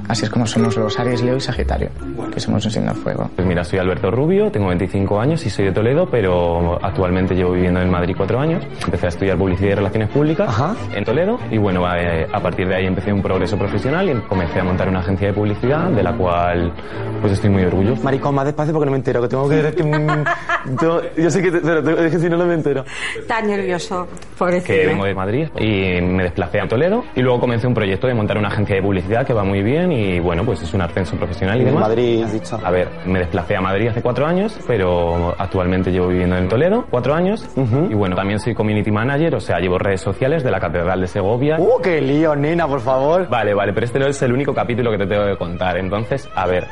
[0.08, 1.90] Así es como somos los Aries, Leo y Sagitario,
[2.32, 3.30] que somos un signo de fuego.
[3.36, 7.52] Pues mira, soy Alberto Rubio, tengo 25 años y soy de Toledo, pero actualmente llevo
[7.52, 8.64] viviendo en Madrid cuatro años.
[8.84, 10.48] Empecé a estudiar publicidad y relaciones públicas
[10.94, 14.60] en Toledo y bueno, eh, a partir de ahí empecé un progreso profesional y comencé
[14.60, 16.72] a montar una agencia de publicidad de la cual
[17.20, 18.02] pues estoy muy orgulloso.
[18.02, 19.74] Maricón, más despacio porque no me entero, que tengo que...
[19.76, 20.24] que mm,
[20.78, 21.50] tengo- yo sé que...
[21.50, 22.82] te- pero es que si no, no me entero.
[23.18, 24.88] Estás nervioso, que pobrecito.
[24.88, 28.38] vengo de Madrid y me desplacé a Toledo y luego comencé un proyecto de montar
[28.38, 31.60] una agencia de publicidad que va muy bien y bueno, pues es un ascenso profesional
[31.60, 31.88] y demás.
[31.88, 32.60] Madrid, has dicho.
[32.62, 36.86] A ver, me desplacé a Madrid hace cuatro años, pero actualmente llevo viviendo en Toledo
[36.90, 40.60] cuatro años y bueno, también soy community manager, o sea, llevo redes sociales de la
[40.60, 41.56] Catedral de Segovia.
[41.58, 43.28] ¡Uh, qué lío, nena, por favor!
[43.28, 46.28] Vale, vale, pero este no es el único capítulo que te tengo que contar, entonces,
[46.34, 46.66] a ver.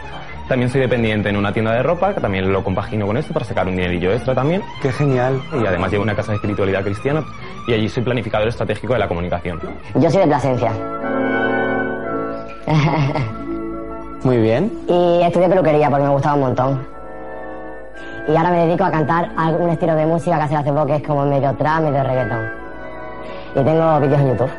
[0.49, 3.45] También soy dependiente en una tienda de ropa, que también lo compagino con esto para
[3.45, 4.63] sacar un dinerillo extra también.
[4.81, 5.41] ¡Qué genial!
[5.61, 7.25] Y además llevo una casa de espiritualidad cristiana
[7.67, 9.61] y allí soy planificador estratégico de la comunicación.
[9.97, 10.71] Yo soy de Plasencia.
[14.25, 14.73] Muy bien.
[14.89, 16.87] y estudié peluquería porque me gustaba un montón.
[18.29, 20.97] Y ahora me dedico a cantar algún estilo de música que hace hace poco que
[20.97, 22.51] es como medio trap, medio reggaetón.
[23.55, 24.51] Y tengo vídeos en YouTube.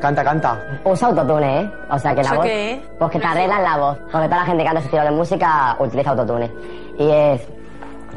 [0.00, 0.58] Canta, canta.
[0.84, 1.70] Usa autotune, ¿eh?
[1.90, 2.44] O sea que la ¿Eso voz...
[2.46, 2.80] qué es?
[2.98, 3.98] Pues que te arreglan la voz.
[4.10, 6.50] Porque toda la gente que canta ese estilo de música utiliza autotune.
[6.98, 7.48] Y es...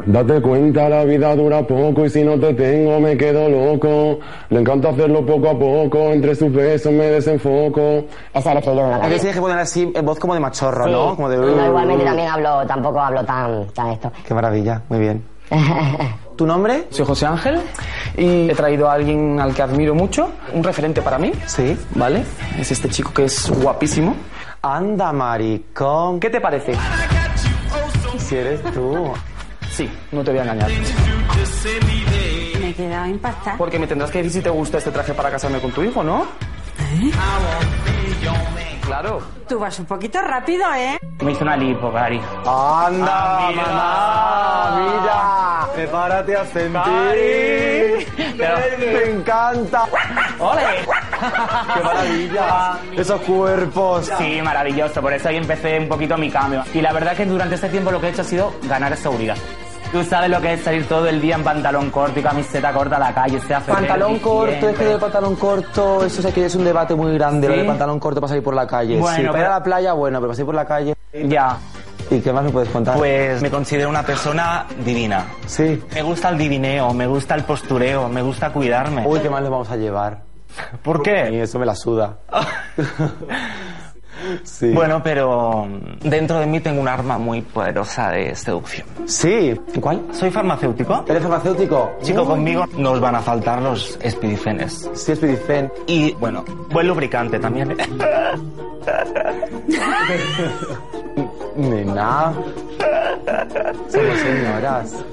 [0.06, 4.20] Date cuenta, la vida dura poco y si no te tengo me quedo loco.
[4.50, 7.82] Le encanta hacerlo poco a poco, entre sus besos me desenfoco.
[7.82, 9.20] Ese es el estribillo de una Es que canción.
[9.20, 10.92] tienes que poner así en voz como de machorro, Sí.
[10.92, 11.16] ¿no?
[11.16, 11.38] Como de...
[11.38, 14.12] No, igualmente también hablo, tampoco hablo tan, tan esto.
[14.28, 15.24] Qué maravilla, muy bien.
[16.36, 16.86] ¿Tu nombre?
[16.90, 17.60] Soy José Ángel
[18.18, 21.32] y he traído a alguien al que admiro mucho, un referente para mí.
[21.46, 21.78] Sí.
[21.96, 22.24] ¿Vale?
[22.60, 24.16] Es este chico que es guapísimo.
[24.62, 26.20] Anda, maricón.
[26.20, 26.74] ¿Qué te parece?
[28.18, 29.08] Si eres tú.
[29.76, 30.70] Sí, no te voy a engañar.
[32.62, 33.58] Me he quedado impactada.
[33.58, 36.02] Porque me tendrás que decir si te gusta este traje para casarme con tu hijo,
[36.02, 36.26] ¿no?
[38.86, 39.22] Claro.
[39.50, 40.98] Tú vas un poquito rápido, ¿eh?
[41.22, 42.22] Me hizo una lipo, Gary.
[42.46, 44.78] ¡Anda, mamá!
[44.80, 45.68] ¡Mira!
[45.74, 48.08] ¡Prepárate a sentir!
[48.38, 49.86] ¡Me encanta!
[50.40, 50.62] ¡Ole!
[51.74, 52.80] ¡Qué maravilla!
[52.96, 54.12] Esos cuerpos.
[54.18, 55.02] Sí, maravilloso.
[55.02, 56.64] Por eso ahí empecé un poquito mi cambio.
[56.74, 59.36] Y la verdad que durante este tiempo lo que he hecho ha sido ganar seguridad.
[59.96, 62.98] Tú sabes lo que es salir todo el día en pantalón corto y camiseta corta
[62.98, 66.44] a la calle, sea feliz, Pantalón corto, es que de pantalón corto, eso es, que
[66.44, 67.62] es un debate muy grande, lo ¿Sí?
[67.62, 69.00] de pantalón corto para salir por la calle.
[69.00, 70.96] Bueno, sí, para ir a la playa, bueno, pero para salir por la calle.
[71.14, 71.58] Ya.
[72.12, 72.98] ¿Y qué más me puedes contar?
[72.98, 75.28] Pues me considero una persona divina.
[75.46, 75.82] Sí.
[75.94, 79.08] Me gusta el divineo, me gusta el postureo, me gusta cuidarme.
[79.08, 80.24] Uy, ¿qué más le vamos a llevar?
[80.84, 81.30] ¿Por qué?
[81.32, 82.18] Y eso me la suda.
[84.44, 84.72] sí.
[84.72, 85.68] Bueno, pero
[86.02, 88.88] dentro de mí tengo un arma muy poderosa de seducción.
[89.06, 89.60] Sí.
[89.80, 90.04] ¿Cuál?
[90.12, 91.06] Soy farmacéutico.
[91.08, 91.98] ¿Eres farmacéutico?
[92.02, 94.90] Chico, conmigo nos van a faltar los espidifenes.
[94.94, 95.72] Sí, Spidifen.
[95.88, 97.76] Y bueno, buen lubricante también.
[101.56, 102.34] Nena.
[103.90, 105.06] Somos señoras.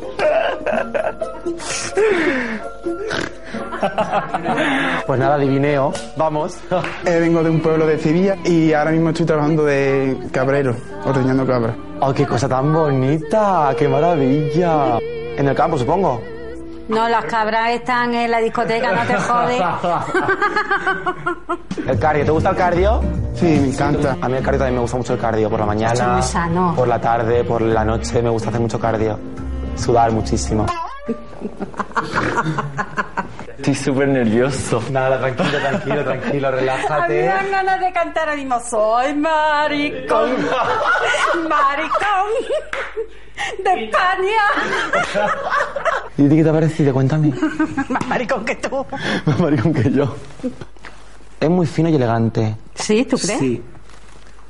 [5.06, 5.93] Pues nada, divineo.
[6.16, 6.56] Vamos.
[7.05, 10.74] Eh, vengo de un pueblo de Sevilla y ahora mismo estoy trabajando de cabrero,
[11.05, 11.74] ordeñando cabras.
[12.01, 13.74] ¡Oh, qué cosa tan bonita!
[13.78, 14.98] ¡Qué maravilla!
[15.36, 16.23] En el campo, supongo.
[16.93, 19.62] No, las cabras están en la discoteca, no te jodes.
[21.86, 22.24] ¿El cardio?
[22.24, 23.01] ¿Te gusta el cardio?
[23.35, 24.16] Sí, me encanta.
[24.20, 25.48] A mí el cardio también me gusta mucho el cardio.
[25.51, 26.74] Por la mañana, muy sano.
[26.77, 29.19] por la tarde, por la noche me gusta hacer mucho cardio.
[29.77, 30.66] Sudar muchísimo.
[33.56, 34.82] Estoy súper nervioso.
[34.90, 37.23] Nada, tranquilo, tranquilo, tranquilo, A mí me relájate.
[37.27, 38.60] dan ganas de cantar ahora mismo.
[38.60, 40.31] Soy maricón.
[41.48, 42.28] maricón.
[43.64, 44.43] De España.
[46.19, 46.93] ¿Y a ti qué te ha parecido?
[46.93, 47.32] Cuéntame.
[47.89, 48.85] Más maricón que tú.
[49.27, 50.14] Más maricón que yo.
[51.40, 52.56] Es muy fino y elegante.
[52.74, 53.05] ¿Sí?
[53.05, 53.39] ¿Tú crees?
[53.39, 53.62] Sí.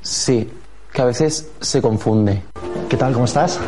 [0.01, 0.49] Sí,
[0.91, 2.43] que a veces se confunde.
[2.89, 3.13] ¿Qué tal?
[3.13, 3.59] ¿Cómo estás?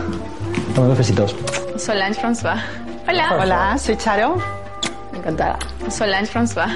[0.75, 1.35] Toma dos besitos.
[1.77, 2.61] Solange François.
[3.07, 3.37] Hola.
[3.41, 4.35] Hola, soy Charo.
[5.13, 5.57] Encantada.
[5.89, 6.69] Solange François.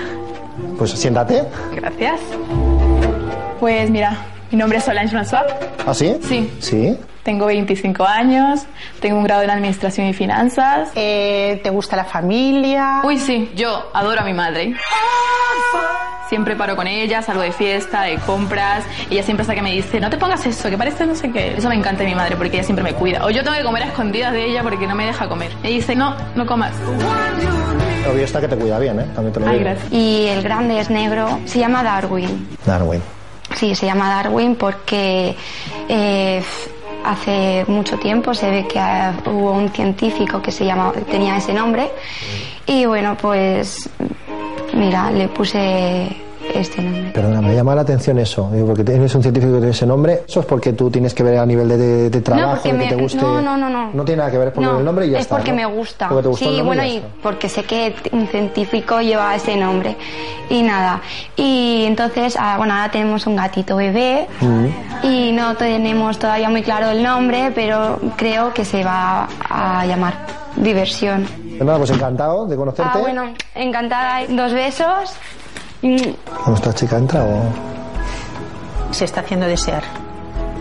[0.77, 1.43] Pues siéntate.
[1.75, 2.19] Gracias.
[3.59, 4.17] Pues mira,
[4.51, 5.43] mi nombre es Solange François.
[5.85, 6.17] ¿Ah, sí?
[6.23, 6.49] Sí.
[6.59, 6.97] Sí.
[7.29, 8.61] Tengo 25 años,
[8.99, 10.89] tengo un grado en Administración y Finanzas.
[10.95, 13.01] Eh, ¿Te gusta la familia?
[13.03, 14.73] Uy, sí, yo adoro a mi madre.
[16.27, 18.83] Siempre paro con ella, salgo de fiesta, de compras.
[19.11, 21.29] y Ella siempre está que me dice, no te pongas eso, que parece no sé
[21.31, 21.53] qué.
[21.55, 23.23] Eso me encanta de mi madre porque ella siempre me cuida.
[23.23, 25.51] O yo tengo que comer a escondidas de ella porque no me deja comer.
[25.61, 26.73] Me dice, no, no comas.
[28.11, 29.05] Obvio está que te cuida bien, ¿eh?
[29.13, 29.69] También te lo Ay, digo.
[29.69, 29.93] gracias.
[29.93, 32.47] Y el grande es negro, se llama Darwin.
[32.65, 33.03] Darwin.
[33.55, 35.35] Sí, se llama Darwin porque
[35.87, 36.43] eh,
[37.03, 41.53] hace mucho tiempo se ve que ah, hubo un científico que se llama, tenía ese
[41.53, 41.89] nombre.
[42.65, 43.89] Y bueno, pues
[44.73, 46.15] mira, le puse
[46.53, 47.11] este nombre.
[47.11, 50.23] Perdona, me llama la atención eso, porque tienes un científico que tiene ese nombre.
[50.27, 52.61] ¿Eso es porque tú tienes que ver a nivel de, de- de trabajo, no, de
[52.69, 53.21] que me, te guste?
[53.21, 53.91] no, no, no, no.
[53.93, 55.51] No tiene nada que ver, es por No, el nombre y ya es está, porque
[55.51, 55.57] ¿no?
[55.57, 56.07] me gusta.
[56.09, 59.35] Porque te gustó el sí, nombre bueno, y y porque sé que un científico lleva
[59.35, 59.95] ese nombre.
[60.49, 61.01] Y nada.
[61.35, 64.65] Y entonces, ah, bueno, ahora tenemos un gatito bebé Mm.
[65.05, 70.13] y no tenemos todavía muy claro el nombre, pero creo que se va a llamar
[70.55, 71.25] Diversión.
[71.59, 72.91] Nada, pues encantado de conocerte.
[72.95, 74.25] Ah, bueno, encantada.
[74.29, 75.13] Dos besos.
[75.81, 75.97] Mm,
[76.43, 77.43] ¿Cómo esta chica entra o...?
[78.91, 79.83] Se está haciendo desear.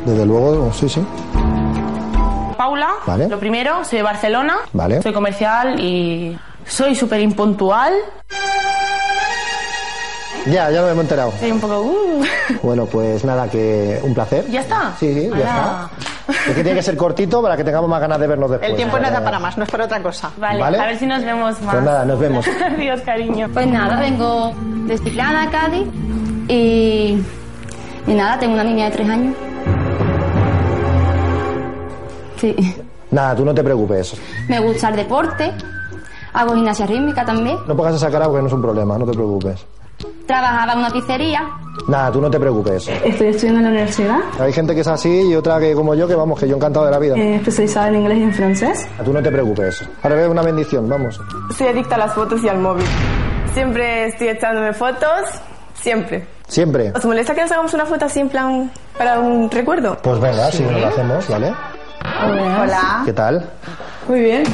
[0.05, 1.05] Desde luego, sí, sí.
[2.57, 3.29] Paula, Vale.
[3.29, 5.01] lo primero, soy de Barcelona, Vale.
[5.03, 7.93] soy comercial y soy súper impuntual.
[10.47, 11.33] Ya, ya lo hemos enterado.
[11.39, 11.81] Soy un poco...
[11.81, 12.25] uh.
[12.63, 14.47] Bueno, pues nada, que un placer.
[14.51, 14.93] ¿Ya está?
[14.99, 15.91] Sí, sí, ya está.
[16.29, 18.71] Es que tiene que ser cortito para que tengamos más ganas de vernos después.
[18.71, 20.31] El tiempo no da para más, no es para otra cosa.
[20.37, 20.79] Vale, Vale.
[20.79, 21.75] a ver si nos vemos más.
[21.75, 22.47] Pues nada, nos vemos.
[22.75, 23.49] Adiós, cariño.
[23.53, 24.53] Pues nada, vengo
[24.87, 25.87] de Chiclana, Cádiz.
[26.49, 27.19] Y,
[28.07, 29.35] y nada, tengo una niña de tres años.
[32.37, 32.55] Sí.
[33.11, 34.15] Nada, tú no te preocupes.
[34.49, 35.53] Me gusta el deporte.
[36.35, 37.57] Hago gimnasia rítmica también.
[37.67, 39.65] No pongas esa cara porque no es un problema, no te preocupes.
[40.27, 41.43] Trabajaba en una pizzería.
[41.89, 42.87] Nada, tú no te preocupes.
[42.89, 46.07] Estoy estudiando en la universidad, Hay gente que es así y otra que como yo,
[46.07, 47.15] que vamos, que yo encantado de la vida.
[47.17, 48.87] eh, especializada en inglés y en francés.
[49.05, 49.89] Tú no te preocupes.
[50.03, 51.21] Ahora veo una bendición, vamos.
[51.57, 52.85] Soy adicta a las fotos y al móvil.
[53.55, 55.25] Siempre estoy echándome fotos,
[55.75, 56.27] siempre.
[56.47, 56.93] Siempre.
[56.95, 59.97] ¿Os molesta que nos hagamos una foto así en plan para un recuerdo?
[60.03, 61.53] Pues venga, si no lo hacemos, ¿vale?
[62.25, 63.03] Hola.
[63.05, 63.49] ¿Qué tal?
[64.09, 64.45] Muy bien.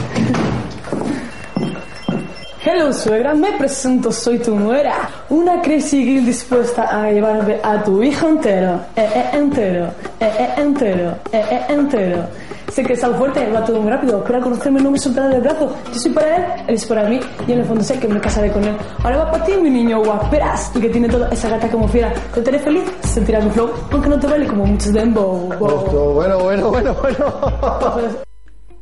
[2.67, 5.11] Hello, suegra, me presento, soy tu nuera.
[5.29, 8.81] Una crazy girl dispuesta a llevarme a tu hijo entero.
[8.97, 9.85] Eh, eh, entero.
[10.19, 11.11] Eh, eh, entero.
[11.31, 12.27] Eh, eh, entero.
[12.73, 15.29] Sé que es algo fuerte, va todo muy rápido, pero al conocerme no me soltará
[15.29, 15.77] del brazo.
[15.93, 18.19] Yo soy para él, él es para mí, y en el fondo sé que me
[18.19, 18.75] casaré con él.
[19.03, 22.15] Ahora va para ti, mi niño guaperas, y que tiene toda esa gata como fiera.
[22.33, 25.51] Te haré feliz, sentirás mi flow, aunque no te vale como muchos dembow.
[25.59, 27.27] Bueno, bueno, bueno, bueno.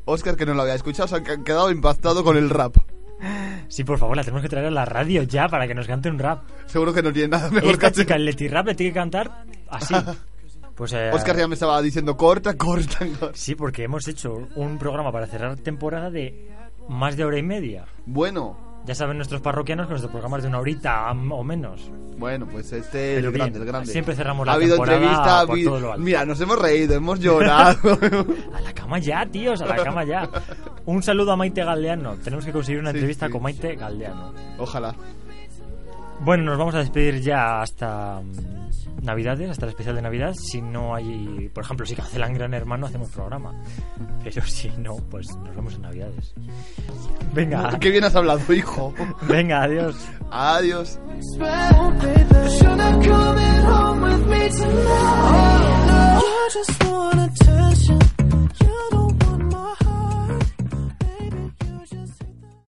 [0.05, 2.77] Oscar, que no lo había escuchado, se ha quedado impactado con el rap.
[3.69, 6.11] Sí, por favor, la tenemos que traer a la radio ya para que nos cante
[6.11, 6.43] un rap.
[6.66, 8.99] Seguro que no tiene nada mejor que Esta chica, el Leti Rap, le tiene que
[8.99, 9.94] cantar así.
[10.74, 13.31] Pues, eh, Oscar ya me estaba diciendo corta, corta, corta.
[13.35, 16.51] Sí, porque hemos hecho un programa para cerrar temporada de
[16.89, 17.85] más de hora y media.
[18.07, 21.89] Bueno, Ya saben nuestros parroquianos que nuestros programas de una horita o menos.
[22.19, 23.93] bueno, pues este es el grande, el grande.
[23.93, 26.03] siempre cerramos la Ha habido temporada entrevista, ha por habido- todo lo alto.
[26.05, 27.79] Mira, nos hemos reído, hemos llorado.
[28.55, 30.29] A la cama ya, tíos, a la cama ya.
[30.87, 32.17] Un saludo a Maite Galdeano.
[32.17, 33.33] Tenemos que conseguir una Sí, entrevista sí.
[33.33, 34.33] con Maite Galdeano.
[34.59, 34.95] Ojalá.
[36.24, 40.35] Bueno, nos vamos a despedir ya hasta mm, Navidades, hasta el especial de Navidad.
[40.35, 43.53] Si no hay, por ejemplo, si cancelan Gran Hermano, hacemos programa.
[44.23, 46.35] Pero si no, pues nos vemos en Navidades.
[47.35, 47.77] Venga.
[47.81, 48.94] Qué bien has hablado, hijo.
[49.23, 49.97] Venga, adiós.
[50.31, 50.99] adiós.